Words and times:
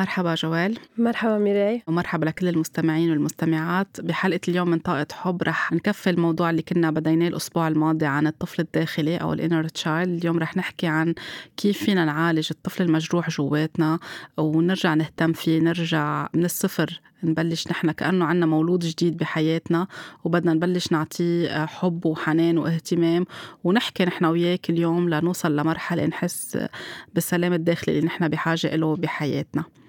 مرحبا 0.00 0.34
جوال. 0.34 0.78
مرحبا 0.98 1.38
ميراي. 1.38 1.82
ومرحبا 1.86 2.24
لكل 2.24 2.48
المستمعين 2.48 3.10
والمستمعات. 3.10 4.00
بحلقة 4.00 4.40
اليوم 4.48 4.70
من 4.70 4.78
طاقة 4.78 5.06
حب 5.12 5.42
رح 5.42 5.72
نكفي 5.72 6.10
الموضوع 6.10 6.50
اللي 6.50 6.62
كنا 6.62 6.90
بديناه 6.90 7.28
الأسبوع 7.28 7.68
الماضي 7.68 8.06
عن 8.06 8.26
الطفل 8.26 8.62
الداخلي 8.62 9.16
أو 9.16 9.32
ال 9.32 9.38
inner 9.38 9.68
child 9.68 10.18
اليوم 10.18 10.38
رح 10.38 10.56
نحكي 10.56 10.86
عن 10.86 11.14
كيف 11.56 11.84
فينا 11.84 12.04
نعالج 12.04 12.48
الطفل 12.50 12.82
المجروح 12.82 13.30
جواتنا 13.30 13.98
ونرجع 14.36 14.94
نهتم 14.94 15.32
فيه 15.32 15.60
نرجع 15.60 16.28
من 16.34 16.44
الصفر 16.44 17.00
نبلش 17.24 17.68
نحن 17.68 17.90
كأنه 17.90 18.24
عنا 18.24 18.46
مولود 18.46 18.80
جديد 18.80 19.16
بحياتنا 19.16 19.86
وبدنا 20.24 20.54
نبلش 20.54 20.92
نعطيه 20.92 21.66
حب 21.66 22.06
وحنان 22.06 22.58
واهتمام. 22.58 23.24
ونحكي 23.64 24.04
نحن 24.04 24.24
وياه 24.24 24.58
كل 24.64 24.78
يوم 24.78 25.08
لنوصل 25.08 25.56
لمرحلة 25.56 26.06
نحس 26.06 26.58
بالسلام 27.14 27.52
الداخلي 27.52 27.94
اللي 27.94 28.06
نحن 28.06 28.28
بحاجة 28.28 28.76
له 28.76 28.96
بحياتنا. 28.96 29.62
آه، 29.62 29.80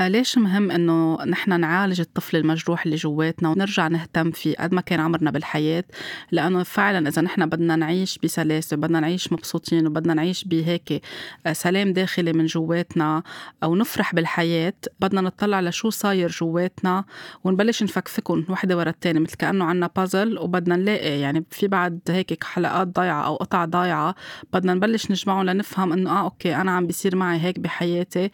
ليش 0.00 0.38
مهم 0.38 0.70
إنه 0.70 1.24
نحن 1.24 1.60
نعالج 1.60 2.00
الطفل 2.00 2.36
المجروح 2.36 2.84
اللي 2.84 2.96
جواتنا 2.96 3.48
ونرجع 3.48 3.88
نهتم 3.88 4.30
فيه 4.30 4.54
قد 4.56 4.74
ما 4.74 4.80
كان 4.80 5.00
عمرنا 5.00 5.30
بالحياة؟ 5.30 5.84
لأنه 6.32 6.62
فعلا 6.62 7.08
إذا 7.08 7.22
نحن 7.22 7.46
بدنا 7.46 7.76
نعيش 7.76 8.18
بسلاسة 8.18 8.76
بدنا 8.76 9.00
نعيش 9.00 9.32
مبسوطين 9.32 9.86
وبدنا 9.86 10.14
نعيش 10.14 10.44
بهيك 10.44 11.02
آه، 11.46 11.52
سلام 11.52 11.92
داخلي 11.92 12.32
من 12.32 12.46
جواتنا 12.46 13.22
أو 13.62 13.76
نفرح 13.76 14.14
بالحياة 14.14 14.74
بدنا 15.00 15.20
نطلع 15.20 15.60
لشو 15.60 15.90
صاير 15.90 16.30
جواتنا 16.30 17.04
ونبلش 17.44 17.82
نفكفكهم 17.82 18.44
وحدة 18.48 18.76
ورا 18.76 18.90
الثانية 18.90 19.20
مثل 19.20 19.36
كأنه 19.36 19.64
عنا 19.64 19.90
بازل 19.96 20.38
وبدنا 20.38 20.76
نلاقي 20.76 21.20
يعني 21.20 21.44
في 21.50 21.68
بعد 21.68 22.00
هيك 22.08 22.44
حلقات 22.44 22.88
ضايعة 22.88 23.26
أو 23.26 23.36
قطع 23.36 23.64
ضايعة 23.64 24.14
بدنا 24.52 24.74
نبلش 24.74 25.10
نجمعهم 25.10 25.46
لنفهم 25.46 25.92
إنه 25.92 26.10
آه 26.10 26.24
أوكي 26.24 26.56
أنا 26.56 26.70
عم 26.70 26.86
بيصير 26.86 27.16
معي 27.16 27.40
هيك 27.40 27.58
بحياتي 27.58 28.30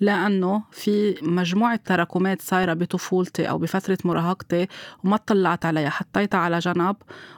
لأنه 0.00 0.62
في 0.72 0.99
مجموعة 1.22 1.80
تراكمات 1.84 2.42
صايرة 2.42 2.74
بطفولتي 2.74 3.48
أو 3.50 3.58
بفترة 3.58 3.98
مراهقتي 4.04 4.66
وما 5.04 5.16
طلعت 5.16 5.66
عليها 5.66 5.90
حطيتها 5.90 6.38
على 6.38 6.58
جنب 6.58 6.96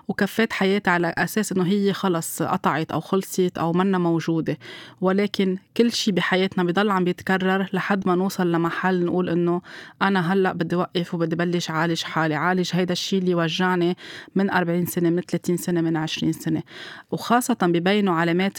وكفيت 0.08 0.52
حياتي 0.52 0.90
على 0.90 1.14
أساس 1.18 1.52
إنه 1.52 1.66
هي 1.66 1.92
خلص 1.92 2.42
قطعت 2.42 2.92
أو 2.92 3.00
خلصت 3.00 3.58
أو 3.58 3.72
منا 3.72 3.98
موجودة. 3.98 4.58
ولكن 5.00 5.58
كل 5.76 5.92
شيء 5.92 6.14
بحياتنا 6.14 6.64
بضل 6.64 6.90
عم 6.90 7.04
بيتكرر 7.04 7.68
لحد 7.72 8.08
ما 8.08 8.14
نوصل 8.14 8.52
لمحل 8.52 9.04
نقول 9.04 9.28
إنه 9.28 9.62
أنا 10.02 10.32
هلأ 10.32 10.52
بدي 10.52 10.76
وقف 10.76 11.14
وبدي 11.14 11.36
بلش 11.36 11.70
عالج 11.70 12.02
حالي 12.02 12.34
عالج 12.34 12.70
هيدا 12.72 12.92
الشيء 12.92 13.18
اللي 13.18 13.34
وجعني 13.34 13.96
من 14.34 14.50
40 14.50 14.86
سنة 14.86 15.10
من 15.10 15.20
30 15.20 15.56
سنة 15.56 15.80
من 15.80 15.96
20 15.96 16.32
سنة. 16.32 16.62
وخاصة 17.10 17.56
ببينوا 17.62 18.14
علامات 18.14 18.58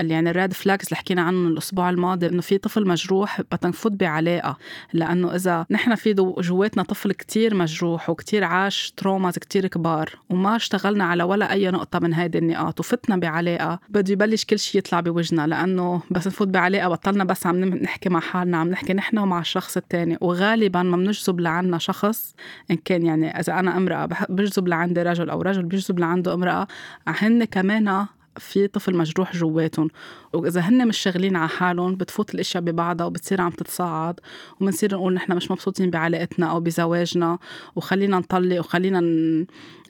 اللي 0.00 0.14
يعني 0.14 0.30
ال 0.30 0.36
red 0.36 0.52
flags 0.52 0.88
اللي 0.88 0.96
حكينا 0.96 1.22
عنه 1.22 1.48
الأسبوع 1.48 1.90
الماضي 1.90 2.26
إنه 2.26 2.42
في 2.42 2.58
طفل 2.58 2.88
مجروح 2.88 3.40
بدنا 3.40 3.68
نفوت 3.68 3.92
بعلاقة 3.92 4.56
لأنه 4.92 5.34
إذا 5.34 5.66
نحن 5.70 5.94
في 5.94 6.12
جواتنا 6.38 6.82
طفل 6.82 7.12
كتير 7.12 7.54
مجروح 7.54 8.10
وكتير 8.10 8.44
عاش 8.44 8.92
traumas 8.96 9.38
كتير 9.38 9.66
كبار 9.66 10.10
وما 10.30 10.56
اشتغلنا 10.56 11.04
على 11.04 11.22
ولا 11.22 11.52
أي 11.52 11.70
نقطة 11.70 11.98
من 11.98 12.14
هيدي 12.14 12.38
النقاط 12.38 12.80
وفتنا 12.80 13.16
بعلاقة 13.16 13.78
بده 13.88 14.12
يبلش 14.12 14.44
كل 14.44 14.58
شيء 14.58 14.78
يطلع 14.78 15.00
بوجهنا 15.00 15.46
لأنه 15.46 16.02
بس 16.10 16.26
نفوت 16.26 16.48
بعلاقة 16.48 16.88
بطلنا 16.88 17.24
بس 17.24 17.46
عم 17.46 17.64
نحكي 17.64 18.08
مع 18.08 18.20
حالنا 18.20 18.56
عم 18.56 18.68
نحكي 18.68 18.94
نحن 18.94 19.18
ومع 19.18 19.40
الشخص 19.40 19.76
الثاني 19.76 20.18
وغالبا 20.20 20.82
ما 20.82 20.96
بنجذب 20.96 21.40
لعنا 21.40 21.78
شخص 21.78 22.34
إن 22.70 22.76
كان 22.76 23.06
يعني 23.06 23.40
إذا 23.40 23.58
أنا 23.58 23.76
امرأة 23.76 24.06
بجذب 24.28 24.68
لعندي 24.68 25.02
رجل 25.02 25.30
أو 25.30 25.42
رجل 25.42 25.62
بيجذب 25.62 25.98
لعنده 25.98 26.34
امرأة 26.34 26.66
هن 27.06 27.44
كمان 27.44 28.06
في 28.38 28.66
طفل 28.66 28.96
مجروح 28.96 29.36
جواتهم 29.36 29.88
وإذا 30.32 30.60
هن 30.60 30.88
مش 30.88 30.98
شغلين 30.98 31.36
على 31.36 31.48
حالهم 31.48 31.94
بتفوت 31.94 32.34
الأشياء 32.34 32.62
ببعضها 32.62 33.06
وبتصير 33.06 33.40
عم 33.40 33.50
تتصاعد 33.50 34.20
وبنصير 34.60 34.94
نقول 34.94 35.14
نحن 35.14 35.32
مش 35.36 35.50
مبسوطين 35.50 35.90
بعلاقتنا 35.90 36.50
أو 36.50 36.60
بزواجنا 36.60 37.38
وخلينا 37.76 38.18
نطلق 38.18 38.58
وخلينا 38.58 39.00
ن... 39.00 39.46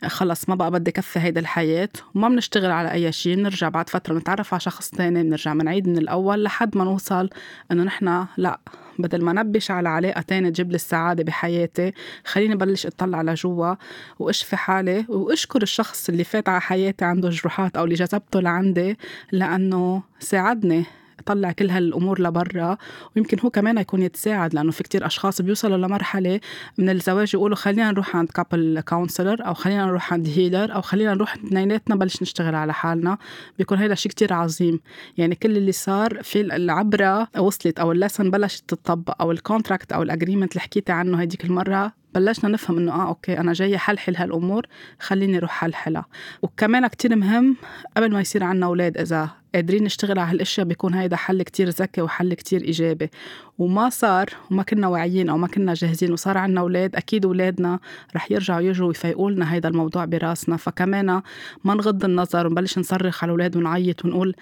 خلص 0.07 0.49
ما 0.49 0.55
بقى 0.55 0.71
بدي 0.71 0.91
كفي 0.91 1.19
هيدا 1.19 1.41
الحياة 1.41 1.89
وما 2.15 2.29
بنشتغل 2.29 2.71
على 2.71 2.93
أي 2.93 3.13
شيء 3.13 3.37
بنرجع 3.37 3.69
بعد 3.69 3.89
فترة 3.91 4.15
نتعرف 4.19 4.55
على 4.55 4.61
شخص 4.61 4.91
تاني 4.91 5.23
بنرجع 5.23 5.53
بنعيد 5.53 5.89
من 5.89 5.99
الأول 5.99 6.43
لحد 6.45 6.77
ما 6.77 6.85
نوصل 6.85 7.31
إنه 7.73 7.83
نحن 7.83 8.27
لا. 8.37 8.61
بدل 8.99 9.25
ما 9.25 9.33
نبش 9.33 9.71
على 9.71 9.89
علاقة 9.89 10.21
تانية 10.21 10.49
تجيب 10.49 10.71
لي 10.71 10.75
السعادة 10.75 11.25
بحياتي 11.25 11.93
خليني 12.25 12.57
بلش 12.57 12.87
أطلع 12.87 13.23
لجوا 13.23 13.75
واشفي 14.19 14.57
حالي 14.57 15.05
وأشكر 15.09 15.63
الشخص 15.63 16.09
اللي 16.09 16.25
فات 16.25 16.49
على 16.49 16.61
حياتي 16.61 17.05
عنده 17.05 17.29
جروحات 17.31 17.77
أو 17.77 17.85
اللي 17.85 17.95
جذبته 17.95 18.41
لعندي 18.41 18.99
لأنه 19.33 20.03
ساعدني. 20.19 20.85
طلع 21.27 21.53
كل 21.53 21.71
هالأمور 21.71 22.23
لبرا 22.23 22.77
ويمكن 23.17 23.39
هو 23.45 23.51
كمان 23.51 23.79
يكون 23.79 24.03
يتساعد 24.03 24.55
لأنه 24.55 24.71
في 24.71 24.83
كتير 24.83 25.07
أشخاص 25.07 25.43
بيوصلوا 25.43 25.77
لمرحلة 25.77 26.41
من 26.79 26.91
الزواج 26.91 27.35
يقولوا 27.35 27.57
خلينا 27.57 27.91
نروح 27.91 28.17
عند 28.17 28.29
couple 28.29 28.81
counselor 28.89 29.47
أو 29.47 29.55
خلينا 29.55 29.87
نروح 29.87 30.13
عند 30.13 30.29
healer 30.29 30.75
أو 30.75 30.83
خلينا 30.83 31.15
نروح 31.15 31.35
اثنيناتنا 31.35 31.97
بلش 31.97 32.23
نشتغل 32.23 32.55
على 32.55 32.73
حالنا. 32.73 33.19
بيكون 33.59 33.79
هيدا 33.79 33.95
شيء 33.95 34.13
كتير 34.13 34.33
عظيم. 34.33 34.81
يعني 35.19 35.35
كل 35.35 35.57
اللي 35.57 35.73
صار 35.73 36.23
في 36.23 36.41
العبرة 36.41 37.29
وصلت 37.39 37.79
أو 37.81 37.93
ال 37.93 37.98
lesson 37.98 38.31
بلشت 38.31 38.65
تطبق 38.69 39.23
أو 39.23 39.33
ال 39.33 39.40
contract 39.40 39.93
أو 39.93 40.03
ال 40.03 40.08
agreement 40.08 40.53
اللي 40.53 40.61
حكيتي 40.61 40.93
عنه 40.93 41.21
هديك 41.21 41.45
المرة 41.45 41.93
بلشنا 42.15 42.51
نفهم 42.51 42.79
إنه 42.79 42.93
آه 42.93 43.09
okay 43.09 43.39
أنا 43.39 43.53
جاية 43.53 43.77
حلحل 43.77 44.17
هالأمور 44.17 44.67
خليني 45.01 45.39
أروح 45.39 45.51
حلحلها. 45.51 46.07
وكمان 46.43 46.87
كتير 46.87 47.17
مهم 47.17 47.57
قبل 47.97 48.13
ما 48.13 48.21
يصير 48.21 48.45
عنا 48.45 48.67
أولاد 48.67 48.99
إذا 48.99 49.31
قادرين 49.55 49.85
نشتغل 49.85 50.19
على 50.19 50.31
هالأشياء 50.31 50.67
بيكون 50.67 50.95
هيدا 50.95 51.17
حل 51.17 51.43
كتير 51.43 51.69
ذكي 51.69 52.03
وحل 52.03 52.35
كتير 52.35 52.63
إيجابي. 52.63 53.11
وما 53.59 53.89
صار 53.89 54.31
وما 54.51 54.63
كنا 54.63 54.89
واعيين 54.89 55.29
أو 55.29 55.39
ما 55.39 55.47
كنا 55.47 55.75
جاهزين 55.75 56.13
وصار 56.13 56.39
عنا 56.39 56.61
أولاد 56.61 56.97
أكيد 56.97 57.25
أولادنا 57.27 57.79
رح 58.17 58.31
يرجعوا 58.31 58.61
يجوا 58.61 58.89
ويفيقوا 58.89 59.31
لنا 59.31 59.55
هيدا 59.55 59.69
الموضوع 59.69 60.05
براسنا. 60.05 60.57
فكمان 60.57 61.23
ما 61.65 61.75
نغض 61.75 62.05
النظر 62.05 62.47
ونبلش 62.47 62.79
نصرخ 62.79 63.25
على 63.25 63.31
الأولاد 63.31 63.57
ونعيط 63.57 64.05
ونقول 64.05 64.35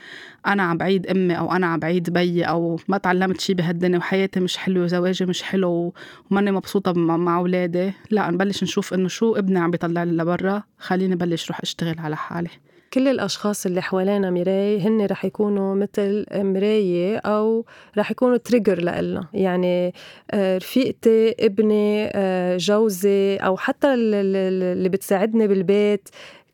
أنا 0.47 0.63
عم 0.63 0.77
بعيد 0.77 1.07
أمي 1.07 1.39
أو 1.39 1.53
أنا 1.53 1.67
عم 1.67 1.79
بعيد 1.79 2.11
بيي 2.11 2.45
أو 2.45 2.81
ما 2.89 2.99
تعلمت 2.99 3.41
شيء 3.41 3.57
بهالدنيا 3.57 3.99
وحياتي 3.99 4.41
مش 4.41 4.57
حلوة 4.57 4.85
وزواجي 4.85 5.27
مش 5.27 5.43
حلو 5.43 5.95
وماني 6.31 6.53
مبسوطة 6.53 6.93
مع 6.93 7.39
أولادي. 7.39 7.93
لا 8.11 8.31
نبلش 8.31 8.63
نشوف 8.63 8.95
إنه 8.95 9.09
شو 9.09 9.37
ابني 9.37 9.59
عم 9.59 9.71
بيطلع 9.71 10.03
لي 10.05 10.13
لبرا. 10.13 10.63
خليني 10.79 11.17
بلش 11.17 11.49
روح 11.49 11.61
أشتغل 11.61 11.99
على 11.99 12.17
حالي. 12.17 12.51
كل 12.93 13.09
الأشخاص 13.09 13.67
اللي 13.67 13.83
حوالينا 13.83 14.31
مراي 14.31 14.81
هن 14.81 15.07
رح 15.07 15.25
يكونوا 15.25 15.75
مثل 15.75 16.27
مراية 16.35 17.17
أو 17.19 17.65
رح 17.99 18.11
يكونوا 18.11 18.37
تريجر 18.37 18.83
لإلنا. 18.83 19.27
يعني 19.35 19.95
آه، 20.31 20.57
رفيقتي 20.59 21.35
ابني 21.41 22.11
آه، 22.15 22.57
جوزي 22.57 23.37
أو 23.37 23.57
حتى 23.57 23.95
اللي 23.95 24.89
بتساعدني 24.89 25.49
بالبيت 25.49 26.09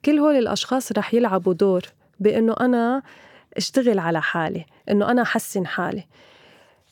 كل 0.04 0.18
هول 0.18 0.36
الأشخاص 0.36 0.92
رح 0.92 1.14
يلعبوا 1.14 1.52
دور 1.52 1.82
بأنه 2.20 2.54
أنا 2.60 3.02
أشتغل 3.56 3.98
على 3.98 4.22
حالي 4.22 4.64
إنه 4.90 5.10
أنا 5.10 5.22
أحسن 5.22 5.66
حالي. 5.66 6.04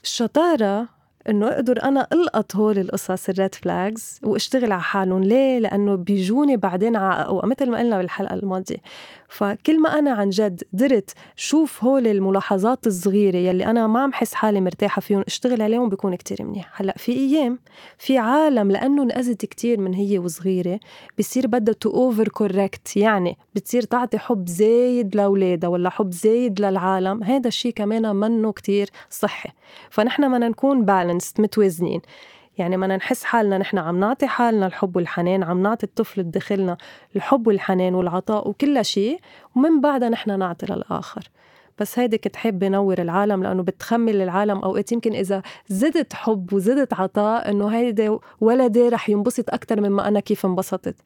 الشطارة 0.04 0.88
إنه 1.28 1.48
أقدر 1.48 1.82
أنا 1.82 2.06
ألقط 2.12 2.56
هول 2.56 2.78
القصص 2.78 3.28
الريد 3.28 3.54
فلاجز 3.54 4.20
وأشتغل 4.22 4.72
على 4.72 4.82
حالهم. 4.82 5.24
ليه؟ 5.24 5.58
لأنه 5.58 5.94
بيجوني 5.94 6.56
بعدين 6.56 6.96
أو 6.96 7.40
مثل 7.44 7.70
ما 7.70 7.78
قلنا 7.78 7.98
بالحلقة 7.98 8.34
الماضية 8.34 8.76
فكل 9.28 9.80
ما 9.80 9.98
أنا 9.98 10.10
عن 10.10 10.30
جد 10.30 10.62
قدرت 10.74 11.10
شوف 11.36 11.84
هول 11.84 12.06
الملاحظات 12.06 12.86
الصغيرة 12.86 13.36
يلي 13.36 13.66
أنا 13.66 13.86
ما 13.86 14.00
عم 14.00 14.12
حس 14.12 14.34
حالي 14.34 14.60
مرتاحة 14.60 15.00
فيهم 15.00 15.24
اشتغل 15.26 15.62
عليهم 15.62 15.88
بيكون 15.88 16.14
كتير 16.14 16.42
منيح. 16.42 16.80
هلأ 16.80 16.94
في 16.96 17.12
أيام 17.12 17.58
في 17.98 18.18
عالم 18.18 18.70
لأنه 18.70 19.02
انأذت 19.02 19.44
كتير 19.44 19.80
من 19.80 19.94
هي 19.94 20.18
وصغيرة 20.18 20.80
بصير 21.18 21.46
بدها 21.46 21.74
to 21.74 21.90
overcorrect 21.90 22.96
يعني 22.96 23.36
بتصير 23.54 23.82
تعطي 23.82 24.18
حب 24.18 24.48
زايد 24.48 25.16
لأولادها 25.16 25.70
ولا 25.70 25.90
حب 25.90 26.12
زايد 26.12 26.60
للعالم. 26.60 27.22
هذا 27.22 27.48
الشيء 27.48 27.72
كمان 27.72 28.16
منه 28.16 28.52
كتير 28.52 28.90
صحي. 29.10 29.50
فنحن 29.90 30.28
بدنا 30.32 30.48
نكون 30.48 30.84
balanced 30.84 31.40
متوازنين. 31.40 32.00
يعني 32.58 32.76
ما 32.76 32.96
نحس 32.96 33.24
حالنا 33.24 33.58
نحن 33.58 33.78
عم 33.78 34.00
نعطي 34.00 34.26
حالنا 34.26 34.66
الحب 34.66 34.96
والحنان 34.96 35.42
عم 35.42 35.62
نعطي 35.62 35.86
الطفل 35.86 36.22
بداخلنا 36.22 36.76
الحب 37.16 37.46
والحنان 37.46 37.94
والعطاء 37.94 38.48
وكل 38.48 38.84
شيء 38.84 39.20
ومن 39.56 39.80
بعدها 39.80 40.08
نحن 40.08 40.38
نعطي 40.38 40.66
للآخر. 40.66 41.30
بس 41.78 41.98
هيدي 41.98 42.18
كنت 42.18 42.36
حابة 42.36 42.68
نور 42.68 42.98
العالم 42.98 43.42
لأنه 43.42 43.62
بتفكر 43.62 44.22
العالم 44.22 44.58
أوقات 44.58 44.92
يمكن 44.92 45.12
إذا 45.12 45.42
زدت 45.68 46.12
حب 46.12 46.52
وزدت 46.52 46.94
عطاء 46.94 47.50
إنه 47.50 47.68
هيدا 47.68 48.18
ولدي 48.40 48.88
رح 48.88 49.08
ينبسط 49.08 49.50
أكتر 49.50 49.80
مما 49.80 50.08
أنا 50.08 50.20
كيف 50.20 50.46
انبسطت. 50.46 50.96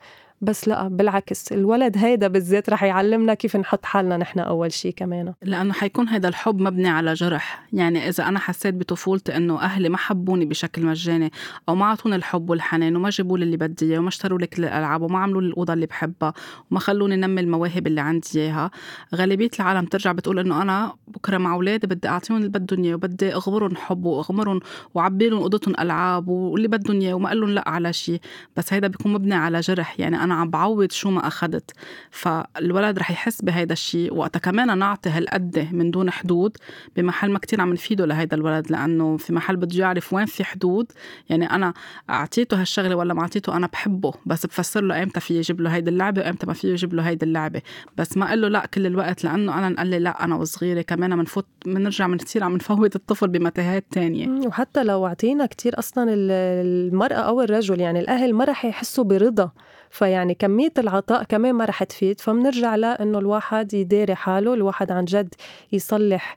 بس 0.43 0.69
لا 0.69 0.89
بالعكس 0.89 1.53
الولد 1.53 1.99
هيدا 1.99 2.29
بالذات 2.29 2.71
رح 2.71 2.83
يعلمنا 2.83 3.35
كيف 3.35 3.57
نحط 3.57 3.85
حالنا 3.85 4.17
نحن 4.17 4.39
أول 4.39 4.73
شيء 4.73 4.93
كمان. 4.97 5.35
لأنه 5.43 5.73
حيكون 5.73 6.09
هذا 6.09 6.29
الحب 6.29 6.61
مبني 6.61 6.89
على 6.89 7.15
جرح. 7.15 7.67
يعني 7.73 8.09
إذا 8.09 8.29
أنا 8.29 8.39
حسيت 8.39 8.75
بطفولتي 8.75 9.37
إنه 9.37 9.61
أهلي 9.61 9.89
ما 9.89 9.97
حبوني 9.97 10.45
بشكل 10.45 10.87
مجاني 10.87 11.33
أو 11.69 11.75
ما 11.75 11.85
أعطوني 11.85 12.17
الحب 12.17 12.51
والحنان 12.51 12.97
وما 12.97 13.11
جابوا 13.11 13.39
لي 13.39 13.45
اللي 13.45 13.57
بدي 13.57 13.87
إياه 13.87 13.99
وما 13.99 14.09
اشتروا 14.09 14.39
لي 14.39 14.47
كل 14.47 14.65
الألعاب 14.65 15.03
وما 15.03 15.19
عملوا 15.19 15.43
لي 15.43 15.49
الأوضة 15.49 15.73
اللي 15.73 15.87
بحبها 15.87 16.33
وما 16.71 16.81
خلوني 16.81 17.17
نمي 17.17 17.41
المواهب 17.41 17.87
اللي 17.87 18.01
عندي 18.01 18.29
إياها 18.37 18.71
غالبية 19.15 19.51
العالم 19.61 19.87
ترجع 19.87 20.13
بتقول 20.13 20.39
إنه 20.39 20.63
أنا 20.63 20.93
بكرة 21.09 21.39
مع 21.39 21.55
أولادي 21.55 21.87
بدي 21.87 22.09
أعطيهم 22.09 22.39
اللي 22.39 22.49
بدهم 22.49 22.85
إياه 22.85 22.95
وبدي 22.95 23.35
أغمرهم 23.35 23.77
حب 23.77 24.05
وأغمرهم 24.05 24.61
وعبي 24.95 25.29
لهم 25.29 25.41
اوضتهم 25.41 25.75
ألعاب 25.81 26.29
واللي 26.29 26.69
بدهم 26.69 27.01
إياه 27.01 27.15
وما 27.15 27.29
أقول 27.29 27.41
لهم 27.41 27.51
لا 27.51 27.69
على 27.69 27.93
شيء 27.93 28.21
بس 28.57 28.73
هيدا 28.73 28.89
بيكون 28.89 29.13
مبني 29.13 29.35
على 29.35 29.61
جرح. 29.61 30.01
يعني 30.01 30.25
أنا 30.25 30.30
عم 30.35 30.51
بعوض 30.51 30.93
شو 30.93 31.11
ما 31.11 31.27
اخذت 31.27 31.71
فالولد 32.11 32.99
رح 32.99 33.11
يحس 33.11 33.43
بهيدا 33.43 33.73
الشيء 33.73 34.15
وقتها 34.15 34.41
كمان 34.41 34.79
نعطي 34.79 35.11
هالقد 35.11 35.69
من 35.73 35.91
دون 35.91 36.11
حدود 36.11 36.57
بمحل 36.97 37.31
ما 37.31 37.39
كتير 37.39 37.61
عم 37.61 37.73
نفيده 37.73 38.07
لهيدا 38.07 38.37
الولد 38.37 38.71
لأنه 38.71 39.17
في 39.17 39.33
محل 39.33 39.57
بده 39.57 39.79
يعرف 39.79 40.13
وين 40.13 40.27
في 40.27 40.45
حدود. 40.45 40.93
يعني 41.31 41.51
أنا 41.51 41.75
أعطيته 42.11 42.61
هالشغلة 42.61 42.97
ولا 42.97 43.15
ما 43.15 43.21
أعطيته 43.23 43.57
أنا 43.57 43.67
بحبه 43.67 44.13
بس 44.27 44.47
بفسر 44.47 44.81
له 44.81 44.95
ايمتى 44.95 45.21
في 45.21 45.39
يجيب 45.39 45.61
له 45.61 45.71
هيدي 45.75 45.91
اللعبة 45.91 46.23
وايمتى 46.23 46.47
ما 46.47 46.53
في 46.53 46.71
يجيب 46.71 46.95
له 46.95 47.03
هيدي 47.03 47.27
اللعبة. 47.27 47.63
بس 47.97 48.17
ما 48.17 48.29
أقول 48.29 48.43
له 48.43 48.49
لأ 48.49 48.67
كل 48.67 48.87
الوقت 48.87 49.25
لأنه 49.25 49.59
أنا 49.59 49.77
قال 49.77 49.87
لي 49.87 49.99
لأ 49.99 50.25
أنا 50.25 50.37
وصغيرة 50.37 50.83
كمان 50.83 51.17
بنفوت 51.17 51.47
بنرجع 51.67 52.07
بنصير 52.07 52.45
عم 52.45 52.57
نفوت 52.57 52.97
الطفل 52.97 53.29
بمتاهات 53.29 53.85
تانية. 53.91 54.47
وحتى 54.47 54.85
لو 54.85 55.07
أعطينا 55.07 55.47
كتير 55.47 55.79
أصلا 55.79 56.07
المرأة 56.11 57.15
أو 57.15 57.41
الرجل 57.41 57.81
يعني 57.81 58.01
الأهل 58.01 58.35
ما 58.35 58.45
رح 58.45 58.65
يحسوا 58.65 59.05
برضا. 59.05 59.51
فيعني 59.91 60.35
كمية 60.35 60.73
العطاء 60.79 61.25
كمان 61.25 61.55
ما 61.55 61.65
رح 61.65 61.85
تفيد 61.85 62.21
فبنرجع 62.21 62.77
لأنه 62.77 63.19
الواحد 63.19 63.75
يداري 63.75 64.15
حاله 64.15 64.55
الواحد 64.55 64.93
عن 64.93 65.05
جد 65.05 65.35
يصلح 65.73 66.37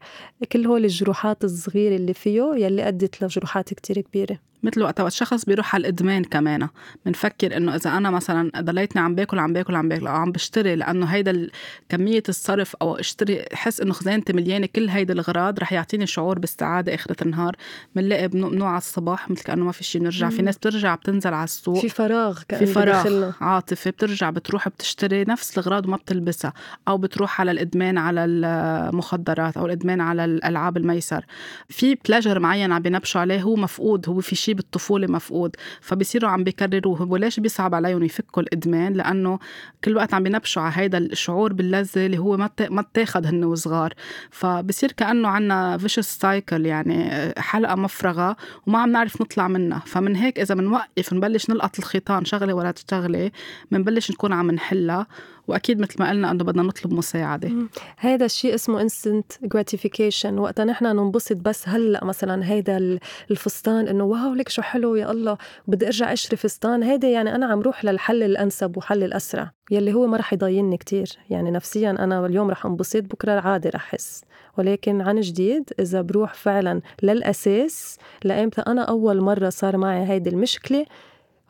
كل 0.52 0.66
هول 0.68 0.84
الجروحات 0.86 1.44
الصغيرة 1.44 1.96
اللي 1.96 2.14
فيه 2.14 2.56
يلي 2.56 2.88
أدت 2.88 3.24
لجروحات 3.24 3.74
كتير 3.74 4.02
كبيرة. 4.02 4.53
مثل 4.64 4.84
وقت 4.84 5.02
الشخص 5.02 5.46
بيروح 5.46 5.76
على 5.76 5.82
الإدمان 5.82 6.24
كمان. 6.24 6.68
بنفكر 7.06 7.58
إنه 7.58 7.76
إذا 7.76 7.98
أنا 7.98 8.10
مثلا 8.10 8.52
ضليتني 8.60 9.02
عم 9.02 9.16
باكل 9.16 9.40
عم 9.40 9.54
باكل 9.54 9.76
عم 9.76 9.90
باكل 9.90 10.08
أو 10.08 10.16
عم 10.16 10.32
بشتري 10.32 10.76
لأنه 10.76 11.06
هيدا 11.06 11.48
كمية 11.90 12.24
الصرف 12.30 12.76
أو 12.76 12.96
اشتري 12.96 13.46
احس 13.54 13.82
إنه 13.82 13.94
خزانتي 13.94 14.34
مليانة 14.34 14.68
كل 14.76 14.90
هيدي 14.90 15.14
الاغراض 15.14 15.60
رح 15.60 15.74
يعطيني 15.74 16.08
شعور 16.08 16.40
بالسعاده 16.40 16.96
آخرة 16.96 17.24
النهار. 17.24 17.56
بنلاقي 17.96 18.28
بنوع 18.28 18.70
على 18.70 18.78
الصباح 18.78 19.30
مثل 19.30 19.44
كأنه 19.44 19.66
ما 19.66 19.72
في 19.72 19.84
شيء 19.84 20.02
بنرجع. 20.02 20.30
في 20.30 20.42
ناس 20.42 20.58
بترجع 20.58 20.96
بتنزل 20.96 21.34
على 21.34 21.44
السوق. 21.44 21.80
في 21.80 21.90
فراغ 21.90 22.40
في 22.50 22.66
فراغ 22.66 23.32
عاطفي 23.42 23.92
بترجع 23.92 24.30
بتروح 24.30 24.68
بتشتري 24.70 25.24
نفس 25.24 25.58
الاغراض 25.58 25.86
وما 25.86 25.98
بتلبسها. 25.98 26.54
أو 26.88 26.98
بتروح 26.98 27.42
على 27.42 27.52
الإدمان 27.52 27.98
على 27.98 28.26
المخدرات 28.26 29.58
أو 29.58 29.66
الإدمان 29.66 30.02
على 30.02 30.26
الألعاب 30.26 30.78
الميسر. 30.78 31.26
في 31.70 31.98
بلاجر 32.06 32.40
معين 32.40 32.72
عم 32.72 32.82
بينبشوا 32.82 33.22
عليه 33.22 33.42
هو 33.42 33.56
مفقود 33.56 34.10
هو 34.10 34.20
في 34.20 34.36
شيء 34.36 34.53
بالطفوله 34.54 35.08
مفقود 35.08 35.56
فبصيروا 35.82 36.30
عم 36.30 36.44
بيكرروه 36.44 37.02
وليش 37.02 37.40
بيصعب 37.40 37.76
عليهم 37.76 38.04
يفكوا 38.04 38.44
الإدمان؟ 38.44 38.94
لأنه 38.94 39.40
كل 39.84 39.96
وقت 39.96 40.14
عم 40.14 40.24
بينبشوا 40.24 40.62
على 40.62 40.74
هيدا 40.76 40.98
الشعور 40.98 41.54
باللذة 41.54 42.06
اللي 42.06 42.18
هو 42.18 42.38
ما 42.38 42.50
ما 42.70 42.82
اتاخذ 42.82 43.26
هن 43.26 43.44
وصغار. 43.44 43.94
فبصير 44.32 44.92
كأنه 44.92 45.28
عنا 45.28 45.78
vicious 45.78 46.18
cycle 46.18 46.66
يعني 46.66 47.34
حلقة 47.38 47.76
مفرغة 47.76 48.36
وما 48.68 48.80
عم 48.80 48.92
نعرف 48.92 49.22
نطلع 49.22 49.48
منها. 49.48 49.80
فمن 49.86 50.16
هيك 50.16 50.40
إذا 50.40 50.56
بنوقف 50.56 51.14
نبلش 51.14 51.50
نلقط 51.50 51.80
الخيطان 51.80 52.26
شغلة 52.26 52.54
ورا 52.54 52.74
شغلة 52.92 53.32
بنبلش 53.72 54.12
نكون 54.12 54.34
عم 54.34 54.52
نحلها. 54.52 55.08
وأكيد 55.48 55.80
مثل 55.80 55.96
ما 56.00 56.10
قلنا 56.10 56.32
إنه 56.32 56.44
بدنا 56.44 56.64
نطلب 56.64 56.94
مساعدة. 56.94 57.52
هذا 57.98 58.26
الشيء 58.26 58.56
اسمه 58.56 58.82
instant 58.82 59.32
gratification 59.44 60.40
وقتها 60.40 60.66
نحن 60.66 60.86
ننبسط 60.86 61.36
بس 61.36 61.70
هلأ 61.70 62.06
مثلا 62.06 62.46
هيدا 62.52 63.00
الفستان 63.32 63.88
إنه 63.88 64.04
wow 64.04 64.34
لك 64.34 64.50
شو 64.50 64.62
حلو 64.62 64.96
يا 64.96 65.12
الله 65.12 65.38
بدي 65.68 65.86
أرجع 65.86 66.14
أشتري 66.14 66.38
فستان. 66.38 66.84
هيدا 66.84 67.08
يعني 67.08 67.36
أنا 67.36 67.46
عم 67.46 67.62
روح 67.62 67.86
للحل 67.86 68.24
الأنسب 68.24 68.78
وحل 68.78 69.04
الأسرع 69.04 69.52
يلي 69.72 69.94
هو 69.94 70.08
ما 70.08 70.18
رح 70.18 70.34
يضايقني 70.34 70.78
كتير. 70.78 71.08
يعني 71.30 71.52
نفسيا 71.52 71.92
أنا 71.92 72.26
اليوم 72.26 72.50
رح 72.50 72.66
انبسط 72.66 73.04
بكرة 73.04 73.32
عادي 73.32 73.70
رح 73.70 73.94
أحس. 73.94 74.24
ولكن 74.58 75.02
عن 75.02 75.20
جديد 75.20 75.70
إذا 75.80 76.02
بروح 76.02 76.34
فعلا 76.34 76.82
للأساس 77.04 77.98
لايمتى 78.24 78.62
أنا 78.62 78.82
أول 78.82 79.22
مرة 79.22 79.50
صار 79.50 79.78
معي 79.78 80.10
هيدي 80.10 80.30
المشكلة 80.30 80.86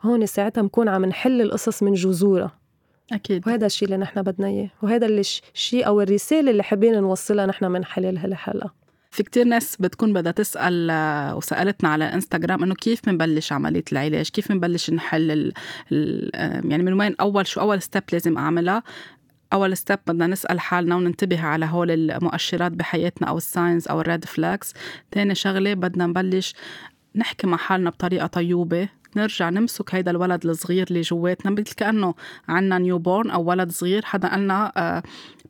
هون 0.02 0.26
ساعتها 0.26 0.62
بكون 0.62 0.88
عم 0.88 1.04
نحل 1.04 1.40
القصص 1.40 1.82
من 1.82 1.92
جذورها. 1.92 2.63
أكيد. 3.12 3.48
وهذا 3.48 3.66
الشيء 3.66 3.88
اللي 3.88 3.96
نحن 3.96 4.22
بدنا 4.22 4.46
إياه 4.46 4.70
وهذا 4.82 5.06
الشيء 5.06 5.86
أو 5.86 6.00
الرسالة 6.00 6.50
اللي 6.50 6.62
حابين 6.62 7.00
نوصلها 7.00 7.46
نحن 7.46 7.64
من 7.64 7.84
خلال 7.84 8.18
هالحلقه 8.18 8.84
في 9.10 9.22
كتير 9.22 9.44
ناس 9.44 9.76
بتكون 9.76 10.12
بدها 10.12 10.32
تسأل 10.32 10.90
وسألتنا 11.36 11.88
على 11.88 12.04
إنستغرام 12.04 12.62
إنه 12.62 12.74
كيف 12.74 13.06
بنبلش 13.06 13.52
عملية 13.52 13.84
العلاج؟ 13.92 14.28
كيف 14.28 14.52
بنبلش 14.52 14.90
نحل 14.90 15.30
ال 15.30 15.52
ال 15.92 16.30
يعني 16.70 16.82
من 16.82 16.92
وين 17.00 17.14
أول 17.20 17.46
شو 17.46 17.60
أول 17.60 17.82
ستيب 17.82 18.02
لازم 18.12 18.38
أعملها؟ 18.38 18.82
أول 19.52 19.76
step 19.76 19.98
بدنا 20.06 20.26
نسأل 20.26 20.60
حالنا 20.60 20.96
وننتبه 20.96 21.40
على 21.40 21.66
هول 21.66 21.90
المؤشرات 21.90 22.72
بحياتنا 22.72 23.28
أو 23.28 23.36
ال 23.36 23.45
signs 23.45 23.88
أو 23.88 24.00
ال 24.00 24.06
red 24.06 24.24
flags 24.24 24.74
تاني 25.10 25.34
شغلة 25.34 25.74
بدنا 25.74 26.06
نبلش 26.06 26.54
نحكي 27.16 27.46
مع 27.46 27.56
حالنا 27.56 27.90
بطريقة 27.90 28.26
طيوبه 28.26 28.88
نرجع 29.16 29.50
نمسك 29.50 29.94
هيدا 29.94 30.10
الولد 30.10 30.46
الصغير 30.46 30.86
اللي 30.88 31.00
جواتنا 31.00 31.50
مثل 31.50 31.74
كأنه 31.74 32.14
عنا 32.48 32.78
newborn 32.78 33.30
أو 33.30 33.42
ولد 33.44 33.70
صغير. 33.70 34.04
حدا 34.04 34.28
قالنا 34.28 35.02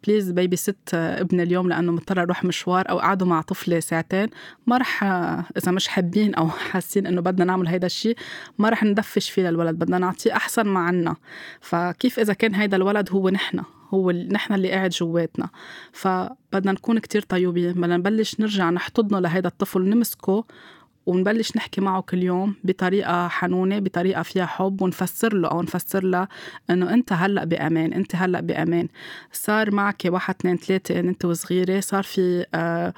please 0.07 0.31
babysit 0.31 0.95
ابني 0.95 1.41
اليوم 1.41 1.69
لأنه 1.69 1.93
مضطر 1.93 2.23
أروح 2.23 2.45
مشوار 2.45 2.91
أو 2.91 2.99
قعدوا 2.99 3.27
مع 3.27 3.41
طفلة 3.41 3.81
ساعتين. 3.81 4.29
ما 4.67 4.79
رح 4.79 5.05
آه، 5.05 5.45
إذا 5.59 5.73
مش 5.73 5.89
حابين 5.89 6.35
أو 6.35 6.49
حاسين 6.71 7.07
إنه 7.07 7.21
بدنا 7.21 7.45
نعمل 7.45 7.69
هيدا 7.69 7.87
الشيء 7.87 8.17
ما 8.59 8.69
رح 8.69 8.85
ندفش 8.85 9.31
فيه 9.31 9.43
للولد 9.43 9.79
بدنا 9.79 9.99
نعطيه 9.99 10.33
أحسن 10.33 10.67
ما 10.67 10.81
عنا. 10.81 11.17
فكيف 11.61 12.19
إذا 12.19 12.33
كان 12.33 12.55
هيدا 12.55 12.77
الولد 12.77 13.09
هو 13.13 13.29
نحن 13.29 13.61
هو 13.91 14.11
نحن 14.11 14.55
اللي 14.55 14.71
قاعد 14.71 14.91
جواتنا. 14.91 15.49
فبدنا 15.93 16.73
نكون 16.73 16.99
كتير 16.99 17.23
طيوبين 17.23 17.73
بدنا 17.73 17.97
نبلش 17.97 18.41
نرجع 18.41 18.71
نحتضنه 18.71 19.19
لهيدا 19.19 19.49
الطفل 19.49 19.83
نمسكه 19.89 20.45
ونبلش 21.07 21.57
نحكي 21.57 21.81
معه 21.81 22.01
كل 22.01 22.23
يوم 22.23 22.55
بطريقة 22.65 23.29
حنونة 23.29 23.79
بطريقة 23.79 24.23
فيها 24.23 24.47
حب 24.47 24.83
ونفسر 24.83 25.35
له 25.35 25.49
أو 25.49 25.63
نفسر 25.63 26.05
له 26.05 26.29
إنه 26.71 26.95
أنت 26.95 27.13
هلأ 27.13 27.45
بأمان 27.45 27.93
أنت 27.93 28.17
هلأ 28.17 28.41
بأمان. 28.41 28.89
صار 29.33 29.71
معك 29.71 30.03
واحد 30.07 30.35
اثنين 30.41 30.57
ثلاثة 30.57 31.01
أنت 31.01 31.25
وصغيرة 31.25 31.81
صار 31.81 32.03
في 32.03 32.47
آه 32.55 32.95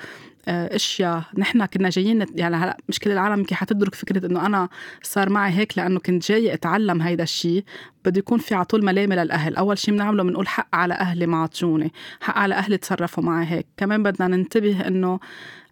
آه 0.48 0.76
أشياء 0.76 1.22
نحن 1.38 1.64
كنا 1.66 1.88
جايين 1.90 2.26
يعني 2.34 2.56
هلأ 2.56 2.76
مش 2.88 2.98
كل 2.98 3.10
العالم 3.10 3.38
يمكن 3.38 3.56
حتدرك 3.56 3.94
فكرة 3.94 4.26
إنه 4.26 4.46
أنا 4.46 4.68
صار 5.02 5.28
معي 5.30 5.52
هيك 5.52 5.78
لأنه 5.78 6.00
كنت 6.00 6.28
جاي 6.28 6.54
أتعلم 6.54 7.02
هيدا 7.02 7.22
الشيء. 7.22 7.64
بده 8.04 8.18
يكون 8.18 8.38
في 8.38 8.54
على 8.54 8.64
طول 8.64 8.84
ملامة 8.84 9.14
للأهل. 9.16 9.56
أول 9.56 9.78
شيء 9.78 9.94
بنعمله 9.94 10.22
بنقول 10.22 10.48
حق 10.48 10.68
على 10.72 10.94
أهلي 10.94 11.26
ما 11.26 11.42
عطوني 11.42 11.92
حق 12.20 12.38
على 12.38 12.54
أهلي 12.54 12.76
تصرفوا 12.76 13.22
معي 13.24 13.46
هيك. 13.46 13.66
كمان 13.76 14.02
بدنا 14.02 14.36
ننتبه 14.36 14.86
إنه 14.86 15.20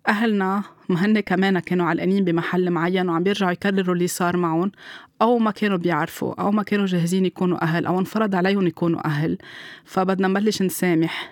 أهلنا 0.09 0.63
ما 0.89 1.05
هن 1.07 1.21
كمان 1.21 1.59
كانوا 1.59 1.87
علقانين 1.87 2.25
بمحل 2.25 2.71
معين 2.71 3.09
وعم 3.09 3.23
بيرجعوا 3.23 3.53
يكرروا 3.53 3.95
اللي 3.95 4.07
صار 4.07 4.37
معهم 4.37 4.73
أو 5.23 5.39
ما 5.39 5.51
كانوا 5.51 5.77
بيعرفوا 5.77 6.35
أو 6.41 6.51
ما 6.51 6.63
كانوا 6.63 6.87
جاهزين 6.87 7.27
يكونوا 7.27 7.63
أهل 7.63 7.87
أو 7.87 7.99
انفرض 7.99 8.35
عليهم 8.35 8.67
يكونوا 8.67 9.07
أهل. 9.07 9.39
فبدنا 9.85 10.29
نبلش 10.29 10.63
نسامح 10.63 11.31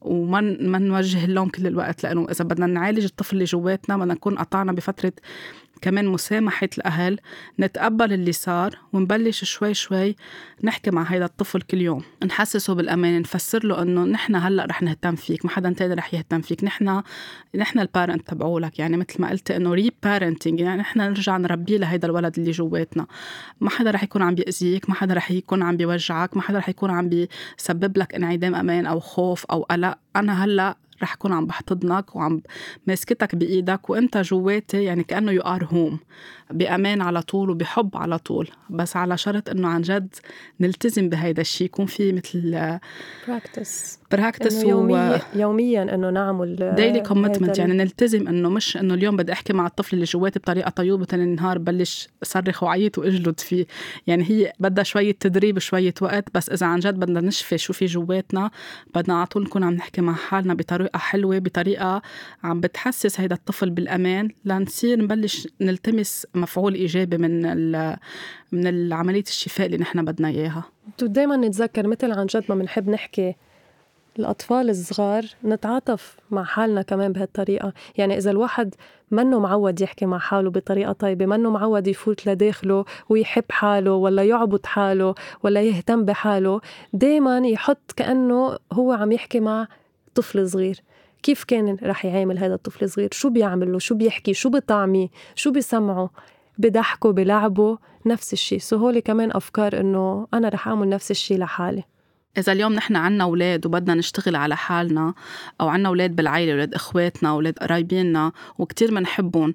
وما 0.00 0.40
ما 0.60 0.78
نوجه 0.78 1.24
اللوم 1.24 1.48
كل 1.48 1.66
الوقت 1.66 2.04
لإنه 2.04 2.26
إذا 2.30 2.44
بدنا 2.44 2.66
نعالج 2.66 3.04
الطفل 3.04 3.36
اللي 3.36 3.44
جواتنا 3.44 3.96
بدنا 3.96 4.14
نكون 4.14 4.38
قطعنا 4.38 4.72
بفترة 4.72 5.12
كمان 5.84 6.06
مسامحة 6.06 6.68
الأهل 6.78 7.18
نتقبل 7.60 8.12
اللي 8.12 8.32
صار 8.32 8.78
ونبلش 8.92 9.44
شوي 9.44 9.74
شوي 9.74 10.16
نحكي 10.62 10.90
مع 10.90 11.02
هيدا 11.02 11.24
الطفل 11.24 11.60
كل 11.60 11.80
يوم. 11.80 12.02
نحسسه 12.26 12.74
بالأمان 12.74 13.20
نفسر 13.20 13.66
له 13.66 13.82
إنه 13.82 14.04
نحن 14.04 14.36
هلأ 14.36 14.64
رح 14.64 14.82
نهتم 14.82 15.14
فيك 15.14 15.44
ما 15.44 15.50
حدا 15.50 15.72
تاني 15.72 15.94
رح 15.94 16.14
يهتم 16.14 16.40
فيك. 16.40 16.64
نحن 16.64 17.02
نحن 17.54 17.78
ال 17.78 17.85
parent 17.85 18.28
تبعولك. 18.28 18.78
يعني 18.78 18.96
مثل 18.96 19.22
ما 19.22 19.30
قلت 19.30 19.50
إنه 19.50 19.74
reparenting 19.74 20.60
يعني 20.60 20.80
نحن 20.80 21.00
نرجع 21.00 21.36
نربيه 21.36 21.78
لهيدا 21.78 22.08
الولد 22.08 22.38
اللي 22.38 22.50
جواتنا. 22.50 23.06
ما 23.60 23.70
حدا 23.70 23.90
رح 23.90 24.02
يكون 24.02 24.22
عم 24.22 24.34
بيأذيك 24.34 24.88
ما 24.88 24.94
حدا 24.94 25.14
رح 25.14 25.30
يكون 25.30 25.62
عم 25.62 25.76
بيوجعك 25.76 26.36
ما 26.36 26.42
حدا 26.42 26.58
رح 26.58 26.68
يكون 26.68 26.90
عم 26.90 27.08
بيسبب 27.08 27.98
لك 27.98 28.14
انعدام 28.14 28.54
أمان 28.54 28.86
أو 28.86 29.00
خوف 29.00 29.44
أو 29.46 29.62
قلق. 29.62 29.98
أنا 30.16 30.44
هلأ 30.44 30.76
رح 31.02 31.14
كون 31.14 31.32
عم 31.32 31.46
بحتضنك 31.46 32.16
وعم 32.16 32.42
ماسكتك 32.86 33.34
بإيدك 33.34 33.90
وإنت 33.90 34.18
جواتي 34.18 34.84
يعني 34.84 35.04
كأنه 35.04 35.32
you 35.32 35.42
are 35.42 35.64
home 35.64 35.98
بأمان 36.50 37.00
على 37.00 37.22
طول 37.22 37.50
وبحب 37.50 37.96
على 37.96 38.18
طول. 38.18 38.48
بس 38.70 38.96
على 38.96 39.18
شرط 39.18 39.48
إنه 39.48 39.68
عن 39.68 39.82
جد 39.82 40.14
نلتزم 40.60 41.08
بهيدا 41.08 41.40
الشيء 41.40 41.64
يكون 41.64 41.86
في 41.86 42.12
مثل 42.12 42.78
practice 43.28 43.98
practice 44.12 44.62
يوميا 44.62 45.20
يوميا 45.34 45.94
إنه 45.94 46.10
نعمل 46.10 46.74
daily 46.76 47.00
commitment 47.00 47.58
يعني 47.58 47.72
نلتزم 47.72 48.28
إنه 48.28 48.48
مش 48.48 48.76
إنه 48.76 48.94
اليوم 48.94 49.16
بدي 49.16 49.32
أحكي 49.32 49.52
مع 49.52 49.66
الطفل 49.66 49.94
اللي 49.96 50.04
جواتي 50.04 50.38
بطريقة 50.38 50.70
طيوبة 50.70 51.04
ثاني 51.04 51.24
النهار 51.24 51.58
بلش 51.58 52.08
صرخ 52.22 52.62
وعيط 52.62 52.98
وأجلد 52.98 53.40
فيه. 53.40 53.66
يعني 54.06 54.24
هي 54.30 54.52
بدها 54.60 54.84
شوية 54.84 55.12
تدريب 55.20 55.58
شوية 55.58 55.94
وقت 56.00 56.24
بس 56.34 56.50
إذا 56.50 56.66
عن 56.66 56.78
جد 56.78 56.94
بدنا 56.94 57.20
نشفي 57.20 57.58
شو 57.58 57.72
في 57.72 57.86
جواتنا 57.86 58.50
بدنا 58.94 59.14
على 59.14 59.26
طول 59.26 59.42
نكون 59.42 59.64
عم 59.64 59.72
نحكي 59.72 60.00
مع 60.00 60.14
حالنا 60.14 60.54
بطريقة 60.54 60.93
حلوة 60.98 61.38
بطريقة 61.38 62.02
عم 62.44 62.60
بتحسس 62.60 63.20
هيدا 63.20 63.34
الطفل 63.34 63.70
بالأمان. 63.70 64.28
لنصير 64.44 65.02
نبلش 65.02 65.48
نلتمس 65.60 66.26
مفعول 66.34 66.74
إيجابي 66.74 67.18
من 67.18 67.42
من 68.52 68.92
عمليه 68.92 69.22
الشفاء 69.22 69.66
اللي 69.66 69.78
نحن 69.78 70.04
بدنا 70.04 70.28
إياها. 70.28 70.64
دائما 71.02 71.36
نتذكر 71.36 71.86
مثل 71.86 72.12
عن 72.12 72.26
جد 72.26 72.44
ما 72.48 72.54
بنحب 72.54 72.88
نحكي 72.88 73.34
الأطفال 74.18 74.70
الصغار 74.70 75.24
نتعاطف 75.44 76.16
مع 76.30 76.44
حالنا 76.44 76.82
كمان 76.82 77.12
بهالطريقة. 77.12 77.72
يعني 77.96 78.16
إذا 78.18 78.30
الواحد 78.30 78.74
منه 79.10 79.40
معود 79.40 79.80
يحكي 79.80 80.06
مع 80.06 80.18
حاله 80.18 80.50
بطريقة 80.50 80.92
طيبة 80.92 81.26
منه 81.26 81.50
معود 81.50 81.86
يفوت 81.86 82.26
لداخله 82.26 82.84
ويحب 83.08 83.44
حاله 83.50 83.92
ولا 83.92 84.24
يعبط 84.24 84.66
حاله 84.66 85.14
ولا 85.42 85.62
يهتم 85.62 86.04
بحاله 86.04 86.60
دايما 86.92 87.38
يحط 87.38 87.92
كأنه 87.96 88.58
هو 88.72 88.92
عم 88.92 89.12
يحكي 89.12 89.40
مع 89.40 89.68
طفل 90.14 90.48
صغير. 90.48 90.80
كيف 91.22 91.44
كان 91.44 91.76
رح 91.82 92.04
يعامل 92.04 92.38
هذا 92.38 92.54
الطفل 92.54 92.84
الصغير 92.84 93.08
شو 93.12 93.30
بيعمل 93.30 93.72
له؟ 93.72 93.78
شو 93.78 93.94
بيحكي؟ 93.94 94.34
شو 94.34 94.50
بطعميه 94.50 95.08
شو 95.34 95.50
بيسمعه 95.50 96.10
بضحكه؟ 96.58 97.12
بلعبه؟ 97.12 97.78
نفس 98.06 98.32
الشيء. 98.32 98.58
سو 98.58 99.00
كمان 99.04 99.30
أفكار 99.32 99.80
إنه 99.80 100.26
أنا 100.34 100.48
رح 100.48 100.68
أعمل 100.68 100.88
نفس 100.88 101.10
الشيء 101.10 101.38
لحالي. 101.38 101.84
إذا 102.38 102.52
اليوم 102.52 102.72
نحن 102.72 102.96
عنا 102.96 103.24
أولاد 103.24 103.66
وبدنا 103.66 103.94
نشتغل 103.94 104.36
على 104.36 104.56
حالنا 104.56 105.14
أو 105.60 105.68
عنا 105.68 105.88
أولاد 105.88 106.16
بالعيلة 106.16 106.52
أولاد 106.52 106.74
إخواتنا 106.74 107.30
أولاد 107.30 107.58
قرايبيننا 107.58 108.32
وكتير 108.58 108.92
منحبهم 108.92 109.54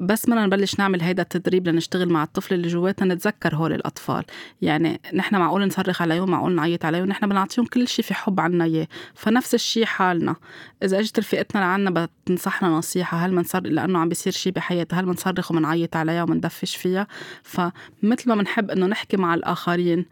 بس 0.00 0.26
بدنا 0.26 0.46
نبلش 0.46 0.78
نعمل 0.78 1.02
هيدا 1.02 1.22
التدريب 1.22 1.68
لنشتغل 1.68 2.08
مع 2.08 2.22
الطفل 2.22 2.54
اللي 2.54 2.68
جواتنا 2.68 3.14
نتذكر 3.14 3.54
هول 3.54 3.72
الأطفال. 3.72 4.24
يعني 4.62 5.00
نحن 5.14 5.36
معقول 5.36 5.66
نصرخ 5.66 6.02
عليهم 6.02 6.30
معقول 6.30 6.54
نعيط 6.54 6.84
عليهم 6.84 7.06
نحن 7.06 7.28
بنعطيهم 7.28 7.66
كل 7.66 7.88
شيء 7.88 8.04
في 8.04 8.14
حب 8.14 8.40
عنا 8.40 8.64
إياه. 8.64 8.88
فنفس 9.14 9.54
الشيء 9.54 9.84
حالنا. 9.84 10.36
إذا 10.82 10.98
إجت 10.98 11.18
رفيقتنا 11.18 11.60
لعنا 11.60 12.08
بتنصحنا 12.24 12.68
نصيحة 12.68 13.18
هل 13.18 13.32
منصر 13.32 13.60
لأنه 13.60 13.98
عم 13.98 14.08
بيصير 14.08 14.32
شيء 14.32 14.52
بحياتها 14.52 15.00
هل 15.00 15.06
منصرخ 15.06 15.50
ومنعيط 15.50 15.96
عليها 15.96 16.22
ومندفش 16.22 16.76
فيها؟ 16.76 17.06
فمثل 17.42 18.28
ما 18.28 18.34
بنحب 18.34 18.70
إنه 18.70 18.86
نحكي 18.86 19.16
مع 19.16 19.34
الآخرين. 19.34 20.06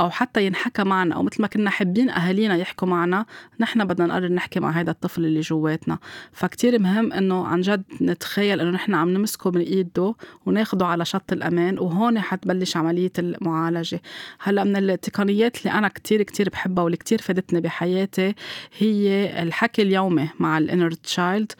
أو 0.00 0.10
حتى 0.10 0.46
ينحكى 0.46 0.84
معنا 0.84 1.14
أو 1.14 1.22
مثل 1.22 1.42
ما 1.42 1.48
كنا 1.48 1.70
حابين 1.70 2.10
أهالينا 2.10 2.56
يحكوا 2.56 2.88
معنا 2.88 3.26
نحن 3.60 3.84
بدنا 3.84 4.06
نقرر 4.06 4.28
نحكي 4.28 4.60
مع 4.60 4.70
هذا 4.70 4.90
الطفل 4.90 5.24
اللي 5.24 5.40
جواتنا. 5.40 5.98
فكتير 6.32 6.78
مهم 6.78 7.12
إنه 7.12 7.46
عن 7.46 7.60
جد 7.60 7.82
نتخيل 8.00 8.60
إنه 8.60 8.70
نحن 8.70 8.94
عم 8.94 9.08
نمسكه 9.10 9.50
من 9.50 9.60
إيده 9.60 10.14
وناخده 10.46 10.86
على 10.86 11.04
شط 11.04 11.32
الأمان 11.32 11.78
وهون 11.78 12.20
حتبلش 12.20 12.76
عملية 12.76 13.12
المعالجة. 13.18 14.02
هلأ 14.40 14.64
من 14.64 14.76
التقنيات 14.76 15.58
اللي 15.58 15.78
أنا 15.78 15.88
كتير 15.88 16.22
كتير 16.22 16.48
بحبها 16.48 16.84
واللي 16.84 16.96
كتير 16.96 17.20
فادتني 17.20 17.60
بحياتي 17.60 18.34
هي 18.78 19.42
الحكي 19.42 19.82
اليومي 19.82 20.28
مع 20.40 20.58
ال 20.58 20.63
inner 20.63 20.90
child 20.90 21.52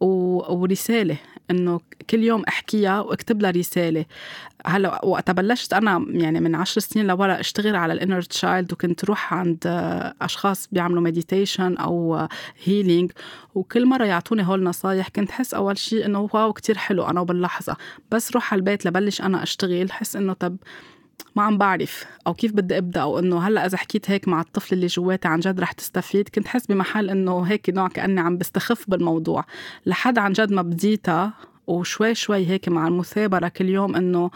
ورسالة 0.00 1.16
إنه 1.50 1.80
كل 2.10 2.22
يوم 2.22 2.42
أحكيها 2.48 3.00
وأكتب 3.00 3.42
لها 3.42 3.50
رسالة. 3.50 4.04
هلأ 4.66 5.04
وقت 5.04 5.30
بلشت 5.30 5.72
أنا 5.72 6.06
يعني 6.08 6.40
من 6.40 6.54
عشر 6.54 6.80
سنين 6.80 7.06
لورا 7.06 7.40
أشتغل 7.40 7.76
على 7.76 7.92
ال 7.92 7.97
inner 7.97 8.22
child 8.22 8.72
وكنت 8.72 9.04
روح 9.04 9.34
عند 9.34 9.58
أشخاص 10.22 10.68
بيعملوا 10.72 11.02
meditation 11.02 11.76
أو 11.76 12.28
healing 12.64 13.12
وكل 13.54 13.86
مرة 13.86 14.04
يعطوني 14.04 14.46
هول 14.46 14.62
نصايح 14.62 15.08
كنت 15.08 15.30
حس 15.30 15.54
أول 15.54 15.78
شيء 15.78 16.06
إنه 16.06 16.28
واو 16.32 16.52
كتير 16.52 16.78
حلو 16.78 17.04
أنا 17.04 17.20
وباللحظه 17.20 17.76
بس 18.10 18.32
روح 18.32 18.52
على 18.52 18.58
البيت 18.58 18.86
لبلش 18.86 19.20
أنا 19.20 19.42
أشتغل 19.42 19.92
حس 19.92 20.16
إنه 20.16 20.32
طب 20.32 20.56
ما 21.36 21.42
عم 21.42 21.58
بعرف 21.58 22.04
أو 22.26 22.34
كيف 22.34 22.52
بدي 22.52 22.78
أبدأ 22.78 23.00
أو 23.00 23.18
إنه 23.18 23.38
هلأ 23.38 23.66
إذا 23.66 23.76
حكيت 23.76 24.10
هيك 24.10 24.28
مع 24.28 24.40
الطفل 24.40 24.74
اللي 24.74 24.86
جواتي 24.86 25.28
عن 25.28 25.40
جد 25.40 25.60
رح 25.60 25.72
تستفيد. 25.72 26.28
كنت 26.28 26.48
حس 26.48 26.66
بمحل 26.66 27.10
إنه 27.10 27.42
هيك 27.42 27.70
نوع 27.70 27.88
كأني 27.88 28.20
عم 28.20 28.38
بستخف 28.38 28.90
بالموضوع. 28.90 29.44
لحد 29.86 30.18
عن 30.18 30.32
جد 30.32 30.52
ما 30.52 30.62
بديتها 30.62 31.32
وشوي 31.66 32.14
شوي 32.14 32.46
هيك 32.46 32.68
مع 32.68 32.88
المثابرة 32.88 33.48
كل 33.48 33.68
يوم 33.68 33.96
إنه 33.96 34.30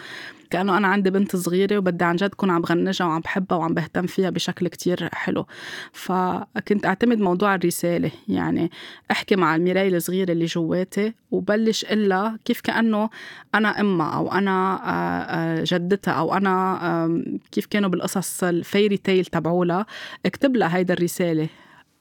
كأنه 0.50 0.76
أنا 0.76 0.88
عندي 0.88 1.10
بنت 1.10 1.36
صغيرة 1.36 1.78
وبدي 1.78 2.04
عن 2.04 2.16
جد 2.16 2.34
كون 2.34 2.50
عم 2.50 2.60
بغنجها 2.62 3.06
وعم 3.06 3.20
بحبها 3.20 3.58
وعم 3.58 3.74
بهتم 3.74 4.06
فيها 4.06 4.30
بشكل 4.30 4.68
كتير 4.68 5.08
حلو. 5.12 5.46
فكنت 5.92 6.86
أعتمد 6.86 7.18
موضوع 7.18 7.54
الرسالة 7.54 8.10
يعني 8.28 8.70
أحكي 9.10 9.36
مع 9.36 9.56
المرايه 9.56 9.96
الصغيرة 9.96 10.32
اللي 10.32 10.44
جواتي 10.44 11.14
وبلش 11.30 11.84
إلا 11.84 12.38
كيف 12.44 12.60
كأنه 12.60 13.10
أنا 13.54 13.80
أمها 13.80 14.14
أو 14.14 14.32
أنا 14.32 14.74
آه، 14.84 15.60
آه، 15.60 15.64
جدتها 15.66 16.12
أو 16.12 16.34
أنا 16.34 17.22
كيف 17.52 17.66
كانوا 17.66 17.90
بالقصص 17.90 18.44
الفيري 18.44 18.96
تيل 18.96 19.24
تبعولها 19.24 19.86
اكتب 20.26 20.56
لها 20.56 20.76
هيدا 20.76 20.94
الرسالة. 20.94 21.48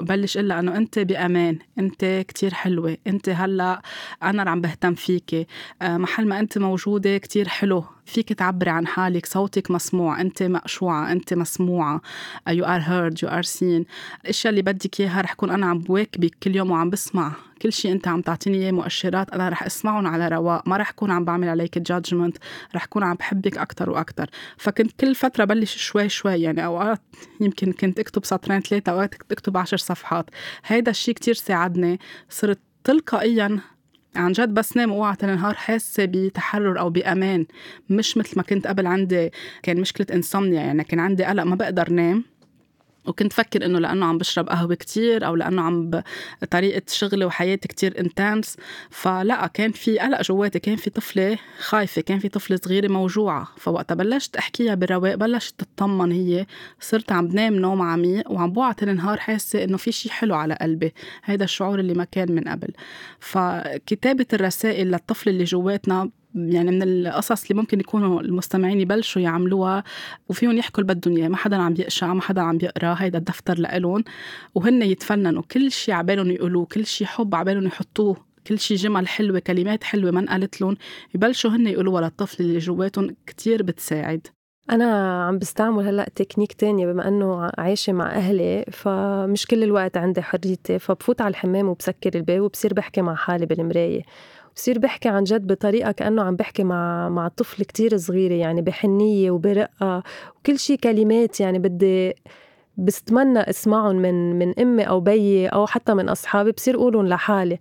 بلش 0.01 0.37
إلا 0.37 0.59
أنه 0.59 0.77
أنت 0.77 0.99
بأمان 0.99 1.59
أنت 1.79 2.25
كتير 2.27 2.53
حلوة 2.53 2.97
أنت 3.07 3.29
هلأ 3.29 3.81
أنا 4.23 4.51
عم 4.51 4.61
بهتم 4.61 4.93
فيكي. 4.93 5.47
آه، 5.81 5.97
محل 5.97 6.27
ما 6.27 6.39
أنت 6.39 6.57
موجودة 6.57 7.17
كتير 7.17 7.47
حلو. 7.47 7.83
فيك 8.07 8.33
تعبري 8.33 8.69
عن 8.69 8.87
حالك 8.87 9.25
صوتك 9.25 9.71
مسموع 9.71 10.21
أنت 10.21 10.43
مقشوعة 10.43 11.11
أنت 11.11 11.33
مسموعة. 11.33 12.01
you 12.47 12.65
are 12.65 12.81
heard 12.83 13.23
you 13.23 13.29
are 13.29 13.41
seen 13.41 13.85
الأشياء 14.21 14.51
اللي 14.51 14.61
بدك 14.61 14.99
إياها 14.99 15.21
رح 15.21 15.33
كون 15.33 15.51
أنا 15.51 15.65
عم 15.65 15.79
بواكبك 15.79 16.37
كل 16.43 16.55
يوم 16.55 16.71
وعم 16.71 16.89
بسمع. 16.89 17.31
كل 17.61 17.73
شيء 17.73 17.91
أنت 17.91 18.07
عم 18.07 18.21
تعطيني 18.21 18.57
إياه 18.57 18.71
مؤشرات 18.71 19.29
أنا 19.29 19.49
رح 19.49 19.63
أسمعهم 19.63 20.07
على 20.07 20.27
رواق. 20.27 20.67
ما 20.67 20.77
رح 20.77 20.91
كون 20.91 21.11
عم 21.11 21.25
بعمل 21.25 21.49
عليك 21.49 21.77
judgement 21.77 22.37
رح 22.75 22.85
كون 22.85 23.03
عم 23.03 23.15
بحبك 23.15 23.57
أكثر 23.57 23.89
وأكثر 23.89 24.29
فكنت 24.57 24.91
كل 24.91 25.15
فترة 25.15 25.45
بلش 25.45 25.77
شوي 25.77 26.09
شوي 26.09 26.41
يعني 26.41 26.65
أوقات 26.65 27.01
يمكن 27.41 27.71
كنت 27.71 27.99
أكتب 27.99 28.25
سطرين 28.25 28.61
ثلاثة 28.61 28.91
أوقات 28.91 29.15
كنت 29.15 29.31
أكتب 29.31 29.57
عشر 29.57 29.77
صفحات. 29.77 30.29
هيدا 30.65 30.91
الشيء 30.91 31.13
كتير 31.13 31.33
ساعدني. 31.33 31.99
صرت 32.29 32.59
تلقائيا 32.83 33.59
عن 34.17 34.31
جد 34.31 34.53
بس 34.53 34.77
نام 34.77 34.91
أوعى 34.91 35.15
النهار 35.23 35.53
حاسة 35.53 36.05
بتحرر 36.05 36.79
أو 36.79 36.89
بأمان. 36.89 37.45
مش 37.89 38.17
مثل 38.17 38.33
ما 38.37 38.43
كنت 38.43 38.67
قبل 38.67 38.87
عندي 38.87 39.31
كان 39.63 39.81
مشكلة 39.81 40.21
انسomnia 40.21 40.53
يعني 40.53 40.83
كان 40.83 40.99
عندي 40.99 41.23
قلق 41.23 41.43
ما 41.43 41.55
بقدر 41.55 41.89
نام. 41.89 42.23
وكنت 43.07 43.33
فكر 43.33 43.65
إنه 43.65 43.79
لأنه 43.79 44.05
عم 44.05 44.17
بشرب 44.17 44.49
قهوة 44.49 44.75
كتير 44.75 45.27
أو 45.27 45.35
لأنه 45.35 45.61
عم 45.61 45.89
ب... 45.89 46.03
طريقة 46.51 46.81
شغلي 46.87 47.25
وحياتي 47.25 47.67
كتير 47.67 47.99
انتنس 47.99 48.57
فلا 48.89 49.47
كان 49.47 49.71
في 49.71 49.99
قلق 49.99 50.21
جواتي 50.21 50.59
كان 50.59 50.75
في 50.75 50.89
طفلة 50.89 51.37
خايفة 51.59 52.01
كان 52.01 52.19
في 52.19 52.29
طفلة 52.29 52.59
صغيرة 52.63 52.87
موجوعة. 52.87 53.47
فوقتها 53.57 53.95
بلشت 53.95 54.35
أحكيها 54.35 54.75
بالرواق 54.75 55.15
بلشت 55.15 55.59
تطمن 55.59 56.11
هي. 56.11 56.45
صرت 56.79 57.11
عم 57.11 57.27
بنام 57.27 57.55
نوم 57.55 57.81
عميق 57.81 58.31
وعم 58.31 58.51
بوعى 58.51 58.73
النهار 58.83 59.17
حاسة 59.17 59.63
إنه 59.63 59.77
في 59.77 59.91
شيء 59.91 60.11
حلو 60.11 60.35
على 60.35 60.57
قلبي. 60.61 60.93
هذا 61.23 61.43
الشعور 61.43 61.79
اللي 61.79 61.93
ما 61.93 62.03
كان 62.03 62.31
من 62.31 62.43
قبل. 62.43 62.73
فكتابة 63.19 64.25
الرسائل 64.33 64.87
للطفل 64.91 65.29
اللي 65.29 65.43
جواتنا 65.43 66.09
يعني 66.37 66.71
من 66.71 66.83
القصص 66.83 67.41
اللي 67.43 67.61
ممكن 67.61 67.79
يكونوا 67.79 68.21
المستمعين 68.21 68.79
يبلشوا 68.81 69.21
يعملوها 69.21 69.83
وفيهم 70.29 70.57
يحكوا 70.57 70.83
اللي 70.83 70.93
بدهم 70.93 71.17
إياه. 71.17 71.27
ما 71.27 71.37
حدا 71.37 71.55
عم 71.55 71.73
يقشع 71.79 72.13
ما 72.13 72.21
حدا 72.21 72.41
عم 72.41 72.57
يقرا 72.61 72.95
هيدا 72.99 73.17
الدفتر 73.17 73.59
لإلهم. 73.59 74.03
وهن 74.55 74.81
يتفننوا. 74.81 75.43
كل 75.51 75.71
شيء 75.71 75.95
عبالهم 75.95 76.31
يقولوه 76.31 76.65
كل 76.65 76.85
شيء 76.85 77.07
حب 77.07 77.35
عبالهم 77.35 77.65
يحطوه. 77.65 78.17
كل 78.47 78.59
شيء 78.59 78.77
جمل 78.77 79.07
حلوة 79.07 79.39
كلمات 79.39 79.83
حلوة 79.83 80.11
ما 80.11 80.19
انقالت 80.19 80.61
لهم. 80.61 80.77
يبلشوا 81.15 81.51
هن 81.51 81.67
يقولوها 81.67 82.01
للطفل 82.01 82.43
اللي 82.43 82.59
جواتهم 82.59 83.15
كتير 83.27 83.63
بتساعد. 83.63 84.27
أنا 84.71 85.23
عم 85.25 85.39
بستعمل 85.39 85.87
هلأ 85.87 86.09
تكنيك 86.15 86.53
تانية 86.53 86.87
بما 86.87 87.07
أنه 87.07 87.51
عايشة 87.57 87.93
مع 87.93 88.11
أهلي 88.11 88.65
فمش 88.71 89.45
كل 89.45 89.63
الوقت 89.63 89.97
عندي 89.97 90.21
حريتي. 90.21 90.79
فبفوت 90.79 91.21
على 91.21 91.29
الحمام 91.29 91.67
وبسكر 91.69 92.11
الباب 92.15 92.41
وبصير 92.41 92.73
بحكي 92.73 93.01
مع 93.01 93.15
حالي 93.15 93.45
بالمراية. 93.45 94.01
بصير 94.57 94.79
بحكي 94.79 95.09
عن 95.09 95.23
جد 95.23 95.47
بطريقة 95.47 95.91
كأنه 95.91 96.21
عم 96.23 96.35
بحكي 96.35 96.63
مع 96.63 97.09
مع 97.09 97.27
طفل 97.27 97.63
كتير 97.63 97.97
صغيرة 97.97 98.33
يعني 98.33 98.61
بحنية 98.61 99.31
وبرقة 99.31 100.03
وكل 100.39 100.59
شي 100.59 100.77
كلمات 100.77 101.39
يعني 101.39 101.59
بدي 101.59 102.13
بستمنى 102.77 103.39
اسمعهم 103.39 103.95
من 103.95 104.39
من 104.39 104.59
أمي 104.59 104.83
أو 104.83 104.99
بيي 104.99 105.47
أو 105.47 105.67
حتى 105.67 105.93
من 105.93 106.09
أصحابي 106.09 106.51
بصير 106.51 106.75
اقولهم 106.75 107.07
لحالي. 107.07 107.59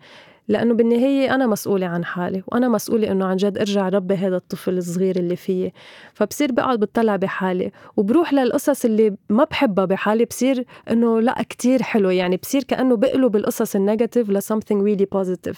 لأنه 0.48 0.74
بالنهاية 0.74 1.34
أنا 1.34 1.46
مسؤولة 1.46 1.86
عن 1.86 2.04
حالي 2.04 2.42
وأنا 2.46 2.68
مسؤولة 2.68 3.12
إنه 3.12 3.26
عن 3.26 3.36
جد 3.36 3.58
أرجع 3.58 3.88
ربي 3.88 4.14
هذا 4.14 4.36
الطفل 4.36 4.78
الصغير 4.78 5.16
اللي 5.16 5.36
فيي. 5.36 5.72
فبصير 6.14 6.52
بقعد 6.52 6.80
بتطلع 6.80 7.16
بحالي 7.16 7.70
وبروح 7.96 8.32
للقصص 8.32 8.84
اللي 8.84 9.16
ما 9.28 9.44
بحبها 9.44 9.84
بحالي 9.84 10.24
بصير 10.24 10.64
إنه 10.90 11.20
لا 11.20 11.42
كتير 11.42 11.82
حلو 11.82 12.10
يعني 12.10 12.36
بصير 12.36 12.62
كأنه 12.62 12.96
بقلب 12.96 13.36
القصص 13.36 13.76
النيجاتيف 13.76 14.30
ل 14.30 14.42
something 14.42 14.76
really 14.76 15.18
positive. 15.18 15.56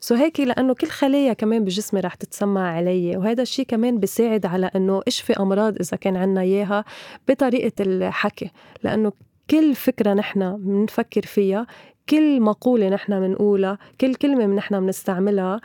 so 0.00 0.14
هيك 0.14 0.40
لأنه 0.40 0.74
كل 0.74 0.86
خلايا 0.86 1.32
كمان 1.32 1.64
بجسمي 1.64 2.00
رح 2.00 2.14
تتسمع 2.14 2.76
علي 2.76 3.16
وهذا 3.16 3.42
الشيء 3.42 3.66
كمان 3.66 3.98
بيساعد 3.98 4.46
على 4.46 4.70
إنه 4.76 5.02
إشفي 5.08 5.32
أمراض 5.32 5.76
إذا 5.80 5.96
كان 5.96 6.16
عنا 6.16 6.40
إياها 6.40 6.84
بطريقة 7.28 7.72
الحكي. 7.80 8.50
لأنه 8.82 9.12
كل 9.50 9.74
فكرة 9.74 10.14
نحن 10.14 10.56
بنفكر 10.56 11.22
فيها 11.22 11.66
كل 12.08 12.40
مقولة 12.40 12.88
نحن 12.88 13.20
بنقولها 13.20 13.78
كل 14.00 14.14
كلمة 14.14 14.46
نحن 14.46 14.80
بنستعملها 14.80 15.60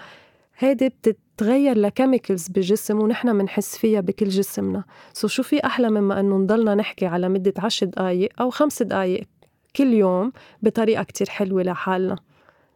هيدي 0.58 0.90
بتتغير 0.90 1.78
ل 1.78 1.85
chemicals 1.85 2.48
بالجسم 2.48 3.00
ونحن 3.00 3.38
بنحس 3.38 3.78
فيها 3.78 4.02
بكل 4.02 4.30
جسمنا. 4.30 4.84
so 5.14 5.28
شو 5.28 5.44
في 5.44 5.66
أحلى 5.66 5.90
مما 5.90 6.20
أنه 6.20 6.38
نضلنا 6.38 6.76
نحكي 6.76 7.06
على 7.06 7.30
مدة 7.30 7.54
عشر 7.58 7.86
دقايق 7.86 8.30
أو 8.42 8.50
خمس 8.50 8.84
دقايق 8.84 9.28
كل 9.76 9.94
يوم 9.94 10.32
بطريقة 10.62 11.04
كتير 11.04 11.30
حلوة 11.30 11.64
لحالنا. 11.64 12.16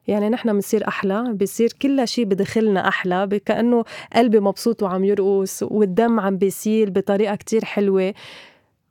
يعني 0.07 0.29
نحن 0.29 0.53
بنصير 0.53 0.87
أحلى 0.87 1.33
بصير 1.33 1.69
كل 1.81 2.07
شيء 2.07 2.25
بدخلنا 2.25 2.87
أحلى 2.87 3.39
كأنه 3.45 3.83
قلبي 4.15 4.39
مبسوط 4.39 4.83
وعم 4.83 5.03
يرقص 5.03 5.63
والدم 5.63 6.19
عم 6.19 6.37
بيسيل 6.37 6.89
بطريقة 6.89 7.35
كتير 7.35 7.65
حلوة. 7.65 8.13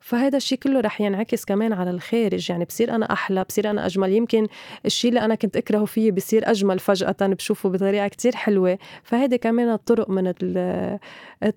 فهذا 0.03 0.37
الشيء 0.37 0.59
كله 0.59 0.81
رح 0.81 1.01
ينعكس 1.01 1.45
كمان 1.45 1.73
على 1.73 1.91
الخارج. 1.91 2.51
يعني 2.51 2.65
بصير 2.65 2.95
أنا 2.95 3.13
أحلى 3.13 3.45
بصير 3.45 3.71
أنا 3.71 3.87
أجمل. 3.87 4.13
يمكن 4.13 4.47
الشيء 4.87 5.09
اللي 5.09 5.21
أنا 5.21 5.35
كنت 5.35 5.57
أكرهه 5.57 5.85
فيه 5.85 6.13
بصير 6.13 6.51
أجمل 6.51 6.79
فجأة 6.79 7.17
بشوفه 7.21 7.69
بطريقة 7.69 8.09
كتير 8.09 8.37
حلوة. 8.37 8.79
فهيدي 9.03 9.39
كمان 9.39 9.73
الطرق 9.73 10.11
من 10.11 10.33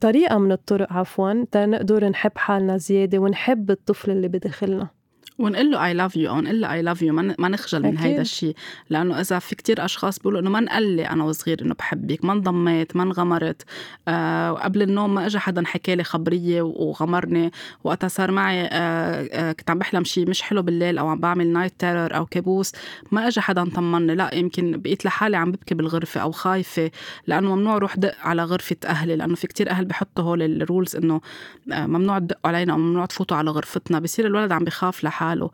طريقة 0.01 0.37
من 0.37 0.51
الطرق 0.51 0.93
عفوا 0.93 1.45
تنقدر 1.51 2.09
نحب 2.09 2.31
حالنا 2.35 2.77
زيادة 2.77 3.17
ونحب 3.17 3.71
الطفل 3.71 4.11
اللي 4.11 4.27
بداخلنا. 4.27 4.87
ونقول 5.39 5.71
له 5.71 5.85
I 5.85 5.93
love 5.93 6.15
you 6.15 6.29
أو 6.29 6.41
نقول 6.41 6.61
له 6.61 6.73
I 6.74 6.81
love 6.81 7.01
you 7.01 7.13
ما 7.13 7.49
نخجل 7.49 7.83
من 7.83 7.97
هيدا 7.97 8.21
الشيء 8.21 8.55
لأنه 8.89 9.19
إذا 9.19 9.39
في 9.39 9.55
كتير 9.55 9.85
أشخاص 9.85 10.19
بيقولوا 10.19 10.39
إنه 10.39 10.49
ما 10.49 10.59
انقلي 10.59 11.09
أنا 11.09 11.23
وصغير 11.23 11.61
إنه 11.61 11.73
بحبك 11.73 12.25
ما 12.25 12.33
انضميت 12.33 12.95
ما 12.95 13.03
انغمرت. 13.03 13.61
آه 14.07 14.53
وقبل 14.53 14.81
النوم 14.81 15.13
ما 15.13 15.25
اجى 15.25 15.39
حدا 15.39 15.65
حكى 15.65 15.95
لي 15.95 16.03
خبرية 16.03 16.61
وغمرني. 16.61 17.51
وقتها 17.83 18.07
صار 18.07 18.31
معي 18.31 18.61
آه 18.61 18.69
آه 18.71 19.51
كنت 19.51 19.69
عم 19.71 19.79
بحلم 19.79 20.03
شيء 20.03 20.29
مش 20.29 20.41
حلو 20.41 20.61
بالليل 20.61 20.97
أو 20.97 21.07
عم 21.07 21.19
بعمل 21.19 21.47
night 21.47 21.74
terror 21.79 22.15
أو 22.15 22.25
كابوس. 22.25 22.71
ما 23.11 23.27
اجى 23.27 23.41
حدا 23.41 23.69
طمني 23.69 24.15
لا 24.15 24.35
يمكن 24.35 24.81
بقيت 24.81 25.05
لحالي 25.05 25.37
عم 25.37 25.51
ببكي 25.51 25.75
بالغرفة 25.75 26.21
أو 26.21 26.31
خايفة. 26.31 26.91
لأنه 27.27 27.55
ممنوع 27.55 27.77
روح 27.77 27.95
دق 27.97 28.15
على 28.21 28.43
غرفة 28.43 28.77
أهلي. 28.85 29.15
لأنه 29.15 29.35
في 29.35 29.47
كتير 29.47 29.69
أهل 29.69 29.85
بحطوا 29.85 30.23
هول 30.23 30.41
ال 30.62 30.67
rules 30.67 30.95
إنه 30.95 31.21
آه 31.73 31.85
ممنوع 31.85 32.19
تدقوا 32.19 32.47
علينا 32.51 32.73
أو 32.73 32.77
ممنوع 32.77 33.05
تفوتوا 33.05 33.37
على 33.37 33.49
غرفتنا. 33.49 33.99
بصير 33.99 34.25
الولد 34.25 34.51
عم 34.51 34.63
بخاف 34.63 35.03
لحاله. 35.03 35.25
حاله. 35.25 35.50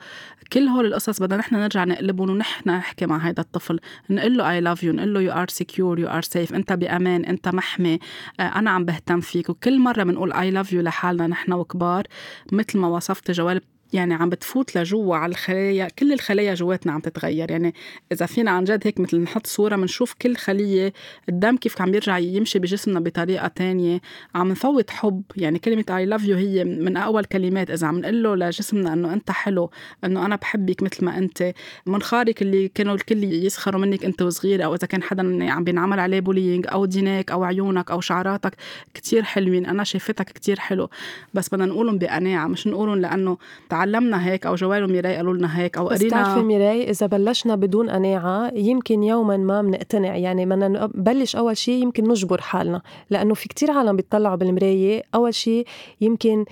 كل 0.54 0.68
هول 0.68 0.86
القصص 0.86 1.20
بدنا 1.20 1.38
نحن 1.38 1.56
نرجع 1.56 1.84
نقلبهم 1.84 2.30
ونحن 2.30 2.70
نحكي 2.70 3.06
مع 3.06 3.18
هذا 3.18 3.42
الطفل. 3.42 3.80
نقول 4.10 4.38
له 4.38 4.51
I 4.51 4.62
love 4.62 4.84
you 4.84 4.93
نقول 4.94 5.13
له 5.13 5.22
you 5.22 5.31
are 5.31 5.48
secure 5.50 6.00
you 6.00 6.08
are 6.08 6.22
safe 6.22 6.53
انت 6.54 6.74
بأمان 6.74 7.25
انت 7.25 7.48
محمي. 7.48 8.00
آه، 8.40 8.44
أنا 8.44 8.72
عم 8.72 8.86
بهتم 8.86 9.20
فيك. 9.20 9.50
وكل 9.50 9.80
مرة 9.80 10.04
بنقول 10.04 10.34
I 10.34 10.51
love 10.51 10.74
you 10.74 10.81
لحالنا 10.82 11.28
نحن 11.28 11.54
وكبار 11.54 12.04
مثل 12.51 12.78
ما 12.80 12.88
وصفت 12.88 13.32
جوال 13.32 13.62
يعني 13.93 14.13
عم 14.13 14.29
بتفوت 14.29 14.77
لجوا 14.77 15.15
على 15.15 15.31
الخلايا 15.31 15.88
كل 16.00 16.13
الخلايا 16.13 16.53
جواتنا 16.53 16.91
عم 16.91 17.00
تتغير. 17.00 17.51
يعني 17.51 17.74
إذا 18.12 18.25
فينا 18.25 18.51
عن 18.51 18.63
جد 18.63 18.81
هيك 18.88 19.00
مثل 19.00 19.17
نحط 19.17 19.48
صورة 19.48 19.75
بنشوف 19.75 20.13
كل 20.13 20.36
خلية 20.36 20.93
الدم 21.29 21.57
كيف 21.57 21.81
عم 21.81 21.93
يرجع 21.93 22.17
يمشي 22.17 22.60
بجسمنا 22.60 23.00
بطريقة 23.00 23.48
تانية. 23.48 24.01
عم 24.36 24.50
نفوت 24.51 24.89
حب. 24.89 25.24
يعني 25.36 25.60
كلمة 25.60 25.86
I 25.89 26.05
love 26.05 26.24
you 26.24 26.38
هي 26.38 26.63
من 26.63 26.98
أول 26.98 27.25
كلمات. 27.25 27.71
إذا 27.71 27.88
عم 27.88 28.00
نقول 28.00 28.24
له 28.24 28.36
لجسمنا 28.36 28.93
إنه 28.93 29.13
أنت 29.13 29.31
حلو 29.31 29.69
إنه 30.05 30.25
أنا 30.25 30.36
بحبك 30.36 30.83
مثل 30.83 31.05
ما 31.05 31.17
أنت 31.17 31.53
منخارك 31.86 32.41
اللي 32.41 32.67
كانوا 32.67 32.95
الكل 32.95 33.24
يسخروا 33.24 33.81
منك 33.81 34.05
أنت 34.05 34.21
وصغير 34.21 34.65
أو 34.65 34.75
إذا 34.75 34.88
كان 34.88 35.03
حدا 35.03 35.51
عم 35.51 35.63
بينعمل 35.63 36.00
عليه 36.00 36.19
bullying 36.20 36.65
أو 36.71 36.86
دينيك 36.86 37.31
أو 37.31 37.43
عيونك 37.43 37.91
أو 37.91 38.01
شعراتك 38.01 38.55
كتير 38.93 39.24
حلوين. 39.24 39.65
أنا 39.65 39.83
شايفتك 39.83 40.29
كتير 40.29 40.60
حلو. 40.60 40.89
بس 41.33 41.50
بدنا 41.50 41.65
نقولهم 41.65 41.98
بقناعة 41.98 42.48
مش 42.48 42.67
نقولهم 42.67 43.00
لأنه 43.01 43.38
تعلمنا 43.81 44.27
هيك 44.27 44.45
أو 44.45 44.55
جوال 44.55 44.83
وميراي 44.83 45.15
قالوا 45.15 45.33
لنا 45.33 45.59
هيك 45.59 45.77
أو 45.77 45.88
قرينا 45.88 46.00
بس 46.00 46.05
بتعرفي 46.05 46.43
ميراي 46.43 46.89
إذا 46.89 47.07
بلشنا 47.07 47.55
بدون 47.55 47.89
قناعة 47.89 48.51
يمكن 48.55 49.03
يوما 49.03 49.38
ما 49.38 49.61
بنقتنع 49.61 50.15
يعني 50.15 50.45
بدنا 50.45 50.67
نبلش 50.67 51.35
أول 51.35 51.57
شيء 51.57 51.83
يمكن 51.83 52.09
نجبر 52.09 52.41
حالنا 52.41 52.81
لأنه 53.09 53.33
في 53.33 53.47
كتير 53.47 53.71
عالم 53.71 53.95
بيطلعوا 53.95 54.35
بالمراية. 54.35 55.03
أول 55.15 55.33
شيء 55.33 55.65
يمكن 56.01 56.45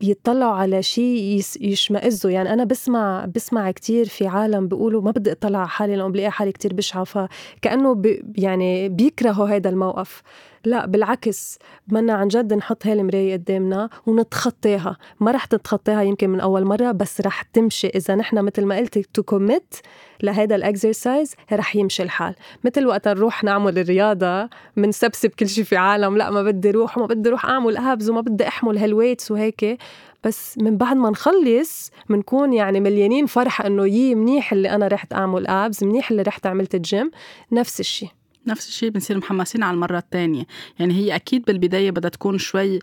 بيطلعوا 0.00 0.54
على 0.54 0.82
شيء 0.82 1.42
يشمئزوا. 1.60 2.30
يعني 2.30 2.52
أنا 2.52 2.64
بسمع 2.64 3.24
بسمع 3.34 3.70
كتير 3.70 4.08
في 4.08 4.26
عالم 4.26 4.68
بيقولوا 4.68 5.02
ما 5.02 5.10
بدي 5.10 5.32
أطلع 5.32 5.58
على 5.58 5.68
حالي 5.68 5.96
لأنه 5.96 6.08
بلاقي 6.08 6.30
حالي 6.30 6.52
كتير 6.52 6.74
بشعة. 6.74 7.04
فكأنه 7.04 7.94
بي 7.94 8.24
يعني 8.36 8.88
بيكرهوا 8.88 9.48
هذا 9.48 9.70
الموقف. 9.70 10.22
لا 10.64 10.86
بالعكس 10.86 11.58
بدنا 11.86 12.12
عن 12.12 12.28
جد 12.28 12.54
نحط 12.54 12.86
هاي 12.86 12.92
المراية 12.92 13.32
قدامنا 13.32 13.88
ونتخطاها. 14.06 14.96
ما 15.20 15.30
رح 15.30 15.44
تتخطاها 15.44 16.02
يمكن 16.02 16.30
من 16.30 16.40
أول 16.40 16.64
مرة 16.64 16.92
بس 16.92 17.20
رح 17.20 17.42
تمشي. 17.42 17.86
إذا 17.86 18.14
نحن 18.14 18.38
مثل 18.38 18.64
ما 18.64 18.76
قلت 18.76 18.98
to 18.98 19.22
commit 19.22 19.74
لهيدا 20.22 20.54
ال 20.54 20.63
exercise 20.63 21.34
رح 21.52 21.76
يمشي 21.76 22.02
الحال. 22.02 22.34
مثل 22.64 22.86
وقت 22.86 23.08
نروح 23.08 23.44
نعمل 23.44 23.78
الرياضة 23.78 24.48
منسبسب 24.76 25.30
كل 25.30 25.48
شيء 25.48 25.64
في 25.64 25.76
عالم 25.76 26.16
لا 26.16 26.30
ما 26.30 26.42
بدي 26.42 26.70
روح 26.70 26.98
وما 26.98 27.06
بدي 27.06 27.28
روح 27.28 27.46
أعمل 27.46 27.76
abs 27.76 28.10
وما 28.10 28.20
بدي 28.20 28.48
أحمل 28.48 28.78
ه 28.78 28.84
ال 28.84 28.90
weights 28.90 29.30
وهيك. 29.30 29.78
بس 30.24 30.58
من 30.58 30.76
بعد 30.76 30.96
ما 30.96 31.10
نخلص 31.10 31.90
بنكون 32.10 32.52
يعني 32.52 32.80
مليانين 32.80 33.26
فرحة 33.26 33.66
إنه 33.66 33.86
يي 33.86 34.14
منيح 34.14 34.52
اللي 34.52 34.70
أنا 34.70 34.88
رحت 34.88 35.12
أعمل 35.12 35.46
abs 35.46 35.84
منيح 35.84 36.10
اللي 36.10 36.22
رحت 36.22 36.46
عملت 36.46 36.74
الجيم 36.74 37.10
نفس 37.52 37.80
الشيء 37.80 38.08
نفس 38.46 38.68
الشيء 38.68 38.90
بنصير 38.90 39.18
محمسين 39.18 39.62
على 39.62 39.74
المرة 39.74 39.98
الثانية 39.98 40.44
يعني 40.78 40.94
هي 40.94 41.14
أكيد 41.14 41.44
بالبداية 41.44 41.90
بدها 41.90 42.10
تكون 42.10 42.38
شوي 42.38 42.78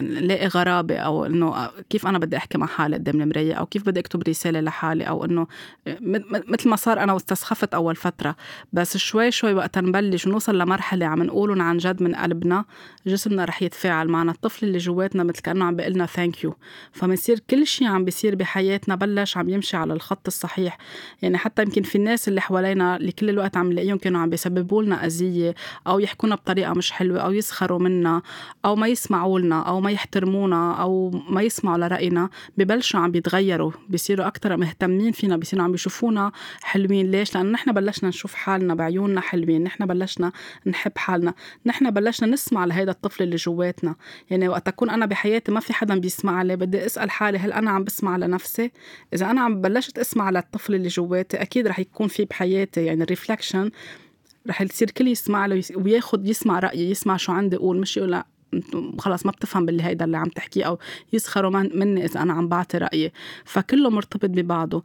نلاقي 0.00 0.46
غرابة 0.46 0.96
أو 0.96 1.26
إنه 1.26 1.70
كيف 1.90 2.06
أنا 2.06 2.18
بدي 2.18 2.36
أحكي 2.36 2.58
مع 2.58 2.66
حالي 2.66 2.96
قدام 2.96 3.20
المراية 3.20 3.54
أو 3.54 3.66
كيف 3.66 3.86
بدي 3.86 4.00
أكتب 4.00 4.28
رسالة 4.28 4.60
لحالي 4.60 5.04
أو 5.04 5.24
إنه 5.24 5.46
مثل 6.48 6.68
ما 6.68 6.76
صار 6.76 7.02
أنا 7.02 7.12
واستسخفت 7.12 7.74
أول 7.74 7.96
فترة. 7.96 8.36
بس 8.72 8.96
شوي 8.96 9.30
شوي 9.30 9.54
وقت 9.54 9.78
نبلش 9.78 10.26
ونوصل 10.26 10.58
لمرحلة 10.58 11.06
عم 11.06 11.22
نقولهم 11.22 11.62
عن 11.62 11.76
جد 11.76 12.02
من 12.02 12.14
قلبنا 12.14 12.64
جسمنا 13.06 13.44
رح 13.44 13.62
يتفاعل 13.62 14.08
معنا. 14.08 14.32
الطفل 14.32 14.66
اللي 14.66 14.78
جواتنا 14.78 15.24
مثل 15.24 15.42
كأنه 15.42 15.64
عم 15.64 15.76
بيقلنا 15.76 16.06
thank 16.06 16.44
you 16.44 16.54
فمنصير 16.92 17.38
كل 17.50 17.66
شيء 17.66 17.88
عم 17.88 18.04
بيصير 18.04 18.34
بحياتنا 18.34 18.94
بلش 18.94 19.36
عم 19.36 19.48
يمشي 19.48 19.76
على 19.76 19.92
الخط 19.92 20.26
الصحيح. 20.26 20.78
يعني 21.22 21.38
حتى 21.38 21.62
يمكن 21.62 21.82
في 21.82 21.94
الناس 21.98 22.28
اللي 22.28 22.40
حوالينا 22.40 22.96
اللي 22.96 23.12
كل 23.12 23.30
الوقت 23.30 23.56
عم 23.56 23.72
نلاقيهم 23.72 23.98
كانوا 23.98 24.20
عم 24.20 24.30
بيسببوا 24.30 24.82
لنا 24.82 25.06
أذية 25.06 25.54
أو 25.86 25.98
يحكونا 25.98 26.34
بطريقة 26.34 26.72
مش 26.72 26.92
حلوة 26.92 27.20
أو 27.20 27.32
يسخروا 27.32 27.78
منا 27.78 28.22
أو 28.64 28.76
ما 28.76 28.88
يسمعوا 28.88 29.33
لنا 29.38 29.62
أو 29.62 29.80
ما 29.80 29.90
يحترمونا 29.90 30.72
أو 30.82 31.10
ما 31.10 31.42
يسمعوا 31.42 31.78
لرأينا 31.78 32.30
ببلشوا 32.56 33.00
عم 33.00 33.10
بيتغيروا 33.10 33.72
بيصيروا 33.88 34.26
أكثر 34.26 34.56
مهتمين 34.56 35.12
فينا 35.12 35.36
بيصيروا 35.36 35.64
عم 35.64 35.72
بيشوفونا 35.72 36.32
حلوين. 36.62 37.10
ليش؟ 37.10 37.34
لأنه 37.34 37.50
نحن 37.50 37.72
بلشنا 37.72 38.08
نشوف 38.08 38.34
حالنا 38.34 38.74
بعيوننا 38.74 39.20
حلوين 39.20 39.62
نحن 39.62 39.86
بلشنا 39.86 40.32
نحب 40.66 40.92
حالنا 40.96 41.34
نحن 41.66 41.90
بلشنا 41.90 42.28
نسمع 42.28 42.64
لهيدا 42.64 42.90
الطفل 42.90 43.22
اللي 43.22 43.36
جواتنا. 43.36 43.94
يعني 44.30 44.48
وقت 44.48 44.68
أكون 44.68 44.90
أنا 44.90 45.06
بحياتي 45.06 45.52
ما 45.52 45.60
في 45.60 45.72
حدا 45.72 45.98
بيسمع 45.98 46.42
لي 46.42 46.56
بدي 46.56 46.86
أسأل 46.86 47.10
حالي 47.10 47.38
هل 47.38 47.52
أنا 47.52 47.70
عم 47.70 47.84
بسمع 47.84 48.16
لنفسي؟ 48.16 48.70
إذا 49.14 49.30
أنا 49.30 49.40
عم 49.40 49.60
بلشت 49.60 49.98
أسمع 49.98 50.30
للطفل 50.30 50.74
اللي 50.74 50.88
جواتي 50.88 51.42
أكيد 51.42 51.66
رح 51.66 51.78
يكون 51.78 52.08
في 52.08 52.24
بحياتي 52.24 52.84
يعني 52.84 53.02
الريفلكشن 53.02 53.70
رح 54.48 54.60
يصير 54.60 54.90
كل 54.90 55.08
يسمع 55.08 55.46
له 55.46 55.62
وياخد 55.76 56.28
يسمع 56.28 56.58
رأيي 56.58 56.90
يسمع 56.90 57.16
شو 57.16 57.32
عندي 57.32 57.56
أقول 57.56 57.80
مش 57.80 57.96
يقول 57.96 58.10
لأ. 58.10 58.26
خلاص 58.98 59.26
ما 59.26 59.32
بتفهم 59.32 59.66
باللي 59.66 59.82
هيدا 59.82 60.04
اللي 60.04 60.16
عم 60.16 60.28
تحكيه 60.28 60.64
أو 60.64 60.78
يسخروا 61.12 61.50
مني 61.50 62.04
إذا 62.04 62.22
أنا 62.22 62.32
عم 62.32 62.48
بعطي 62.48 62.78
رأيي. 62.78 63.12
فكله 63.44 63.90
مرتبط 63.90 64.30
ببعضه. 64.30 64.82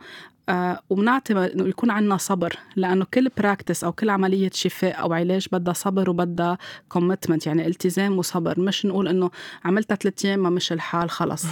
آه 0.49 0.79
وبنعطي 0.89 1.33
إنه 1.33 1.67
يكون 1.67 1.91
عندنا 1.91 2.17
صبر 2.17 2.55
لأنه 2.75 3.05
كل 3.13 3.29
practice 3.37 3.83
أو 3.83 3.91
كل 3.91 4.09
عملية 4.09 4.49
شفاء 4.53 5.01
أو 5.01 5.13
علاج 5.13 5.47
بدها 5.51 5.73
صبر 5.73 6.09
وبدها 6.09 6.57
commitment 6.89 7.47
يعني 7.47 7.67
التزام 7.67 8.17
وصبر. 8.17 8.59
مش 8.59 8.85
نقول 8.85 9.07
إنه 9.07 9.31
عملتها 9.65 9.95
ثلاث 9.95 10.25
أيام 10.25 10.39
ما 10.39 10.49
مش 10.49 10.71
الحال 10.71 11.09
خلص. 11.09 11.45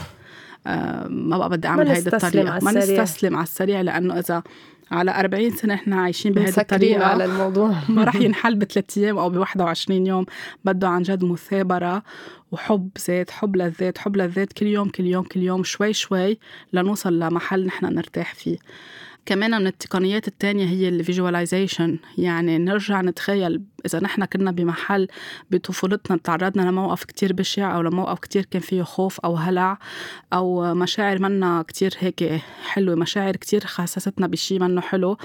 ما 1.09 1.37
بقى 1.37 1.49
بدي 1.49 1.67
أعمل 1.67 1.87
هيدي 1.87 2.15
الطريقة. 2.15 2.59
ما 2.61 2.71
نستسلم 2.71 3.35
على 3.35 3.43
السريع 3.43 3.81
لأنه 3.81 4.19
إذا 4.19 4.43
على 4.91 5.19
40 5.19 5.51
سنة 5.51 5.73
إحنا 5.73 6.01
عايشين 6.01 6.33
بهذه 6.33 6.59
الطريقة 6.59 7.05
على 7.05 7.25
الموضوع. 7.25 7.75
ما 7.89 8.03
راح 8.03 8.15
ينحل 8.25 8.55
بثلاث 8.55 8.97
أيام 8.97 9.17
أو 9.17 9.29
ب 9.29 9.37
21 9.37 10.07
يوم. 10.07 10.25
بده 10.65 10.87
عن 10.87 11.01
جد 11.01 11.23
مثابرة 11.23 12.03
وحب 12.51 12.89
ذات 13.07 13.31
حب 13.31 13.55
للذات 13.55 13.97
حب 13.97 14.17
للذات 14.17 14.53
كل 14.53 14.65
يوم 14.65 14.89
كل 14.89 15.05
يوم 15.05 15.23
كل 15.23 15.39
يوم 15.39 15.63
شوي 15.63 15.93
شوي 15.93 16.37
لنوصل 16.73 17.19
لمحل 17.19 17.65
نحن 17.65 17.85
نرتاح 17.85 18.35
فيه. 18.35 18.57
كمان 19.25 19.51
من 19.61 19.67
التقنيات 19.67 20.27
التانية 20.27 20.65
هي 20.65 20.89
الفيجواليزيشن 20.89 21.97
يعني 22.17 22.57
نرجع 22.57 23.01
نتخيل 23.01 23.61
إذا 23.85 23.99
نحن 23.99 24.25
كنا 24.25 24.51
بمحل 24.51 25.07
بطفولتنا 25.51 26.17
تعرضنا 26.17 26.61
لموقف 26.61 27.03
كتير 27.03 27.33
بشع 27.33 27.75
أو 27.75 27.81
لموقف 27.81 28.19
كتير 28.19 28.45
كان 28.51 28.61
فيه 28.61 28.83
خوف 28.83 29.19
أو 29.19 29.35
هلع 29.35 29.79
أو 30.33 30.73
مشاعر 30.73 31.21
منا 31.21 31.61
كتير 31.67 31.93
هيك 31.99 32.41
حلوة 32.67 32.95
مشاعر 32.95 33.35
كتير 33.35 33.65
خاصستنا 33.65 34.27
بشي 34.27 34.59
منه 34.59 34.81
حلو. 34.81 35.17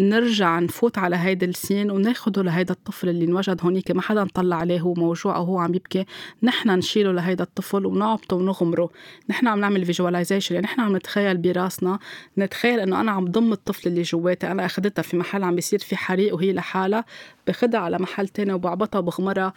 نرجع 0.00 0.58
نفوت 0.58 0.98
على 0.98 1.16
هيدا 1.16 1.46
ال 1.46 1.53
scene 1.53 1.90
وناخده 1.90 2.42
لهيدا 2.42 2.74
الطفل 2.74 3.08
اللي 3.08 3.24
انوجد 3.24 3.60
هونيك 3.64 3.90
ما 3.90 4.02
حدا 4.02 4.24
نطلع 4.24 4.56
عليه 4.56 4.80
هو 4.80 4.94
موجوع 4.94 5.36
أو 5.36 5.44
هو 5.44 5.58
عم 5.58 5.74
يبكي. 5.74 6.04
نحن 6.42 6.70
نشيله 6.70 7.12
لهيدا 7.12 7.44
الطفل 7.44 7.86
ونعبطه 7.86 8.36
ونغمره. 8.36 8.90
نحن 9.28 9.48
عم 9.48 9.60
نعمل 9.60 9.84
visualization 9.84 10.54
يعني 10.54 10.66
نحن 10.66 10.80
عم 10.80 10.96
نتخيل 10.96 11.36
براسنا 11.36 11.98
نتخيل 12.38 12.80
إنه 12.80 13.00
أنا 13.00 13.12
عم 13.12 13.24
ضم 13.24 13.52
الطفل 13.52 13.88
اللي 13.88 14.02
جواتي 14.02 14.50
أنا 14.50 14.66
أخدتها 14.66 15.02
في 15.02 15.16
محل 15.16 15.42
عم 15.42 15.54
بيصير 15.54 15.78
في 15.78 15.96
حريق 15.96 16.34
وهي 16.34 16.52
لحالها. 16.52 17.04
باخدها 17.52 17.80
على 17.80 17.98
محل 17.98 18.28
تاني 18.28 18.52
وبعبطها 18.52 18.98
وبغمرها 18.98 19.52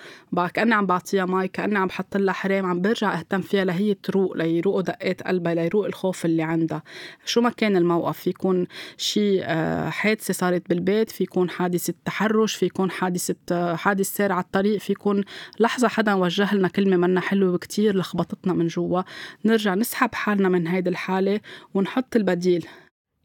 كأني 0.54 0.74
عم 0.74 0.86
بعطيها 0.86 1.26
مي 1.26 1.48
كأني 1.48 1.78
عم 1.78 1.88
بحط 1.88 2.18
لها 2.18 2.34
حرام 2.34 2.66
عم 2.66 2.82
برجع 2.82 3.20
أهتم 3.20 3.42
فيها 3.42 3.66
لهي 3.66 3.94
تروق 3.94 4.38
ليروقوا 4.38 4.82
دقات 4.82 5.24
قلبها 5.24 5.54
ليروق 5.54 5.86
الخوف 5.86 6.26
اللي 6.26 6.44
عندها. 6.44 6.84
شو 7.26 7.42
ما 7.42 7.50
كان 7.50 7.76
الموقف 7.78 8.20
في 8.20 8.30
يكون 8.30 8.68
شيء 8.98 9.42
آه، 9.44 9.90
حادثة 9.90 10.34
صارت 10.34 10.70
بالبيت 10.70 11.12
في 11.12 11.24
يكون 11.24 11.50
حادثة 11.50 11.94
تحرش 12.06 12.56
في 12.56 12.66
يكون 12.66 12.92
حادثة 12.92 13.36
آه، 13.52 13.76
حادث 13.76 14.16
سير 14.16 14.32
على 14.32 14.44
الطريق 14.44 14.80
في 14.80 14.92
يكون 14.92 15.24
لحظة 15.60 15.88
حدا 15.88 16.14
وجه 16.14 16.56
لنا 16.56 16.68
كلمة 16.68 16.98
منا 16.98 17.22
حلوة 17.22 17.54
وكتير 17.54 17.98
لخبطتنا 17.98 18.54
من 18.54 18.68
جوا. 18.68 19.02
نرجع 19.46 19.76
نسحب 19.76 20.16
حالنا 20.16 20.50
من 20.50 20.68
هيدي 20.68 20.90
الحالة 20.90 21.40
ونحط 21.74 22.16
البديل. 22.16 22.68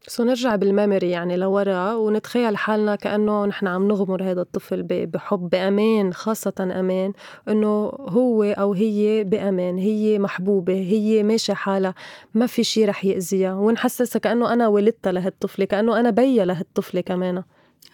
so 0.07 0.23
نرجع 0.23 0.55
بال 0.55 0.68
memory 0.68 1.09
يعني 1.09 1.37
لورا 1.37 1.93
ونتخيل 1.93 2.57
حالنا 2.57 2.95
كأنه 2.95 3.45
نحن 3.45 3.67
عم 3.67 3.87
نغمر 3.87 4.23
هذا 4.23 4.41
الطفل 4.41 4.83
بحب 4.83 5.49
بأمان 5.49 6.13
خاصة 6.13 6.53
أمان 6.59 7.13
إنه 7.47 7.67
هو 7.99 8.43
أو 8.43 8.73
هي 8.73 9.23
بأمان 9.23 9.77
هي 9.77 10.19
محبوبة 10.19 10.73
هي 10.73 11.23
ماشية 11.23 11.53
حالها 11.53 11.93
ما 12.33 12.45
في 12.45 12.63
شي 12.63 12.85
رح 12.85 13.05
يأذيها 13.05 13.53
ونحسسها 13.53 14.19
كأنه 14.19 14.53
أنا 14.53 14.67
ولدتها 14.67 15.11
لهالطفلة 15.11 15.65
كأنه 15.65 15.99
أنا 15.99 16.09
بيا 16.09 16.45
لهالطفلة 16.45 17.01
كمان. 17.01 17.43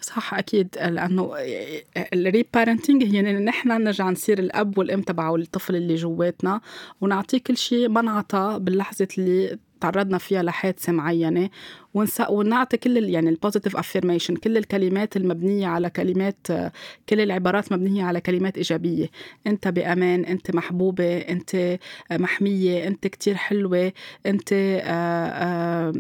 صح 0.02 0.34
أكيد. 0.34 0.67
لأنه 0.78 1.34
ال 2.13 2.45
reparenting 2.54 3.04
هي 3.04 3.21
نحن 3.21 3.84
نرجع 3.84 4.10
نصير 4.10 4.39
الأب 4.39 4.78
والأم 4.78 5.02
تبعه 5.02 5.36
الطفل 5.36 5.76
اللي 5.76 5.95
جواتنا 5.95 6.62
ونعطيه 7.02 7.38
كل 7.38 7.58
شيء 7.58 7.89
ما 7.89 8.00
انعطى 8.00 8.58
باللحظة 8.62 9.08
اللي 9.17 9.58
تعرضنا 9.82 10.17
فيها 10.17 10.43
لحادثة 10.43 10.91
معينة. 10.93 11.50
ونعطي 12.30 12.78
كل 12.78 12.97
يعني 12.97 13.30
ال 13.30 13.35
positive 13.35 13.76
affirmation 13.78 14.36
كل 14.36 14.58
الكلمات 14.58 15.17
المبنية 15.17 15.67
على 15.67 15.89
كلمات 15.89 16.47
كل 17.10 17.21
العبارات 17.21 17.71
مبنية 17.71 18.04
على 18.04 18.21
كلمات 18.21 18.58
إيجابية. 18.58 19.10
أنت 19.47 19.67
بأمان 19.67 20.26
أنت 20.26 20.56
محبوبة 20.56 21.17
أنت 21.17 21.80
محمية 22.12 22.88
أنت 22.88 23.08
كتير 23.08 23.36
حلوة 23.36 23.91
أنت 24.26 24.54
آآ 24.54 24.82
آه، 24.84 25.28
آآ 25.28 25.89
آه، 25.89 25.93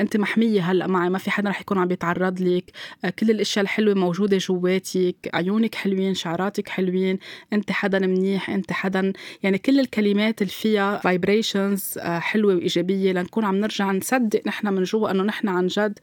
أنت 0.00 0.16
محمية 0.16 0.60
هلأ 0.60 0.86
معي 0.86 1.10
ما 1.10 1.18
في 1.18 1.30
حدا 1.30 1.50
رح 1.50 1.60
يكون 1.60 1.78
عم 1.78 1.90
يتعرض 1.90 2.40
لك. 2.40 2.70
آه، 3.04 3.10
كل 3.10 3.30
الأشياء 3.30 3.62
الحلوة 3.62 3.94
موجودة 3.94 4.36
جواتك 4.38 5.16
عيونك 5.34 5.74
حلوين 5.74 6.14
شعراتك 6.14 6.68
حلوين 6.68 7.18
أنت 7.52 7.72
حدا 7.72 7.98
منيح 7.98 8.50
أنت 8.50 8.72
حدا 8.72 9.12
يعني 9.42 9.58
كل 9.58 9.80
الكلمات 9.80 10.42
اللي 10.42 10.52
فيها 10.52 10.98
فايبريشنز 10.98 11.94
آه، 11.98 12.18
حلوة 12.18 12.54
وإيجابية. 12.54 13.12
لنكون 13.12 13.44
عم 13.44 13.56
نرجع 13.56 13.92
نصدق 13.92 14.40
نحن 14.46 14.68
من 14.74 14.82
جوا 14.82 15.10
إنه 15.10 15.22
نحن 15.22 15.48
عن 15.48 15.66
جد 15.66 15.98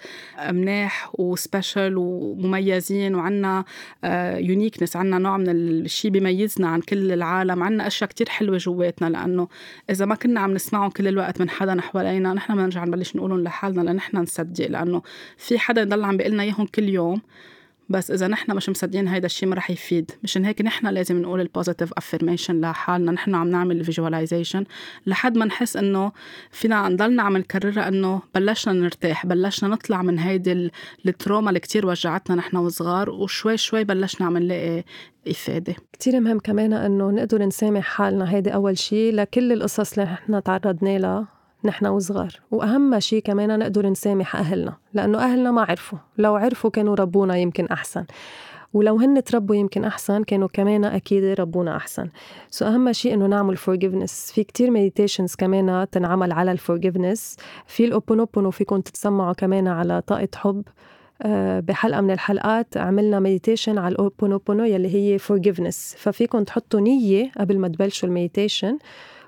مناح 0.51 1.11
وسبيشل 1.13 1.93
ومميزين 1.97 3.15
وعنا 3.15 3.65
uniqueness 4.37 4.95
آه، 4.95 4.99
عنا 4.99 5.17
نوع 5.17 5.37
من 5.37 5.49
الشيء 5.49 6.11
بيميزنا 6.11 6.67
عن 6.67 6.81
كل 6.81 7.11
العالم. 7.11 7.63
عنا 7.63 7.87
أشياء 7.87 8.09
كتير 8.09 8.29
حلوة 8.29 8.57
جواتنا 8.57 9.09
لأنه 9.09 9.47
إذا 9.89 10.05
ما 10.05 10.15
كنا 10.15 10.39
عم 10.39 10.53
نسمعهم 10.53 10.89
كل 10.89 11.07
الوقت 11.07 11.41
من 11.41 11.49
حدا 11.49 11.81
حوالينا 11.81 12.33
نحن 12.33 12.55
بنرجع 12.55 12.83
نبلش 12.85 13.15
نقولهم 13.15 13.43
لحالنا 13.43 13.64
حالنا 13.65 13.91
لنحن 13.91 14.17
نصدق 14.17 14.67
لأنه 14.67 15.01
في 15.37 15.59
حدا 15.59 15.81
يضل 15.81 16.03
عم 16.03 16.17
بيقول 16.17 16.33
لنا 16.33 16.43
إياهم 16.43 16.65
كل 16.65 16.89
يوم. 16.89 17.21
بس 17.89 18.11
إذا 18.11 18.27
نحن 18.27 18.55
مش 18.55 18.69
مصدقين 18.69 19.07
هيدا 19.07 19.25
الشيء 19.25 19.49
ما 19.49 19.55
رح 19.55 19.71
يفيد. 19.71 20.11
مشان 20.23 20.45
هيك 20.45 20.61
نحن 20.61 20.87
لازم 20.87 21.21
نقول 21.21 21.41
ال 21.41 21.47
positive 21.47 21.93
affirmation 21.93 22.61
لحالنا. 22.61 23.11
نحن 23.11 23.35
عم 23.35 23.47
نعمل 23.47 23.79
ال 23.79 23.85
visualization 23.85 24.65
لحد 25.05 25.37
ما 25.37 25.45
نحس 25.45 25.77
إنه 25.77 26.11
فينا 26.51 26.89
نضلنا 26.89 27.23
عم 27.23 27.37
نكررها 27.37 27.87
إنه 27.87 28.21
بلشنا 28.35 28.73
نرتاح 28.73 29.25
بلشنا 29.25 29.69
نطلع 29.69 30.01
من 30.01 30.19
هيدي 30.19 30.71
ال 31.05 31.12
trauma 31.12 31.49
اللي 31.49 31.59
كتير 31.59 31.85
وجعتنا 31.87 32.35
نحن 32.35 32.57
وصغار 32.57 33.09
وشوي 33.09 33.57
شوي 33.57 33.83
بلشنا 33.83 34.27
عم 34.27 34.37
نلاقي 34.37 34.83
إفادة. 35.27 35.75
كتير 35.93 36.19
مهم 36.19 36.39
كمان 36.39 36.73
أنه 36.73 37.11
نقدر 37.11 37.45
نسامح 37.45 37.83
حالنا. 37.83 38.31
هيدي 38.31 38.53
أول 38.53 38.77
شيء 38.77 39.13
لكل 39.13 39.51
القصص 39.51 39.99
اللي 39.99 40.11
نحن 40.11 40.43
تعرضنا 40.43 40.97
لها. 40.97 41.35
نحن 41.65 41.85
وصغار. 41.85 42.39
وأهم 42.51 42.99
شيء 42.99 43.21
كمان 43.21 43.59
نقدر 43.59 43.89
نسامح 43.89 44.35
أهلنا 44.35 44.73
لأنه 44.93 45.17
أهلنا 45.17 45.51
ما 45.51 45.61
عرفوا. 45.61 45.97
لو 46.17 46.35
عرفوا 46.35 46.69
كانوا 46.69 46.95
ربونا 46.95 47.37
يمكن 47.37 47.65
أحسن. 47.65 48.05
ولو 48.73 48.97
هن 48.97 49.23
تربوا 49.23 49.55
يمكن 49.55 49.83
أحسن 49.83 50.23
كانوا 50.23 50.47
كمان 50.53 50.85
أكيد 50.85 51.23
ربونا 51.39 51.75
أحسن. 51.75 52.09
so 52.49 52.65
أهم 52.65 52.93
شيء 52.93 53.13
إنه 53.13 53.25
نعمل 53.25 53.57
forgiveness. 53.57 54.33
في 54.33 54.43
كتير 54.43 54.69
meditations 54.73 55.35
كمان 55.37 55.87
تنعمل 55.91 56.31
على 56.31 56.57
ال 56.57 56.63
forgiveness. 56.63 57.37
في 57.67 57.85
ال 57.85 57.90
Ho'oponopono 57.90 58.51
فيكم 58.51 58.81
تتسمعوا 58.81 59.33
كمان 59.33 59.67
على 59.67 60.01
طاقة 60.01 60.27
حب. 60.35 60.63
آه، 61.21 61.59
بحلقة 61.59 62.01
من 62.01 62.11
الحلقات 62.11 62.77
عملنا 62.77 63.19
meditation 63.19 63.77
على 63.77 63.91
ال 63.91 63.97
Ho'oponopono 63.97 64.63
يلي 64.63 64.93
هي 64.95 65.19
forgiveness. 65.19 65.97
ففيكم 65.97 66.43
تحطوا 66.43 66.79
نية 66.79 67.31
قبل 67.39 67.59
ما 67.59 67.67
تبلشوا 67.67 68.09
ال 68.09 68.15
meditation 68.15 68.77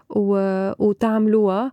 و... 0.10 0.32
وتعملوها. 0.80 1.72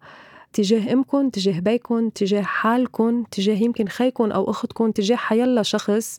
تجاه 0.55 0.93
امكم 0.93 1.29
تجاه 1.29 1.61
بيكم 1.61 2.09
تجاه 2.09 2.43
حالكم 2.43 3.25
تجاه 3.31 3.55
يمكن 3.55 3.89
خيكم 3.89 4.33
أو 4.33 4.51
أختكم 4.51 4.91
تجاه 4.91 5.17
حيلا 5.17 5.63
شخص 5.63 6.19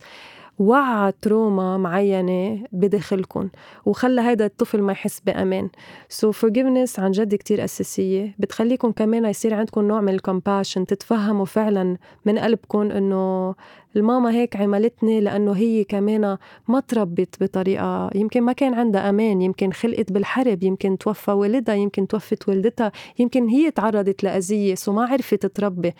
وعى 0.60 1.14
trauma 1.22 1.78
معينة 1.78 2.64
بداخلكم. 2.72 3.50
وخلى 3.86 4.22
هذا 4.22 4.46
الطفل 4.46 4.82
ما 4.82 4.92
يحس 4.92 5.20
بأمان. 5.20 5.70
so 6.10 6.32
so 6.32 6.36
forgiveness 6.36 7.00
عن 7.00 7.12
جد 7.12 7.36
كتير 7.36 7.64
أساسية. 7.64 8.36
بتخليكم 8.40 8.92
كمان 8.92 9.26
يصير 9.26 9.54
عندكم 9.54 9.88
نوع 9.88 10.02
من 10.02 10.14
ال 10.14 10.20
compassion 10.20 10.86
تتفهموا 10.86 11.46
فعلا 11.46 11.98
من 12.26 12.40
قلبكم 12.40 12.92
إنه 12.92 13.56
الماما 13.96 14.32
هيك 14.32 14.56
عملتني 14.56 15.22
لأنه 15.22 15.52
هي 15.52 15.84
كمان 15.84 16.38
ما 16.68 16.80
تربت 16.80 17.44
بطريقة 17.44 18.10
يمكن 18.16 18.42
ما 18.42 18.54
كان 18.54 18.74
عندها 18.74 19.10
أمان 19.10 19.42
يمكن 19.42 19.72
خلقت 19.72 20.12
بالحرب 20.12 20.64
يمكن 20.64 20.98
توفى 20.98 21.32
والدها 21.32 21.76
يمكن 21.76 22.08
توفت 22.08 22.50
والدتها 22.50 22.92
يمكن 23.20 23.48
هي 23.48 23.72
تعرضت 23.72 24.24
لأذية 24.24 24.76
so 24.76 24.94
ما 24.94 25.06
عرفت 25.06 25.46
تربي. 25.46 25.94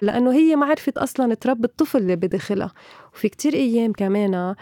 لأنه 0.00 0.32
هي 0.32 0.56
ما 0.56 0.66
عرفت 0.66 0.98
أصلا 0.98 1.34
تربي 1.34 1.64
الطفل 1.64 1.98
اللي 1.98 2.16
بداخلها 2.16 2.72
وفي 3.14 3.28
كتير 3.28 3.54
أيام 3.54 3.92
كمان 3.92 4.54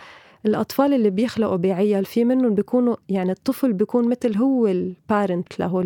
الأطفال 0.46 0.94
اللي 0.94 1.11
بيخلقوا 1.11 1.57
بعيل 1.57 2.05
في 2.05 2.24
منهم 2.24 2.55
بيكونوا 2.55 2.96
يعني 3.09 3.33
الطفل 3.33 3.72
بيكون 3.72 4.09
مثل 4.09 4.37
هو 4.37 4.66
ال 4.66 4.80
parent 4.80 5.61
له 5.61 5.81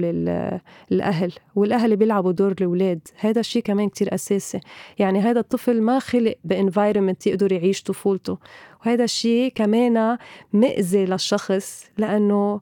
الأهل 0.92 1.32
والأهل 1.54 1.96
بيلعبوا 1.96 2.32
دور 2.32 2.52
الأولاد. 2.52 3.08
هذا 3.18 3.40
الشيء 3.40 3.62
كمان 3.62 3.88
كتير 3.88 4.14
أساسي. 4.14 4.60
يعني 4.98 5.20
هذا 5.20 5.40
الطفل 5.40 5.82
ما 5.82 5.98
خلق 5.98 6.34
ب 6.44 6.51
environment 6.51 7.26
يقدر 7.26 7.52
يعيش 7.52 7.82
طفولته. 7.82 8.38
وهذا 8.80 9.04
الشيء 9.04 9.52
كمان 9.54 10.18
مأذي 10.52 11.04
للشخص 11.04 11.84
لأنه 11.98 12.60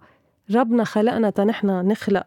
ربنا 0.54 0.84
خلقنا 0.84 1.30
تنحن 1.30 1.66
نخلق 1.66 2.26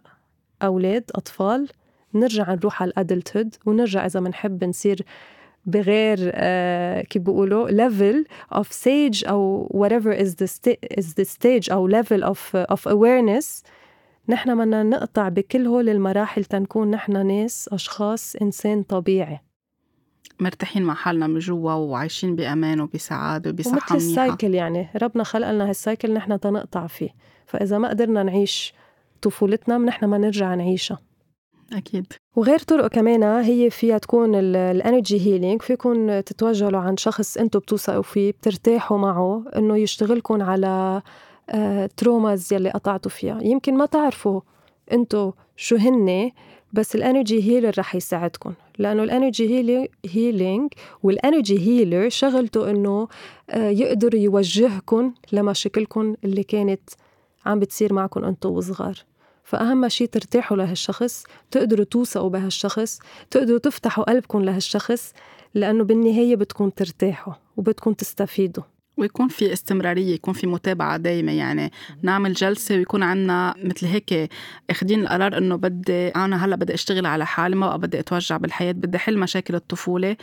أولاد 0.63 1.03
أطفال 1.15 1.67
نرجع 2.13 2.53
نروح 2.53 2.81
على 2.81 2.91
ال 2.91 2.98
adulthood 2.98 3.55
ونرجع 3.65 4.05
إذا 4.05 4.19
بنحب 4.19 4.63
نصير 4.63 5.01
بغير 5.65 6.17
uh, 6.17 7.07
كيف 7.07 7.21
بيقولوا 7.21 7.69
level 7.69 8.25
of 8.55 8.65
stage 8.67 9.29
أو 9.29 9.69
whatever 9.73 10.17
is 10.19 10.29
the, 10.29 10.71
is 10.99 11.05
the 11.05 11.25
stage 11.25 11.71
أو 11.71 11.89
level 11.89 12.23
of, 12.23 12.39
of 12.71 12.91
awareness. 12.91 13.63
نحن 14.29 14.57
بدنا 14.57 14.83
نقطع 14.83 15.29
بكل 15.29 15.67
هول 15.67 15.89
المراحل 15.89 16.45
تنكون 16.45 16.91
نحن 16.91 17.27
ناس 17.27 17.69
أشخاص 17.73 18.35
إنسان 18.35 18.83
طبيعي. 18.83 19.39
مرتاحين 20.39 20.83
مع 20.83 20.93
حالنا 20.93 21.27
من 21.27 21.39
جوا 21.39 21.73
وعايشين 21.73 22.35
بأمان 22.35 22.81
وبسعادة 22.81 23.49
وبصحة 23.49 23.73
ومثل 23.73 23.95
ال 23.95 24.05
cycle 24.05 24.53
يعني 24.53 24.87
ربنا 25.01 25.23
خلق 25.23 25.51
لنا 25.51 25.69
هال 25.69 25.82
cycle 25.82 26.13
نحن 26.13 26.39
تنقطع 26.39 26.87
فيه. 26.87 27.09
فإذا 27.45 27.77
ما 27.77 27.89
قدرنا 27.89 28.23
نعيش 28.23 28.73
طفولتنا 29.21 29.77
نحن 29.77 30.05
ما 30.05 30.17
نرجع 30.17 30.55
نعيشها. 30.55 30.99
أكيد. 31.73 32.05
وغير 32.35 32.59
طرق 32.59 32.87
كمان 32.87 33.23
هي 33.23 33.69
فيها 33.69 33.97
تكون 33.97 34.35
ال 34.35 34.47
energy 34.47 35.19
healing 35.27 35.61
فيكون 35.61 36.23
تتوجهوا 36.23 36.77
عند 36.77 36.99
شخص 36.99 37.37
أنتم 37.37 37.59
بتوثقوا 37.59 38.01
فيه 38.01 38.31
بترتاحوا 38.31 38.97
معه 38.97 39.43
إنه 39.55 39.77
يشتغلكم 39.77 40.41
على 40.41 41.01
traumas 41.97 42.53
يلي 42.53 42.69
قطعتوا 42.69 43.11
فيها. 43.11 43.39
يمكن 43.41 43.77
ما 43.77 43.85
تعرفوا 43.85 44.41
انتو 44.91 45.31
شو 45.55 45.75
هن 45.75 46.31
بس 46.73 46.95
ال 46.95 47.02
energy 47.02 47.43
healer 47.43 47.71
رح 47.77 47.95
يساعدكم 47.95 48.53
لأنه 48.77 49.03
ال 49.03 49.15
energy 49.15 49.89
healing 50.05 50.73
وال 51.03 51.17
energy 51.17 51.59
healer 51.59 52.09
شغلته 52.09 52.69
إنه 52.69 53.07
آه، 53.49 53.69
يقدر 53.69 54.15
يوجهكم 54.15 55.13
لمشاكلكم 55.31 56.15
اللي 56.23 56.43
كانت 56.43 56.89
عم 57.45 57.59
بتصير 57.59 57.93
معكم 57.93 58.23
انتو 58.23 58.49
وصغار. 58.49 58.95
فأهم 59.45 59.89
شيء 59.89 60.07
ترتاحوا 60.07 60.57
لهالشخص 60.57 61.23
تقدروا 61.51 61.85
توثقوا 61.85 62.29
بهالشخص 62.29 62.99
تقدروا 63.31 63.59
تفتحوا 63.59 64.03
قلبكم 64.03 64.41
لهالشخص 64.41 65.13
لأنه 65.53 65.83
بالنهاية 65.83 66.35
بدكم 66.35 66.69
ترتاحوا 66.69 67.33
وبدكم 67.57 67.93
تستفيدوا. 67.93 68.63
ويكون 68.97 69.27
في 69.27 69.53
استمرارية 69.53 70.13
يكون 70.13 70.33
في 70.33 70.47
متابعة 70.47 70.97
دايمة 70.97 71.31
يعني 71.31 71.71
نعمل 72.01 72.33
جلسة 72.33 72.75
ويكون 72.75 73.03
عنا 73.03 73.55
مثل 73.63 73.87
هيك 73.87 74.29
أخدين 74.69 74.99
القرار 74.99 75.37
إنه 75.37 75.55
بدي 75.55 76.07
أنا 76.07 76.45
هلأ 76.45 76.55
بدي 76.55 76.73
أشتغل 76.73 77.05
على 77.05 77.25
حالي 77.25 77.55
ما 77.55 77.67
بقى 77.67 77.79
بدي 77.79 77.99
أتوجع 77.99 78.37
بالحياة 78.37 78.71
بدي 78.71 78.97
حل 78.97 79.17
مشاكل 79.17 79.55
الطفولة 79.55 80.17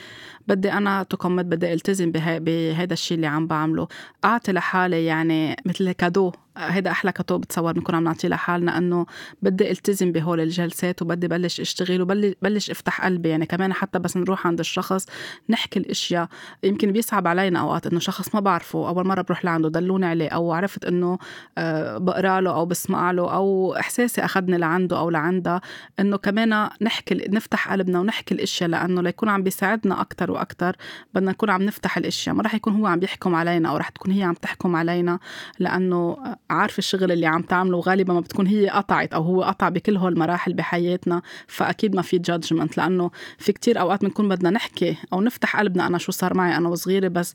بدي 0.49 0.73
أنا 0.73 1.03
تكمت 1.03 1.45
بدي 1.45 1.73
ألتزم 1.73 2.13
بهذا 2.15 2.93
الشيء 2.93 3.17
اللي 3.17 3.27
عم 3.27 3.47
بعمله. 3.47 3.89
أعطي 4.25 4.53
لحالي 4.53 5.05
يعني 5.05 5.57
مثل 5.67 5.93
كادو 5.93 6.33
هيدا 6.57 6.91
أحلى 6.91 7.13
كتب 7.13 7.41
بتصور 7.41 7.73
بنكون 7.73 7.95
عم 7.95 8.05
نعطيه 8.05 8.29
لحالنا 8.29 8.79
إنه 8.79 9.07
بدي 9.43 9.71
التزم 9.71 10.13
بهول 10.13 10.41
الجلسات 10.41 11.03
وبدي 11.03 11.29
بلش 11.29 11.61
أشتغل 11.61 12.03
وبلش 12.03 12.71
أفتح 12.71 13.05
قلبي. 13.05 13.29
يعني 13.29 13.47
كمان 13.47 13.73
حتى 13.73 13.99
بس 13.99 14.17
نروح 14.17 14.47
عند 14.47 14.61
الشخص 14.61 15.07
نحكي 15.49 15.79
الأشياء. 15.79 16.29
يمكن 16.63 16.93
بيصعب 16.93 17.27
علينا 17.27 17.61
أوقات 17.61 17.87
إنه 17.87 18.01
شخص 18.01 18.35
ما 18.35 18.41
بعرفه 18.41 18.89
أول 18.89 19.07
مرة 19.07 19.23
بروح 19.23 19.45
لعنده 19.45 19.69
دلوني 19.69 20.07
عليه 20.07 20.29
أو 20.29 20.53
عرفت 20.53 20.85
إنه 20.85 21.19
آه، 21.59 21.99
بقرأ 21.99 22.41
له 22.41 22.55
أو 22.55 22.67
بسمع 22.67 23.11
له 23.11 23.35
أو 23.35 23.77
إحساسي 23.77 24.25
أخذني 24.25 24.59
لعنده 24.59 24.99
أو 24.99 25.11
لعندها. 25.11 25.61
إنه 26.01 26.17
كمان 26.17 26.69
نحكي 26.83 27.15
نفتح 27.15 27.73
قلبنا 27.73 28.01
ونحكي 28.01 28.35
الأشياء 28.35 28.71
لأنه 28.71 29.03
ليكون 29.03 29.29
عم 29.29 29.43
بيساعدنا 29.43 30.01
أكثر 30.01 30.31
وأكثر 30.31 30.77
بدنا 31.15 31.31
نكون 31.31 31.51
عم 31.51 31.63
نفتح 31.63 31.97
الأشياء 31.97 32.35
ما 32.35 32.43
راح 32.43 32.55
يكون 32.55 32.75
هو 32.75 32.87
عم 32.87 33.03
يحكم 33.03 33.35
علينا 33.35 33.69
أو 33.69 33.77
راح 33.77 33.89
تكون 33.89 34.13
هي 34.13 34.23
عم 34.23 34.35
تحكم 34.35 34.77
علينا. 34.77 35.19
لأنه 35.59 36.17
عارفه 36.53 36.79
الشغل 36.79 37.13
اللي 37.13 37.27
عم 37.27 37.43
تعمله 37.43 37.77
وغالبا 37.77 38.15
ما 38.15 38.21
بتكون 38.21 38.47
هي 38.47 38.69
قطعت 38.69 39.15
أو 39.15 39.23
هو 39.23 39.43
قطع 39.43 39.69
بكل 39.69 39.97
هول 39.97 40.13
المراحل 40.13 40.53
بحياتنا 40.53 41.23
فأكيد 41.47 41.97
ما 41.97 42.03
في 42.03 42.19
جادجمنت 42.19 42.77
لأنه 42.77 43.11
في 43.39 43.53
كتير 43.53 43.81
أوقات 43.81 44.03
بنكون 44.03 44.29
بدنا 44.29 44.51
نحكي 44.51 44.97
أو 45.13 45.21
نفتح 45.21 45.57
قلبنا 45.57 45.87
أنا 45.87 45.99
شو 45.99 46.13
صار 46.13 46.35
معي 46.35 46.57
أنا 46.57 46.69
وصغيرة 46.69 47.09
بس 47.09 47.35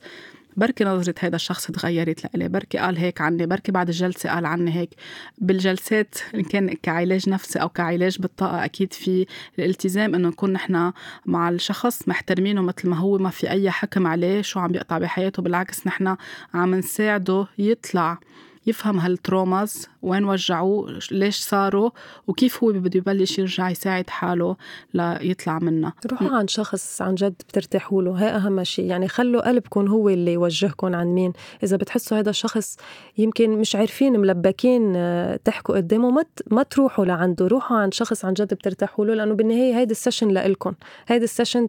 بركي 0.58 0.84
نظرة 0.84 1.16
هذا 1.20 1.36
الشخص 1.36 1.68
تغيرت 1.68 2.24
لإلي 2.24 2.50
بركي 2.50 2.78
قال 2.78 2.98
هيك 2.98 3.22
عني 3.22 3.46
بركي 3.46 3.72
بعد 3.72 3.90
الجلسة 3.90 4.30
قال 4.30 4.46
عني 4.46 4.76
هيك. 4.76 4.90
بالجلسات 5.38 6.16
إن 6.36 6.44
كان 6.44 6.74
كعلاج 6.84 7.30
نفسي 7.30 7.60
أو 7.60 7.70
كعلاج 7.70 8.22
بالطاقة 8.22 8.66
أكيد 8.66 8.94
في 8.94 9.26
الالتزام 9.60 10.16
إنه 10.16 10.28
نكون 10.30 10.54
نحن 10.54 10.92
مع 11.26 11.50
الشخص 11.50 12.08
محترمينه 12.08 12.62
مثل 12.62 12.90
ما 12.90 12.98
هو 12.98 13.18
ما 13.18 13.30
في 13.30 13.50
أي 13.50 13.72
حكم 13.72 14.08
عليه 14.08 14.42
شو 14.42 14.60
عم 14.60 14.72
بيقطع 14.72 14.98
بحياته 14.98 15.42
بالعكس 15.42 15.88
نحن 15.88 16.16
عم 16.54 16.76
نساعده 16.76 17.48
يطلع 17.58 18.20
يفهم 18.68 19.00
هالتروماز 19.00 19.88
وين 20.02 20.24
وجعوه 20.26 21.00
ليش 21.12 21.38
صاروا 21.38 21.90
وكيف 22.28 22.64
هو 22.64 22.72
بده 22.72 22.98
يبلش 22.98 23.40
يرجع 23.40 23.70
يساعد 23.70 24.10
حاله 24.10 24.56
ليطلع 24.94 25.60
منها 25.60 25.94
روحوا 26.12 26.38
عن 26.38 26.48
شخص 26.48 27.02
عن 27.02 27.16
جد 27.16 27.34
بترتاحوا 27.50 28.02
له 28.02 28.14
هي 28.14 28.28
أهم 28.30 28.64
شيء. 28.64 28.86
يعني 28.86 29.08
خلوا 29.08 29.48
قلبكم 29.48 29.88
هو 29.88 30.10
اللي 30.10 30.34
يوجهكم 30.34 30.96
عن 30.96 31.08
مين. 31.08 31.34
إذا 31.64 31.78
بتحسوا 31.78 32.20
هذا 32.20 32.30
الشخص 32.30 32.78
يمكن 33.18 33.50
مش 33.50 33.76
عارفين 33.76 34.20
ملبكين 34.20 34.94
آه، 34.96 35.40
تحكوا 35.44 35.76
قدامه 35.76 36.12
ما 36.12 36.24
ما 36.52 36.64
تروحوا 36.64 37.06
لعنده. 37.06 37.48
روحوا 37.48 37.78
عند 37.78 37.92
شخص 37.92 38.26
عن 38.26 38.34
جد 38.34 38.54
بترتاحوا 38.54 39.06
له 39.06 39.14
لأنه 39.14 39.34
بالنهاية 39.34 39.78
هيدي 39.78 39.92
ال 39.92 39.96
session 39.96 40.28
لإلكم. 40.28 40.74
هيدي 41.08 41.24
ال 41.24 41.29
session 41.29 41.68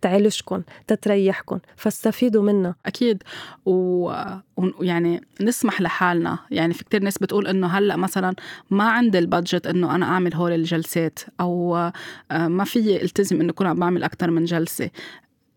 تعالجكم 0.00 0.62
تتريحكم 0.86 1.58
فاستفيدوا 1.76 2.42
منها 2.42 2.74
أكيد. 2.86 3.22
ويعني 4.78 5.20
نسمح 5.40 5.80
لحالنا. 5.80 6.38
يعني 6.50 6.74
في 6.74 6.84
كتير 6.84 7.02
ناس 7.02 7.18
بتقول 7.18 7.46
إنه 7.46 7.66
هلأ 7.66 7.96
مثلا 7.96 8.34
ما 8.70 8.84
عندي 8.84 9.18
ال 9.18 9.25
budget 9.25 9.66
إنه 9.66 9.94
أنا 9.94 10.06
أعمل 10.06 10.34
هول 10.34 10.52
الجلسات 10.52 11.18
أو 11.40 11.76
آه، 11.76 12.48
ما 12.48 12.64
في 12.64 13.02
التزم 13.02 13.40
إنه 13.40 13.50
اكون 13.50 13.66
عم 13.66 13.78
بعمل 13.78 14.02
أكثر 14.02 14.30
من 14.30 14.44
جلسة. 14.44 14.90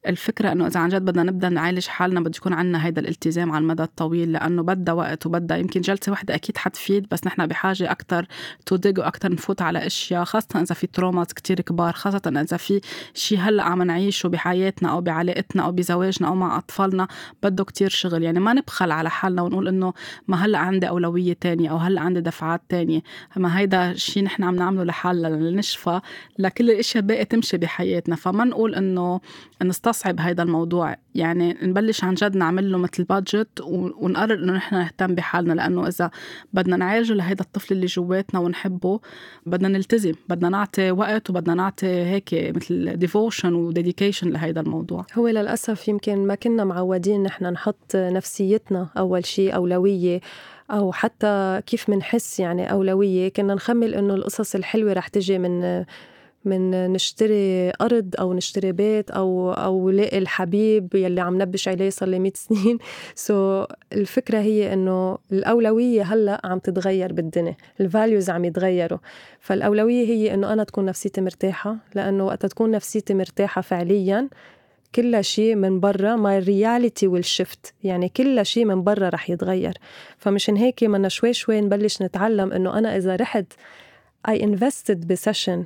الفكرة 0.08 0.52
إنه 0.52 0.68
إذا 0.68 0.80
عن 0.80 0.90
جد 0.90 1.06
بدنا 1.06 1.24
نبدأ 1.24 1.50
نعالج 1.50 1.88
حالنا 1.88 2.20
بده 2.20 2.32
يكون 2.38 2.54
عندنا 2.54 2.86
هيدا 2.86 3.02
الالتزام 3.02 3.52
على 3.52 3.62
المدى 3.62 3.84
الطويل 3.84 4.32
لأنه 4.32 4.64
بدها 4.64 4.94
وقت 4.94 5.26
وبدها 5.26 5.58
يمكن 5.58 5.82
جلسة 5.82 6.12
واحدة 6.12 6.36
أكيد 6.36 6.58
حتفيد 6.58 7.08
بس 7.12 7.28
نحن 7.28 7.48
بحاجة 7.48 7.92
أكثر 7.92 8.28
تودق 8.66 9.00
وأكثر 9.00 9.32
نفوت 9.32 9.62
على 9.62 9.86
أشياء 9.86 10.24
خاصة 10.24 10.62
إذا 10.62 10.76
في 10.76 10.88
ترومات 10.88 11.34
كتير 11.34 11.62
كبار 11.62 11.94
خاصة 11.94 12.22
إذا 12.28 12.58
في 12.58 12.82
شيء 13.14 13.40
هلأ 13.40 13.64
عم 13.64 13.82
نعيشه 13.82 14.30
بحياتنا 14.30 14.92
أو 14.92 15.02
بعلاقتنا 15.02 15.66
أو 15.66 15.72
بزواجنا 15.72 16.28
أو 16.28 16.36
مع 16.36 16.58
أطفالنا 16.58 17.08
بده 17.44 17.64
كتير 17.64 17.90
شغل. 17.90 18.24
يعني 18.24 18.40
ما 18.40 18.54
نبخل 18.54 18.92
على 18.92 19.10
حالنا 19.10 19.42
ونقول 19.42 19.68
إنه 19.68 19.94
ما 20.28 20.46
هلأ 20.46 20.58
عندي 20.58 20.88
أولوية 20.88 21.34
تانية 21.34 21.72
أو 21.72 21.78
هلأ 21.78 22.02
عندي 22.02 22.22
دفعات 22.22 22.62
تانية. 22.70 23.02
ما 23.36 23.60
هيدا 23.60 23.94
شيء 23.94 24.24
نحن 24.24 24.44
عم 24.44 24.56
نعمله 24.56 24.84
لحالنا 24.84 25.28
لنشفى 25.28 26.00
لكل 26.40 26.72
الأشياء 26.72 27.02
الباقية 27.04 27.24
تمشي 27.24 27.58
بحياتنا. 27.58 28.16
فما 28.16 28.44
نقول 28.44 28.76
إنه 28.76 29.20
هيدا 30.06 30.44
الموضوع. 30.44 30.96
يعني 31.16 31.58
نبلش 31.62 32.04
عن 32.04 32.14
جد 32.14 32.36
نعمل 32.38 32.72
له 32.72 32.78
مثل 32.78 33.04
بادجت 33.04 33.62
ونقرر 33.62 34.34
إنه 34.34 34.54
نحن 34.54 34.76
نهتم 34.76 35.16
بحالنا 35.16 35.54
لأنه 35.54 35.88
إذا 35.88 36.12
بدنا 36.54 36.78
نعالجه 36.78 37.14
لهيدا 37.14 37.42
الطفل 37.44 37.74
اللي 37.74 37.86
جواتنا 37.86 38.40
ونحبه 38.40 39.00
بدنا 39.46 39.68
نلتزم 39.68 40.14
بدنا 40.30 40.50
نعطي 40.50 40.92
وقت 40.92 41.30
وبدنا 41.30 41.54
نعطي 41.54 41.88
هيك 41.88 42.30
مثل 42.34 42.98
devotion 42.98 43.54
و 43.54 43.61
dedication 43.61 44.30
لهيدا 44.30 44.62
الموضوع. 44.62 45.06
هو 45.14 45.28
للأسف 45.28 45.88
يمكن 45.88 46.28
ما 46.28 46.36
كنا 46.36 46.64
معودين 46.64 47.24
نحن 47.24 47.46
نحط 47.46 47.96
نفسيتنا 47.96 48.90
أول 48.98 49.26
شيء 49.26 49.56
أولوية 49.56 50.22
أو 50.72 50.92
حتى 50.92 51.62
كيف 51.66 51.90
منحس 51.90 52.40
يعني 52.40 52.72
أولوية. 52.72 53.30
كنا 53.30 53.54
نحمل 53.54 53.96
إنه 53.96 54.16
القصص 54.16 54.56
الحلوة 54.56 54.94
رح 54.94 55.08
تجي 55.08 55.40
من 55.40 55.86
من 56.46 56.94
نشتري 56.94 57.72
أرض 57.82 58.16
أو 58.20 58.34
نشتري 58.34 58.72
بيت 58.72 59.12
أو 59.12 59.52
أو 59.52 59.90
لاقي 59.90 60.18
الحبيب 60.18 60.96
يلي 60.96 61.22
عم 61.22 61.42
نبش 61.42 61.68
عليه 61.68 61.90
صار 61.90 62.10
لي 62.10 62.20
100 62.20 62.32
سنين. 62.36 62.78
so 63.16 63.64
so, 63.64 63.68
الفكرة 63.94 64.40
هي 64.40 64.74
إنه 64.74 65.18
الأولوية 65.32 66.04
هلأ 66.04 66.42
عم 66.44 66.60
تتغير 66.60 67.14
بالدنيا 67.14 67.56
ال 67.82 67.88
values 67.88 68.30
عم 68.30 68.46
يتغيروا. 68.46 69.00
فالأولوية 69.40 70.06
هي 70.06 70.34
إنه 70.34 70.54
أنا 70.54 70.64
تكون 70.64 70.86
نفسيتي 70.86 71.22
مرتاحة 71.22 71.78
لأنه 71.96 72.26
وقت 72.26 72.46
تكون 72.46 72.72
نفسيتي 72.72 73.14
مرتاحة 73.14 73.62
فعليا 73.62 74.30
كل 74.96 75.24
شيء 75.24 75.56
من 75.56 75.80
برا 75.80 76.16
ما 76.16 76.38
ال 76.38 76.46
reality 76.46 77.08
وال 77.08 77.27
shift 77.27 77.74
يعني 77.84 78.10
كل 78.10 78.46
شيء 78.46 78.66
من 78.66 78.84
برا 78.84 79.10
رح 79.10 79.30
يتغير. 79.30 79.78
فمشان 80.18 80.56
هيك 80.56 80.84
بدنا 80.84 81.10
شوي 81.10 81.34
شوي 81.34 81.62
نبلش 81.62 82.02
نتعلم 82.02 82.52
إنه 82.52 82.78
أنا 82.78 82.98
إذا 82.98 83.16
رحت 83.16 83.46
I 84.28 84.34
invested 84.34 85.06
ب 85.06 85.13
session 85.13 85.66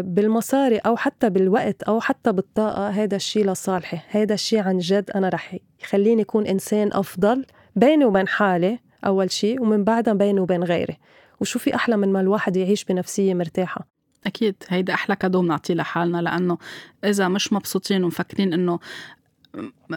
بالمصاري 0.00 0.78
أو 0.78 0.96
حتى 0.96 1.30
بالوقت 1.30 1.82
أو 1.82 2.00
حتى 2.00 2.32
بالطاقة 2.32 2.88
هذا 2.88 3.16
الشيء 3.16 3.50
لصالحي. 3.50 4.00
هذا 4.08 4.34
الشيء 4.34 4.60
عن 4.60 4.78
جد 4.78 5.10
أنا 5.10 5.28
رح 5.28 5.56
يخليني 5.82 6.22
أكون 6.22 6.46
إنسان 6.46 6.90
أفضل 6.92 7.44
بيني 7.76 8.04
وبين 8.04 8.28
حالي 8.28 8.78
أول 9.06 9.30
شيء 9.30 9.62
ومن 9.62 9.84
بعدها 9.84 10.14
بيني 10.14 10.40
وبين 10.40 10.64
غيري. 10.64 10.98
وشو 11.40 11.58
في 11.58 11.74
أحلى 11.74 11.96
من 11.96 12.12
ما 12.12 12.20
الواحد 12.20 12.56
يعيش 12.56 12.84
بنفسية 12.84 13.34
مرتاحة؟ 13.34 13.86
أكيد 14.26 14.54
هيدا 14.68 14.94
أحلى 14.94 15.16
fr: 15.16 15.25
cadeau 15.25 15.42
بنعطيه 15.42 15.74
لحالنا 15.74 16.22
لأنه 16.22 16.58
إذا 17.04 17.28
مش 17.28 17.52
مبسوطين 17.52 18.04
ومفكرين 18.04 18.52
إنه 18.52 18.78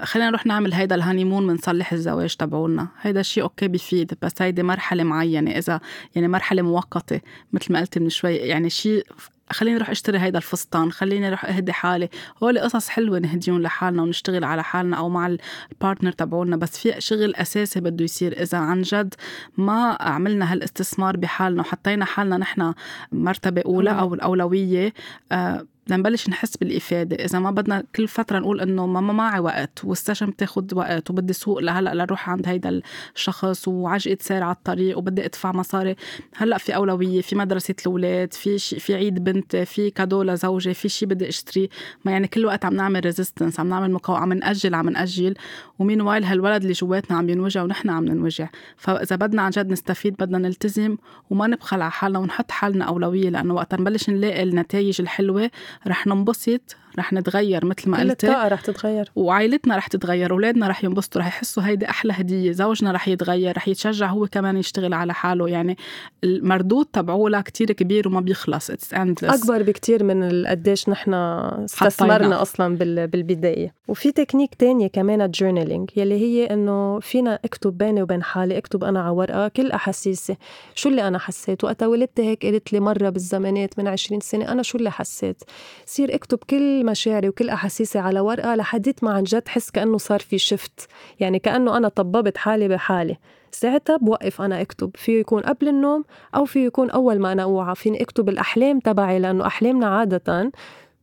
خلينا 0.03 0.29
نروح 0.29 0.45
نعمل 0.45 0.73
هيدا 0.73 0.95
ال 0.95 1.00
honeymoon 1.00 1.47
بنصلح 1.47 1.93
الزواج 1.93 2.35
تبعولنا. 2.35 2.87
هيدا 3.01 3.19
الشيء 3.19 3.43
okay 3.43 3.67
بيفيد 3.67 4.13
بس 4.21 4.31
هيدي 4.41 4.63
مرحلة 4.63 5.03
معينة. 5.03 5.51
إذا 5.51 5.79
يعني 6.15 6.27
مرحلة 6.27 6.61
مؤقتة 6.61 7.21
مثل 7.53 7.73
ما 7.73 7.79
قلت 7.79 7.97
من 7.97 8.09
شوي 8.09 8.35
يعني 8.35 8.69
شيء 8.69 9.05
خليني 9.51 9.77
أروح 9.77 9.89
أشتري 9.89 10.19
هيدا 10.19 10.37
الفستان 10.37 10.91
خليني 10.91 11.27
أروح 11.27 11.45
أهدي 11.45 11.73
حالي. 11.73 12.09
هول 12.43 12.59
قصص 12.59 12.89
حلوة 12.89 13.19
نهديهم 13.19 13.61
لحالنا 13.61 14.01
ونشتغل 14.01 14.43
على 14.43 14.63
حالنا 14.63 14.97
أو 14.97 15.09
مع 15.09 15.37
ال 15.71 15.76
partner 15.76 16.11
تبعولنا 16.11 16.57
بس 16.57 16.77
في 16.77 17.01
شغل 17.01 17.35
أساسي 17.35 17.79
بده 17.79 18.03
يصير. 18.05 18.41
إذا 18.41 18.57
عن 18.57 18.81
جد 18.81 19.13
ما 19.57 19.97
عملنا 19.99 20.53
هالاستثمار 20.53 21.17
بحالنا 21.17 21.61
وحطينا 21.61 22.05
حالنا 22.05 22.37
نحن 22.37 22.73
مرتبة 23.11 23.61
أولى 23.65 23.91
أو 23.99 24.13
الأولوية 24.13 24.93
آه 25.31 25.65
لنبلش 25.87 26.29
نحس 26.29 26.57
بالإفادة. 26.57 27.25
إذا 27.25 27.39
ما 27.39 27.51
بدنا 27.51 27.83
كل 27.95 28.07
فترة 28.07 28.39
نقول 28.39 28.61
إنه 28.61 28.87
ما 28.87 29.01
معي 29.13 29.39
وقت 29.39 29.79
وال 29.83 29.92
session 29.92 30.25
بتاخد 30.25 30.73
وقت 30.73 31.09
وبدي 31.09 31.33
سوق 31.33 31.59
لهلأ 31.59 31.93
لروح 31.95 32.29
عند 32.29 32.47
هيدا 32.47 32.81
الشخص 33.15 33.67
وعجقة 33.67 34.17
سير 34.19 34.43
على 34.43 34.55
الطريق 34.55 34.97
وبدي 34.97 35.25
أدفع 35.25 35.51
مصاري 35.51 35.95
هلأ 36.35 36.57
في 36.57 36.75
أولوية 36.75 37.21
في 37.21 37.35
مدرسة 37.35 37.75
الأولاد 37.81 38.33
في 38.33 38.57
في 38.57 38.95
عيد 38.95 39.23
بنت 39.23 39.40
انت 39.41 39.55
في 39.55 39.89
cadeau 39.89 40.23
لزوجي 40.23 40.73
في 40.73 40.89
شيء 40.89 41.07
بدي 41.07 41.29
اشتريه 41.29 41.67
ما 42.05 42.11
يعني 42.11 42.27
كل 42.27 42.45
وقت 42.45 42.65
عم 42.65 42.73
نعمل 42.73 43.05
resistance 43.05 43.59
عم 43.59 43.69
نعمل 43.69 43.91
مقاومه 43.91 44.21
عم 44.21 44.33
نأجل 44.33 44.73
عم 44.73 44.89
نأجل. 44.89 45.33
و 45.79 46.01
meanwhile 46.01 46.23
هالولد 46.23 46.61
اللي 46.61 46.73
جواتنا 46.73 47.17
عم 47.17 47.29
ينوجع 47.29 47.63
ونحن 47.63 47.89
عم 47.89 48.05
ننوجع. 48.05 48.47
فإذا 48.77 49.15
بدنا 49.15 49.41
عن 49.41 49.51
جد 49.51 49.71
نستفيد 49.71 50.15
بدنا 50.19 50.37
نلتزم 50.37 50.97
وما 51.29 51.47
نبخل 51.47 51.81
على 51.81 51.91
حالنا 51.91 52.19
ونحط 52.19 52.51
حالنا 52.51 52.85
أولوية. 52.85 53.29
لأنه 53.29 53.53
وقت 53.53 53.75
نبلش 53.75 54.09
نلاقي 54.09 54.43
النتائج 54.43 55.01
الحلوة 55.01 55.51
رح 55.87 56.07
ننبسط 56.07 56.75
رح 56.99 57.13
نتغير 57.13 57.65
مثل 57.65 57.89
ما 57.89 57.99
قلت. 57.99 58.25
كل 58.25 58.31
رح 58.31 58.61
تتغير. 58.61 59.11
وعائلتنا 59.15 59.77
رح 59.77 59.87
تتغير 59.87 60.31
أولادنا 60.31 60.67
رح 60.67 60.83
ينبسطوا 60.83 61.21
رح 61.21 61.27
يحسوا 61.27 61.63
هيدي 61.63 61.89
أحلى 61.89 62.13
هدية 62.13 62.51
زوجنا 62.51 62.91
رح 62.91 63.07
يتغير 63.07 63.57
رح 63.57 63.67
يتشجع 63.67 64.07
هو 64.07 64.27
كمان 64.27 64.57
يشتغل 64.57 64.93
على 64.93 65.13
حاله. 65.13 65.49
يعني 65.49 65.77
المردود 66.23 66.85
تبعولها 66.85 67.41
كتير 67.41 67.71
كبير 67.71 68.07
وما 68.07 68.19
بيخلص. 68.21 68.69
it's 68.69 68.93
أكبر 69.23 69.63
بكتير 69.63 70.03
من 70.03 70.47
قديش 70.47 70.89
نحن 70.89 71.13
استثمرنا 71.13 72.41
أصلا 72.41 72.77
بالبدايه 72.77 73.73
وفي 73.87 74.11
تكنيك 74.11 74.55
تانية 74.55 74.87
كمان 74.87 75.21
ال 75.21 75.27
journaling 75.27 75.89
يلي 75.95 76.15
هي 76.15 76.45
إنه 76.45 76.99
فينا 76.99 77.39
أكتب 77.45 77.77
بيني 77.77 78.01
وبين 78.01 78.23
حالي 78.23 78.57
أكتب 78.57 78.83
أنا 78.83 79.01
على 79.01 79.09
ورقة 79.09 79.47
كل 79.47 79.71
أحاسيسي. 79.71 80.37
شو 80.75 80.89
اللي 80.89 81.07
أنا 81.07 81.19
حسيت؟ 81.19 81.63
وقتها 81.63 81.87
ولدت 81.87 82.19
هيك 82.19 82.45
قلت 82.45 82.73
لي 82.73 82.79
مرة 82.79 83.09
بالزمانات 83.09 83.79
من 83.79 83.87
20 83.87 84.21
سنة 84.21 84.51
أنا 84.51 84.63
شو 84.63 84.77
اللي 84.77 84.91
حسيت؟ 84.91 85.43
صير 85.85 86.15
أكتب 86.15 86.37
كل 86.49 86.80
مشاعري 86.83 87.29
وكل 87.29 87.49
أحاسيسي 87.49 87.99
على 87.99 88.19
ورقة 88.19 88.55
لحديت 88.55 89.03
ما 89.03 89.11
عن 89.11 89.23
جد 89.23 89.47
حس 89.47 89.69
كأنه 89.71 89.97
صار 89.97 90.19
في 90.19 90.37
shift 90.37 90.87
يعني 91.19 91.39
كأنه 91.39 91.77
أنا 91.77 91.87
طببت 91.87 92.37
حالي 92.37 92.67
بحالي. 92.67 93.17
ساعتها 93.51 93.97
بوقف 93.97 94.41
أنا 94.41 94.61
أكتب. 94.61 94.91
فيه 94.95 95.19
يكون 95.19 95.41
قبل 95.41 95.67
النوم 95.67 96.03
أو 96.35 96.45
فيه 96.45 96.65
يكون 96.65 96.89
أول 96.89 97.19
ما 97.19 97.31
أنا 97.31 97.43
أوعى. 97.43 97.75
فيني 97.75 98.01
أكتب 98.01 98.29
الأحلام 98.29 98.79
تبعي 98.79 99.19
لأنه 99.19 99.45
أحلامنا 99.47 99.87
عادة 99.87 100.51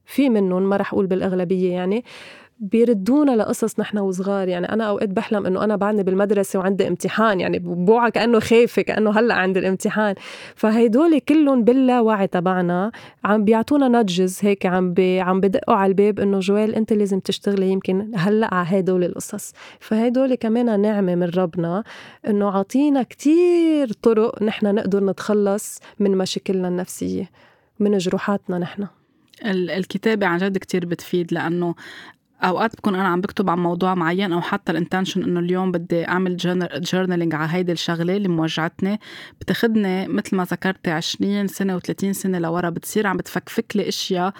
في 0.07 0.29
منهم 0.29 0.63
ما 0.63 0.77
رح 0.77 0.93
أقول 0.93 1.07
بالأغلبية 1.07 1.73
يعني. 1.73 2.05
بيردونا 2.61 3.37
لقصص 3.37 3.81
نحن 3.81 3.99
وصغار. 3.99 4.49
يعني 4.49 4.73
أنا 4.73 4.85
أوقات 4.85 5.09
بحلم 5.09 5.47
إنه 5.47 5.65
أنا 5.65 5.77
بعدني 5.77 6.03
بالمدرسة 6.03 6.59
وعندي 6.59 6.89
امتحان 6.89 7.41
يعني 7.41 7.59
بوعى 7.59 8.11
كأنه 8.11 8.41
خايفة 8.41 8.83
كأنه 8.83 9.11
هلأ 9.19 9.35
عندي 9.35 9.59
الامتحان. 9.61 10.15
فهيدول 10.55 11.19
كلهم 11.19 11.65
باللاوعي 11.65 12.27
تبعنا 12.27 12.93
عم 13.25 13.45
بيعطونا 13.45 13.89
نادجز 13.89 14.39
هيك 14.43 14.67
عم 14.67 14.93
بي 14.93 15.21
عم 15.21 15.41
بدقوا 15.41 15.75
على 15.75 15.91
الباب 15.91 16.21
إنه 16.21 16.39
جويل 16.39 16.75
أنت 16.75 16.93
لازم 16.93 17.21
تشتغلي 17.21 17.69
يمكن 17.71 18.13
هلأ 18.15 18.55
على 18.55 18.79
هدول 18.79 19.05
القصص. 19.05 19.53
فهدول 19.81 20.35
كمان 20.35 20.81
نعمة 20.81 21.15
من 21.15 21.31
ربنا 21.37 21.85
إنه 22.29 22.51
عاطينا 22.51 23.03
كتير 23.03 23.93
طرق 23.93 24.43
نحن 24.43 24.75
نقدر 24.75 25.05
نتخلص 25.05 25.81
من 25.99 26.17
مشاكلنا 26.17 26.69
النفسية 26.69 27.31
من 27.81 27.99
جروحاتنا 27.99 28.59
نحن. 28.59 28.87
الكتابة 29.47 30.27
عن 30.27 30.39
جد 30.39 30.59
كتير 30.59 30.87
بتفيد 30.87 31.33
لأنه 31.33 31.75
أوقات 32.43 32.77
بكون 32.77 32.95
أنا 32.95 33.09
عم 33.09 33.21
بكتب 33.21 33.51
عن 33.51 33.59
موضوع 33.59 33.95
معين 33.95 34.33
أو 34.33 34.41
حتى 34.41 34.73
ال 34.73 34.78
intention 34.78 35.23
إنه 35.23 35.41
اليوم 35.41 35.73
بدي 35.73 36.09
أعمل 36.09 36.37
journaling 36.77 37.35
على 37.35 37.49
هيدي 37.53 37.73
الشغلة 37.73 38.17
اللي 38.17 38.29
موجعتني 38.29 39.01
بتاخدني 39.41 40.09
مثل 40.09 40.37
ما 40.37 40.45
ذكرتي 40.45 40.91
20 40.91 41.47
سنة 41.47 41.79
و30 41.79 42.11
سنة 42.11 42.39
لورا 42.39 42.71
بتصير 42.71 43.07
عم 43.07 43.17
بتفكفك 43.17 43.77
لي 43.77 43.89
أشياء 43.89 44.33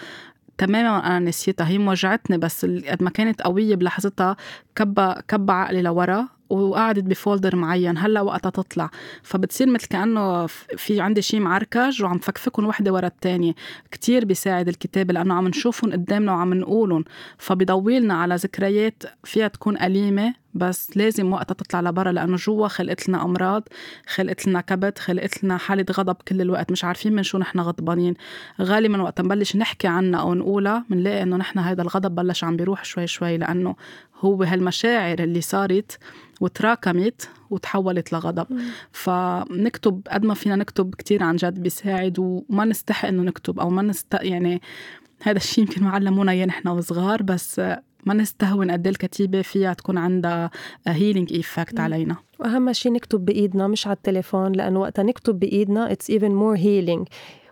تماما 0.57 1.07
أنا 1.07 1.19
نسيتها. 1.19 1.67
هي 1.67 1.77
موجعتني 1.77 2.37
بس 2.37 2.65
قد 2.65 3.03
ما 3.03 3.09
كانت 3.09 3.41
قوية 3.41 3.75
بلحظتها 3.75 4.37
كبا 4.75 5.21
كبا 5.27 5.53
عقلي 5.53 5.81
لورا. 5.81 6.38
وقعدت 6.49 7.03
بفولدر 7.03 7.55
معين 7.55 7.97
هلأ 7.97 8.21
وقتها 8.21 8.49
تطلع. 8.49 8.89
فبتصير 9.23 9.69
مثل 9.69 9.87
كأنه 9.87 10.45
في 10.77 11.01
عندي 11.01 11.21
شيء 11.21 11.39
معركج 11.39 12.03
وعم 12.03 12.17
فكفكهم 12.17 12.65
وحدة 12.65 12.93
ورا 12.93 13.07
الثانية 13.07 13.53
كتير 13.91 14.25
بيساعد 14.25 14.67
الكتابة 14.67 15.13
لأنه 15.13 15.33
عم 15.33 15.47
نشوفهم 15.47 15.91
قدامنا 15.91 16.31
وعم 16.31 16.53
نقولهم. 16.53 17.03
فبيضويلنا 17.37 18.13
على 18.13 18.35
ذكريات 18.35 19.03
فيها 19.23 19.47
تكون 19.47 19.77
أليمة 19.81 20.33
بس 20.53 20.97
لازم 20.97 21.33
وقتها 21.33 21.53
تطلع 21.53 21.81
لبرا 21.81 22.11
لأنه 22.11 22.35
جوا 22.35 22.67
خلقت 22.67 23.09
لنا 23.09 23.23
أمراض 23.25 23.63
خلقت 24.07 24.47
لنا 24.47 24.61
كبت 24.61 24.99
خلقت 24.99 25.43
لنا 25.43 25.57
حالة 25.57 25.85
غضب 25.91 26.15
كل 26.27 26.41
الوقت. 26.41 26.71
مش 26.71 26.83
عارفين 26.83 27.13
من 27.13 27.23
شو 27.23 27.37
نحن 27.37 27.59
غضبانين. 27.59 28.13
غالبا 28.61 29.01
وقت 29.01 29.21
نبلش 29.21 29.55
نحكي 29.55 29.87
عنها 29.87 30.19
أو 30.19 30.33
نقولها 30.33 30.85
بنلاقي 30.89 31.23
إنه 31.23 31.37
نحن 31.37 31.59
هذا 31.59 31.81
الغضب 31.81 32.15
بلش 32.15 32.43
عم 32.43 32.57
بيروح 32.57 32.83
شوي 32.85 33.07
شوي 33.07 33.37
لأنه 33.37 33.75
هو 34.19 34.43
هالمشاعر 34.43 35.19
اللي 35.19 35.41
صارت 35.41 35.97
وتراكمت 36.41 37.29
وتحولت 37.49 38.13
لغضب. 38.13 38.47
فنكتب 38.91 40.01
قد 40.11 40.25
ما 40.25 40.33
فينا 40.33 40.55
نكتب 40.55 40.95
كتير 40.95 41.23
عن 41.23 41.35
جد 41.35 41.63
بيساعد 41.63 42.19
وما 42.19 42.65
نستحق 42.65 43.07
إنه 43.07 43.23
نكتب 43.23 43.59
أو 43.59 43.69
ما 43.69 43.81
نست 43.81 44.13
يعني 44.21 44.61
هذا 45.21 45.37
الشيء 45.37 45.63
يمكن 45.63 45.83
ما 45.83 45.91
علمونا 45.91 46.31
إياه 46.31 46.45
نحن 46.45 46.67
وصغار 46.67 47.23
بس 47.23 47.61
ما 48.05 48.13
نستهون 48.13 48.71
قد 48.71 48.87
إيه 48.87 48.93
الكتيبة 48.93 49.41
فيها 49.41 49.73
تكون 49.73 49.97
عندها 49.97 50.51
healing 50.87 51.33
effect 51.33 51.79
علينا. 51.79 52.15
وأهم 52.39 52.73
شيء 52.73 52.91
نكتب 52.91 53.25
بإيدنا 53.25 53.67
مش 53.67 53.87
على 53.87 53.95
التليفون 53.95 54.51
لأنه 54.51 54.79
وقتها 54.79 55.03
نكتب 55.03 55.39
بإيدنا 55.39 55.91
it's 55.91 56.09
even 56.09 56.31
more 56.31 56.55
healing 56.55 57.07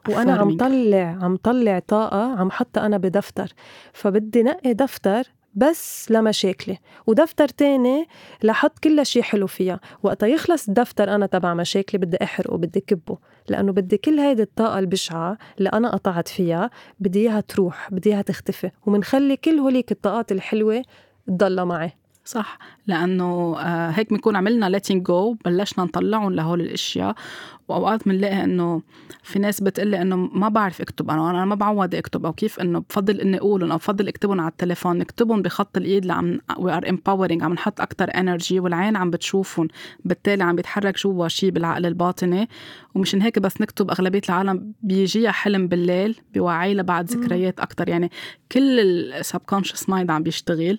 وأنا 0.09 0.33
عم 0.33 0.57
طلع 0.57 1.17
عم 1.21 1.35
طلع 1.35 1.79
طاقة 1.79 2.39
عم 2.39 2.51
حطها 2.51 2.85
أنا 2.85 2.97
بدفتر. 2.97 3.53
فبدي 3.93 4.43
نقي 4.43 4.73
دفتر 4.73 5.23
بس 5.57 6.11
لمشاكلي 6.11 6.77
ودفتر 7.07 7.47
تاني 7.47 8.07
لحط 8.43 8.79
كل 8.79 9.05
شيء 9.05 9.21
حلو 9.21 9.47
فيها. 9.47 9.79
وقتا 10.03 10.27
يخلص 10.27 10.67
الدفتر 10.67 11.15
أنا 11.15 11.25
تبع 11.25 11.53
مشاكلي 11.53 11.99
بدي 11.99 12.17
أحرقه 12.23 12.57
بدي 12.57 12.79
كبه. 12.79 13.17
لأنه 13.49 13.71
بدي 13.71 13.97
كل 13.97 14.19
هيدي 14.19 14.41
الطاقة 14.41 14.79
البشعة 14.79 15.37
اللي 15.57 15.69
أنا 15.69 15.91
قطعت 15.91 16.27
فيها 16.27 16.69
بدي 16.99 17.19
إياها 17.19 17.39
تروح 17.39 17.89
بدي 17.91 18.09
إياها 18.09 18.21
تختفي. 18.21 18.71
ومنخلي 18.85 19.37
كل 19.37 19.59
هوليك 19.59 19.91
الطاقات 19.91 20.31
الحلوة 20.31 20.83
تضلها 21.27 21.65
معي. 21.65 21.91
صح؟ 22.27 22.59
لأنه 22.87 23.59
آه، 23.59 23.89
هيك 23.89 24.09
بنكون 24.09 24.35
عملنا 24.35 24.69
letting 24.69 25.03
go 25.03 25.33
بلشنا 25.45 25.83
نطلعهم 25.85 26.33
لهول 26.33 26.61
الأشياء. 26.61 27.15
وأوقات 27.67 28.07
بنلاقي 28.07 28.43
إنه 28.43 28.81
في 29.23 29.39
ناس 29.39 29.61
بتقلي 29.61 30.01
إنه 30.01 30.15
ما 30.15 30.49
بعرف 30.49 30.81
اكتب 30.81 31.09
أنا 31.09 31.29
أنا 31.29 31.45
ما 31.45 31.55
بعود 31.55 31.95
اكتب 31.95 32.25
أو 32.25 32.33
كيف 32.33 32.59
إنه 32.59 32.79
بفضل 32.79 33.21
إني 33.21 33.37
أقولهم 33.37 33.71
أو 33.71 33.77
بفضل 33.77 34.07
أكتبهم 34.07 34.41
على 34.41 34.51
التليفون. 34.51 34.97
نكتبهم 34.97 35.41
بخط 35.41 35.77
الإيد 35.77 36.05
لعم 36.05 36.39
we 36.57 36.73
are 36.73 36.89
empowering 36.89 37.43
عم 37.43 37.53
نحط 37.53 37.81
أكثر 37.81 38.11
energy 38.15 38.59
والعين 38.59 38.95
عم 38.95 39.09
بتشوفهم. 39.11 39.67
بالتالي 40.05 40.43
عم 40.43 40.55
بيتحرك 40.55 40.97
جوا 40.97 41.27
شيء 41.27 41.49
بالعقل 41.49 41.85
الباطني 41.85 42.49
ومشان 42.95 43.21
هيك 43.21 43.39
بس 43.39 43.61
نكتب 43.61 43.91
أغلبية 43.91 44.21
العالم 44.29 44.73
بيجيها 44.81 45.31
حلم 45.31 45.67
بالليل 45.67 46.19
بيوعي 46.33 46.73
لها 46.73 46.83
بعد 46.83 47.05
ذكريات 47.11 47.59
أكثر 47.59 47.89
يعني 47.89 48.11
كل 48.51 48.79
ال 48.79 48.88
subconscious 48.88 49.89
mind 49.89 50.11
عم 50.11 50.23
بيشتغل. 50.23 50.77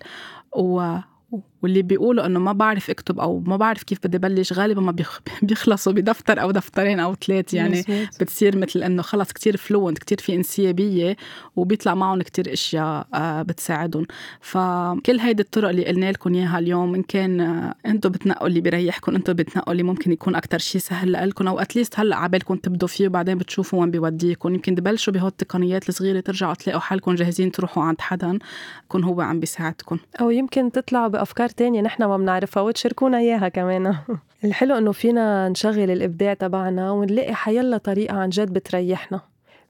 و 0.57 0.99
Oh. 1.33 1.45
واللي 1.63 1.83
بيقولوا 1.83 2.27
إنه 2.27 2.41
ما 2.41 2.53
بعرف 2.53 2.91
أكتب 2.91 3.21
أو 3.21 3.41
ما 3.41 3.57
بعرف 3.57 3.83
كيف 3.83 3.99
بدي 4.05 4.19
بلش 4.19 4.53
غالبا 4.53 4.81
ما 4.81 4.93
بيخلصوا 5.43 5.93
بدفتر 5.93 6.43
أو 6.43 6.51
دفترين 6.51 7.01
أو 7.01 7.15
ثلاث 7.15 7.55
يعني 7.55 7.85
بتصير 8.21 8.57
مثل 8.57 8.83
إنه 8.83 9.03
خلص 9.03 9.33
كتير 9.33 9.57
فلوينت 9.57 9.99
كتير 9.99 10.19
في 10.19 10.35
إنسيابية 10.35 11.17
وبيطلع 11.57 11.95
معهم 11.95 12.23
كتير 12.23 12.53
أشياء 12.53 13.07
آه، 13.15 13.43
بتساعدهم. 13.43 14.07
فكل 14.41 15.19
هيدي 15.21 15.43
الطرق 15.43 15.69
اللي 15.69 15.87
قلنا 15.87 16.13
لكم 16.13 16.35
إياها 16.35 16.59
اليوم 16.59 16.95
إن 16.95 17.03
كان 17.03 17.41
آه، 17.41 17.75
أنتم 17.87 18.11
بتنقوا 18.11 18.47
اللي 18.47 18.61
بيريحكم 18.61 19.15
أنتم 19.15 19.33
بتنقوا 19.33 19.73
اللي 19.73 19.83
ممكن 19.83 20.13
يكون 20.13 20.35
أكثر 20.35 20.59
شيء 20.59 20.81
سهل 20.81 21.13
لكم 21.13 21.49
أو 21.49 21.59
اتليست 21.59 22.01
هلأ 22.01 22.17
عبالكم 22.17 22.57
تبدوا 22.57 22.89
فيه 22.89 23.07
وبعدين 23.07 23.39
بتشوفوا 23.39 23.81
وين 23.81 23.91
بيوديكم. 23.91 24.55
يمكن 24.55 24.75
تبلشوا 24.75 25.13
بهول 25.13 25.29
التقنيات 25.29 25.89
الصغيرة 25.89 26.21
ترجعوا 26.21 26.55
تلاقوا 26.55 26.81
حالكم 26.81 27.15
جاهزين 27.15 27.53
تروحوا 27.53 27.83
عند 27.83 28.01
حدا 28.01 28.39
يكون 28.85 29.05
هو 29.05 29.21
عم 29.21 29.41
بيساعدكم. 29.41 29.99
أو 30.21 30.31
يمكن 30.31 30.73
تطلعوا 30.73 31.09
بأفكار 31.09 31.48
تانية 31.49 31.81
نحن 31.81 32.05
ما 32.05 32.17
بنعرفها 32.17 32.63
وتشاركونا 32.63 33.19
إياها 33.19 33.49
كمان. 33.49 33.97
الحلو 34.45 34.79
إنه 34.79 34.93
فينا 34.93 35.49
نشغل 35.49 35.91
الإبداع 35.91 36.35
تبعنا 36.35 36.91
ونلاقي 36.91 37.35
حيلا 37.35 37.79
طريقة 37.79 38.17
عن 38.17 38.29
جد 38.29 38.53
بتريحنا. 38.53 39.21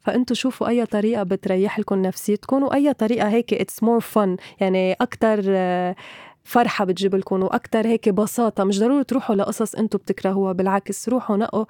فأنتوا 0.00 0.36
شوفوا 0.36 0.68
أي 0.68 0.86
طريقة 0.86 1.22
بتريح 1.22 1.78
لكم 1.78 2.02
نفسيتكم 2.02 2.62
وأي 2.62 2.92
طريقة 2.92 3.28
هيك 3.28 3.54
it's 3.54 3.82
more 3.82 4.00
fun 4.00 4.36
يعني 4.60 4.92
أكثر 4.92 5.42
آه، 5.48 5.96
فرحة 6.44 6.84
بتجيب 6.84 7.14
لكم 7.14 7.42
وأكتر 7.42 7.86
هيك 7.86 8.08
بساطة. 8.08 8.64
مش 8.64 8.80
ضروري 8.80 9.04
تروحوا 9.04 9.36
لقصص 9.36 9.74
أنتوا 9.74 10.00
بتكرهوها 10.00 10.52
بالعكس 10.52 11.08
روحوا 11.08 11.36
نقوا 11.36 11.64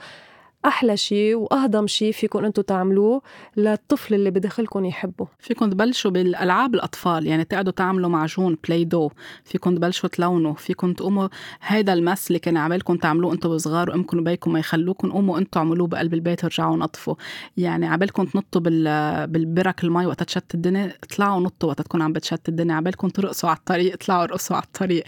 أحلى 0.66 0.97
شيء 0.97 1.35
وأهضم 1.35 1.87
شيء 1.87 2.12
فيكم 2.12 2.44
أنتم 2.44 2.62
تعملوه 2.62 3.23
للطفل 3.57 4.14
اللي 4.14 4.31
بداخلكم 4.31 4.85
يحبه. 4.85 5.29
فيكم 5.38 5.71
تبلشوا 5.71 6.11
بالألعاب 6.11 6.75
الأطفال 6.75 7.27
يعني 7.27 7.44
تقعدوا 7.44 7.73
تعملوا 7.73 8.09
معجون 8.09 8.57
Play-Doh 8.64 9.11
فيكم 9.44 9.77
تبلشوا 9.77 10.09
تلونوا 10.09 10.55
فيكم 10.55 10.92
تقوموا 10.92 11.29
هيدا 11.62 11.92
ال 11.92 12.00
mess 12.00 12.29
اللي 12.29 12.38
كان 12.38 12.57
عمالكم 12.57 12.97
تعملوه 12.97 13.33
أنتم 13.33 13.59
صغار 13.59 13.90
وامكم 13.90 14.18
وبيكم 14.18 14.53
ما 14.53 14.59
يخلوكم 14.59 15.11
قوموا 15.11 15.38
أنتم 15.38 15.61
اعملوه 15.61 15.87
بقلب 15.87 16.14
البيت 16.14 16.44
ورجعوا 16.44 16.77
نطفوا. 16.77 17.14
يعني 17.57 17.87
عبالكم 17.87 18.25
تنطوا 18.25 18.61
بال 18.61 19.27
بالبرك 19.27 19.85
المي 19.85 20.07
وقت 20.07 20.23
تشت 20.23 20.55
الدنيا 20.55 20.92
اطلعوا 21.05 21.40
نطوا 21.40 21.68
وقت 21.68 21.83
تكون 21.83 22.03
عم 22.03 22.12
بتشت 22.12 22.49
الدنيا 22.49 22.75
عبالكم 22.75 23.09
ترقصوا 23.09 23.49
على 23.49 23.59
الطريق 23.59 23.92
اطلعوا 23.92 24.23
ارقصوا 24.25 24.57
على 24.57 24.64
الطريق. 24.64 25.05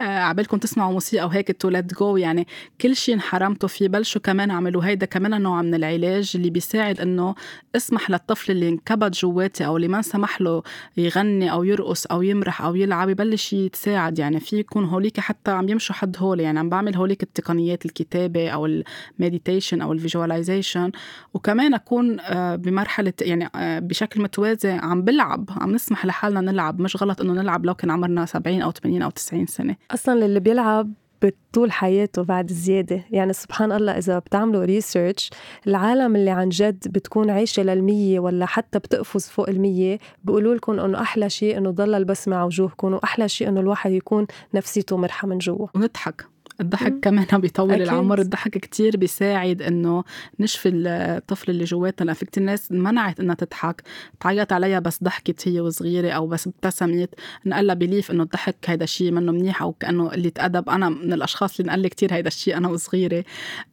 آه 0.00 0.04
عبالكم 0.04 0.58
تسمعوا 0.58 0.92
موسيقى 0.92 1.26
وهيك 1.26 1.60
تو 1.60 1.70
جو 1.70 2.16
يعني 2.16 2.46
كل 2.80 2.96
شيء 2.96 3.14
انحرمتوا 3.14 3.68
فيه 3.68 3.88
بلشوا 3.88 4.20
كمان 4.20 4.50
اعملوا 4.50 4.82
هيدا 4.92 5.06
كمان 5.06 5.42
نوع 5.42 5.62
من 5.62 5.74
العلاج 5.74 6.32
اللي 6.34 6.50
بيساعد 6.50 7.00
إنه 7.00 7.34
اسمح 7.76 8.10
للطفل 8.10 8.52
اللي 8.52 8.68
انكبت 8.68 9.14
جواتي 9.14 9.66
أو 9.66 9.76
اللي 9.76 9.88
ما 9.88 10.02
سمح 10.02 10.40
له 10.40 10.62
يغني 10.96 11.52
أو 11.52 11.64
يرقص 11.64 12.06
أو 12.06 12.22
يمرح 12.22 12.62
أو 12.62 12.74
يلعب 12.74 13.08
يبلش 13.08 13.52
يتساعد. 13.52 14.18
يعني 14.18 14.40
في 14.40 14.56
يكون 14.56 14.84
هوليك 14.84 15.20
حتى 15.20 15.50
عم 15.50 15.68
يمشوا 15.68 15.94
حد 15.94 16.16
هول. 16.18 16.40
يعني 16.40 16.58
عم 16.58 16.68
بعمل 16.68 16.96
هوليك 16.96 17.22
التقنيات 17.22 17.86
الكتابة 17.86 18.48
أو 18.48 18.66
ال 18.66 18.76
meditation 18.76 19.80
أو 19.80 19.92
ال 19.92 19.99
visualization 19.99 20.92
وكمان 21.34 21.74
أكون 21.74 22.20
آه، 22.20 22.56
بمرحلة 22.56 23.12
يعني 23.20 23.48
آه، 23.56 23.78
بشكل 23.78 24.22
متوازي 24.22 24.70
عم 24.70 25.02
بلعب 25.02 25.50
عم 25.56 25.72
نسمح 25.72 26.06
لحالنا 26.06 26.40
نلعب. 26.40 26.80
مش 26.80 27.02
غلط 27.02 27.20
إنه 27.20 27.32
نلعب 27.32 27.66
لو 27.66 27.74
كان 27.74 27.90
عمرنا 27.90 28.26
70 28.26 28.62
أو 28.62 28.70
80 28.70 29.02
أو 29.02 29.10
90 29.10 29.46
سنة. 29.46 29.76
أصلا 29.90 30.24
اللي 30.26 30.40
بيلعب 30.40 30.92
بطول 31.22 31.72
حياته 31.72 32.22
بعد 32.22 32.52
زيادة. 32.52 33.00
يعني 33.10 33.32
سبحان 33.32 33.72
الله 33.72 33.92
إذا 33.98 34.18
بتعملوا 34.18 34.64
ريسيرش 34.64 35.30
العالم 35.66 36.16
اللي 36.16 36.30
عن 36.30 36.48
جد 36.48 36.88
بتكون 36.88 37.30
عايشة 37.30 37.62
للمية 37.62 38.20
ولا 38.20 38.46
حتى 38.46 38.78
بتقفز 38.78 39.26
فوق 39.28 39.48
المية 39.48 39.98
بيقولوا 40.24 40.54
لكم 40.54 40.80
إنه 40.80 41.00
أحلى 41.00 41.30
شيء 41.30 41.58
إنه 41.58 41.70
ضل 41.70 41.94
البسمة 41.94 42.36
على 42.36 42.46
وجوهكم 42.46 42.94
وأحلى 42.94 43.28
شيء 43.28 43.48
إنه 43.48 43.60
الواحد 43.60 43.90
يكون 43.92 44.26
نفسيته 44.54 44.96
مرحة 44.96 45.28
من 45.28 45.38
جوا. 45.38 45.66
ونضحك 45.74 46.31
الضحك 46.62 46.94
كمان 47.02 47.26
بيطول 47.32 47.70
أكيد. 47.70 47.82
العمر 47.82 48.18
الضحك 48.18 48.58
كتير 48.58 48.96
بيساعد 48.96 49.62
إنه 49.62 50.04
نشفي 50.40 50.68
الطفل 50.68 51.50
اللي 51.50 51.64
جواتنا. 51.64 52.06
لأن 52.06 52.14
في 52.14 52.24
كتير 52.24 52.42
ناس 52.42 52.72
منعت 52.72 53.20
إنها 53.20 53.34
تضحك 53.34 53.82
تعيط 54.20 54.52
عليها 54.52 54.78
بس 54.78 55.02
ضحكت 55.04 55.48
هي 55.48 55.60
وصغيرة 55.60 56.10
أو 56.10 56.26
بس 56.26 56.46
ابتسمت. 56.46 57.08
نقلها 57.46 57.74
belief 57.74 58.10
إنه 58.10 58.22
الضحك 58.22 58.56
هيدا 58.66 58.84
الشيء 58.84 59.10
منه 59.10 59.32
منيح 59.32 59.62
أو 59.62 59.72
كأنه 59.72 60.08
قله 60.08 60.32
ادب 60.38 60.68
أنا 60.68 60.88
من 60.88 61.12
الأشخاص 61.12 61.60
اللي 61.60 61.72
نقل 61.72 61.88
كتير 61.88 62.14
هيدا 62.14 62.28
الشيء 62.28 62.56
أنا 62.56 62.68
وصغيرة. 62.68 63.24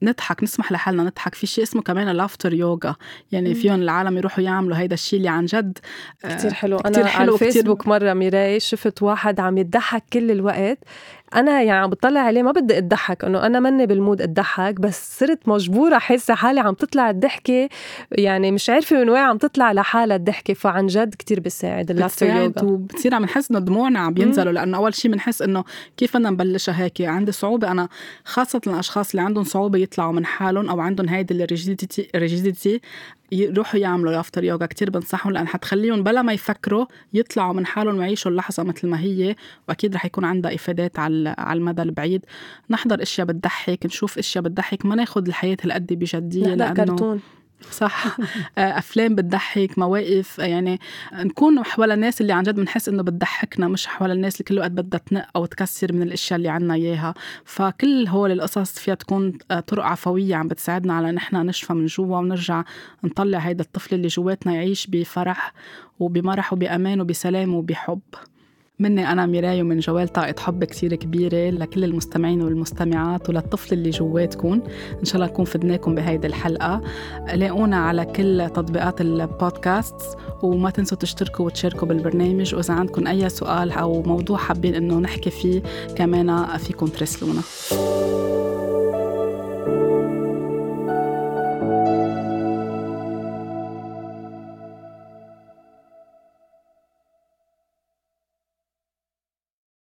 نضحك 0.03 0.43
نسمح 0.43 0.71
لحالنا 0.71 1.03
نضحك. 1.03 1.35
في 1.35 1.47
شيء 1.47 1.63
اسمه 1.63 1.81
كمان 1.81 2.09
laughter 2.09 2.53
yoga 2.53 2.95
يعني 3.31 3.55
فيهم 3.55 3.81
العالم 3.81 4.17
يروحوا 4.17 4.43
يعملوا 4.43 4.77
هيدا 4.77 4.93
الشيء 4.93 5.19
اللي 5.19 5.29
عن 5.29 5.45
جد 5.45 5.77
كتير 6.29 6.53
حلو. 6.53 6.77
أنا 6.77 6.91
كتير 6.91 7.05
حلو 7.05 7.21
على 7.21 7.31
الفيسبوك 7.33 7.87
مرة 7.87 8.13
ميراي 8.13 8.59
شفت 8.59 9.01
واحد 9.03 9.39
عم 9.39 9.57
يضحك 9.57 10.03
كل 10.13 10.31
الوقت. 10.31 10.79
أنا 11.35 11.61
يعني 11.61 11.79
عم 11.79 11.89
بطلع 11.89 12.19
عليه 12.19 12.43
ما 12.43 12.51
بدي 12.51 12.77
أضحك 12.77 13.25
إنه 13.25 13.45
أنا 13.45 13.59
ماني 13.59 13.85
بال 13.85 13.97
mood 13.97 14.21
أضحك 14.21 14.79
بس 14.79 15.19
صرت 15.19 15.47
مجبورة 15.47 15.97
حاسه 15.97 16.35
حالي 16.35 16.59
عم 16.59 16.73
تطلع 16.73 17.09
الضحكة 17.09 17.69
يعني 18.11 18.51
مش 18.51 18.69
عارفة 18.69 19.03
من 19.03 19.09
وين 19.09 19.21
عم 19.21 19.37
تطلع 19.37 19.71
لحالها 19.71 20.15
الضحكة 20.15 20.53
فعن 20.53 20.87
جد 20.87 21.15
كتير 21.19 21.39
بيساعد 21.39 21.91
ال 21.91 21.95
laughter 21.95 22.25
yoga 22.25 22.63
وبتصير 22.63 23.15
عم 23.15 23.23
نحس 23.23 23.51
إنه 23.51 23.59
دموعنا 23.59 23.99
عم 23.99 24.13
بينزلوا 24.13 24.53
لأنه 24.53 24.77
أول 24.77 24.93
شيء 24.93 25.11
بنحس 25.11 25.41
إنه 25.41 25.63
كيف 25.97 26.17
بدنا 26.17 26.29
نبلشها 26.29 26.83
هيك؟ 26.83 27.01
عندي 27.01 27.31
صعوبة 27.31 27.71
أنا 27.71 27.89
خاصة 28.25 28.61
الأشخاص 28.67 29.09
اللي 29.09 29.21
عندهم 29.21 29.43
صعوبة 29.43 29.79
يطلعوا 29.79 30.11
من 30.11 30.25
حالهم 30.25 30.69
أو 30.69 30.79
عندهم 30.79 31.09
هيدي 31.09 31.33
ال 32.15 32.23
rigidity 32.23 32.81
يروحوا 33.31 33.79
يعملوا 33.79 34.11
laughter 34.11 34.43
yoga 34.43 34.65
كتير 34.65 34.89
بنصحهم 34.89 35.33
لأن 35.33 35.47
حتخليهم 35.47 36.03
بلا 36.03 36.21
ما 36.21 36.33
يفكروا 36.33 36.85
يطلعوا 37.13 37.53
من 37.53 37.65
حالهم 37.65 37.97
ويعيشوا 37.97 38.31
اللحظة 38.31 38.63
مثل 38.63 38.87
ما 38.87 38.99
هي 38.99 39.35
وأكيد 39.67 39.95
رح 39.95 40.05
يكون 40.05 40.25
عندها 40.25 40.55
إفادات 40.55 40.99
على 40.99 41.13
على 41.27 41.57
المدى 41.57 41.81
البعيد 41.81 42.25
نحضر 42.69 43.01
أشياء 43.01 43.27
بتضحك 43.27 43.85
نشوف 43.85 44.17
أشياء 44.17 44.43
بتضحك 44.43 44.85
ما 44.85 44.95
ناخذ 44.95 45.27
الحياة 45.27 45.57
هالقد 45.63 45.93
بجدية 45.93 46.45
لأنه 46.45 46.73
كرتون. 46.73 47.21
صح. 47.71 48.17
آه، 48.57 48.77
أفلام 48.77 49.15
بتضحك 49.15 49.79
مواقف 49.79 50.39
يعني 50.39 50.79
نكون 51.13 51.63
حول 51.63 51.91
الناس 51.91 52.21
اللي 52.21 52.33
عن 52.33 52.43
جد 52.43 52.55
بنحس 52.55 52.89
إنه 52.89 53.03
بتضحكنا 53.03 53.67
مش 53.67 53.87
حول 53.87 54.11
الناس 54.11 54.33
اللي 54.33 54.43
كل 54.43 54.59
وقت 54.59 54.71
بدها 54.71 54.99
تنق 54.99 55.25
أو 55.35 55.45
تكسر 55.45 55.93
من 55.93 56.01
الأشياء 56.01 56.37
اللي 56.37 56.49
عنا 56.49 56.73
إياها. 56.73 57.13
فكل 57.45 58.07
هول 58.07 58.31
القصص 58.31 58.79
فيها 58.79 58.95
تكون 58.95 59.37
آه، 59.51 59.59
طرق 59.59 59.85
عفوية 59.85 60.35
عم 60.35 60.47
بتساعدنا 60.47 60.93
على 60.93 61.11
نحن 61.11 61.35
نشفى 61.35 61.73
من 61.73 61.85
جوا 61.85 62.17
ونرجع 62.17 62.63
نطلع 63.03 63.37
هيدا 63.37 63.63
الطفل 63.63 63.95
اللي 63.95 64.07
جواتنا 64.07 64.53
يعيش 64.53 64.87
بفرح 64.87 65.53
وبمرح 65.99 66.53
وبأمان 66.53 67.01
وبسلام 67.01 67.55
وبحب. 67.55 67.99
مني 68.81 69.11
أنا 69.11 69.25
ميراي 69.25 69.61
ومن 69.61 69.79
جوال 69.79 70.07
طاقة 70.07 70.35
حب 70.39 70.63
كتير 70.63 70.95
كبيرة 70.95 71.49
لكل 71.49 71.83
المستمعين 71.83 72.41
والمستمعات 72.41 73.29
وللطفل 73.29 73.73
اللي 73.73 73.89
جواتكم 73.89 74.61
إن 74.99 75.05
شاء 75.05 75.15
الله 75.15 75.27
نكون 75.27 75.45
فدناكم 75.45 75.95
بهيدي 75.95 76.27
الحلقة. 76.27 76.81
لاقونا 77.33 77.77
على 77.77 78.05
كل 78.05 78.49
تطبيقات 78.55 79.01
البودكاست 79.01 79.95
وما 80.43 80.69
تنسوا 80.69 80.97
تشتركوا 80.97 81.45
وتشاركوا 81.45 81.87
بالبرنامج. 81.87 82.55
وإذا 82.55 82.73
عندكم 82.73 83.07
أي 83.07 83.29
سؤال 83.29 83.71
أو 83.71 84.01
موضوع 84.01 84.37
حابين 84.37 84.75
إنه 84.75 84.99
نحكي 84.99 85.29
فيه 85.29 85.61
كمان 85.95 86.57
فيكم 86.57 86.85
ترسلونا. 86.85 87.41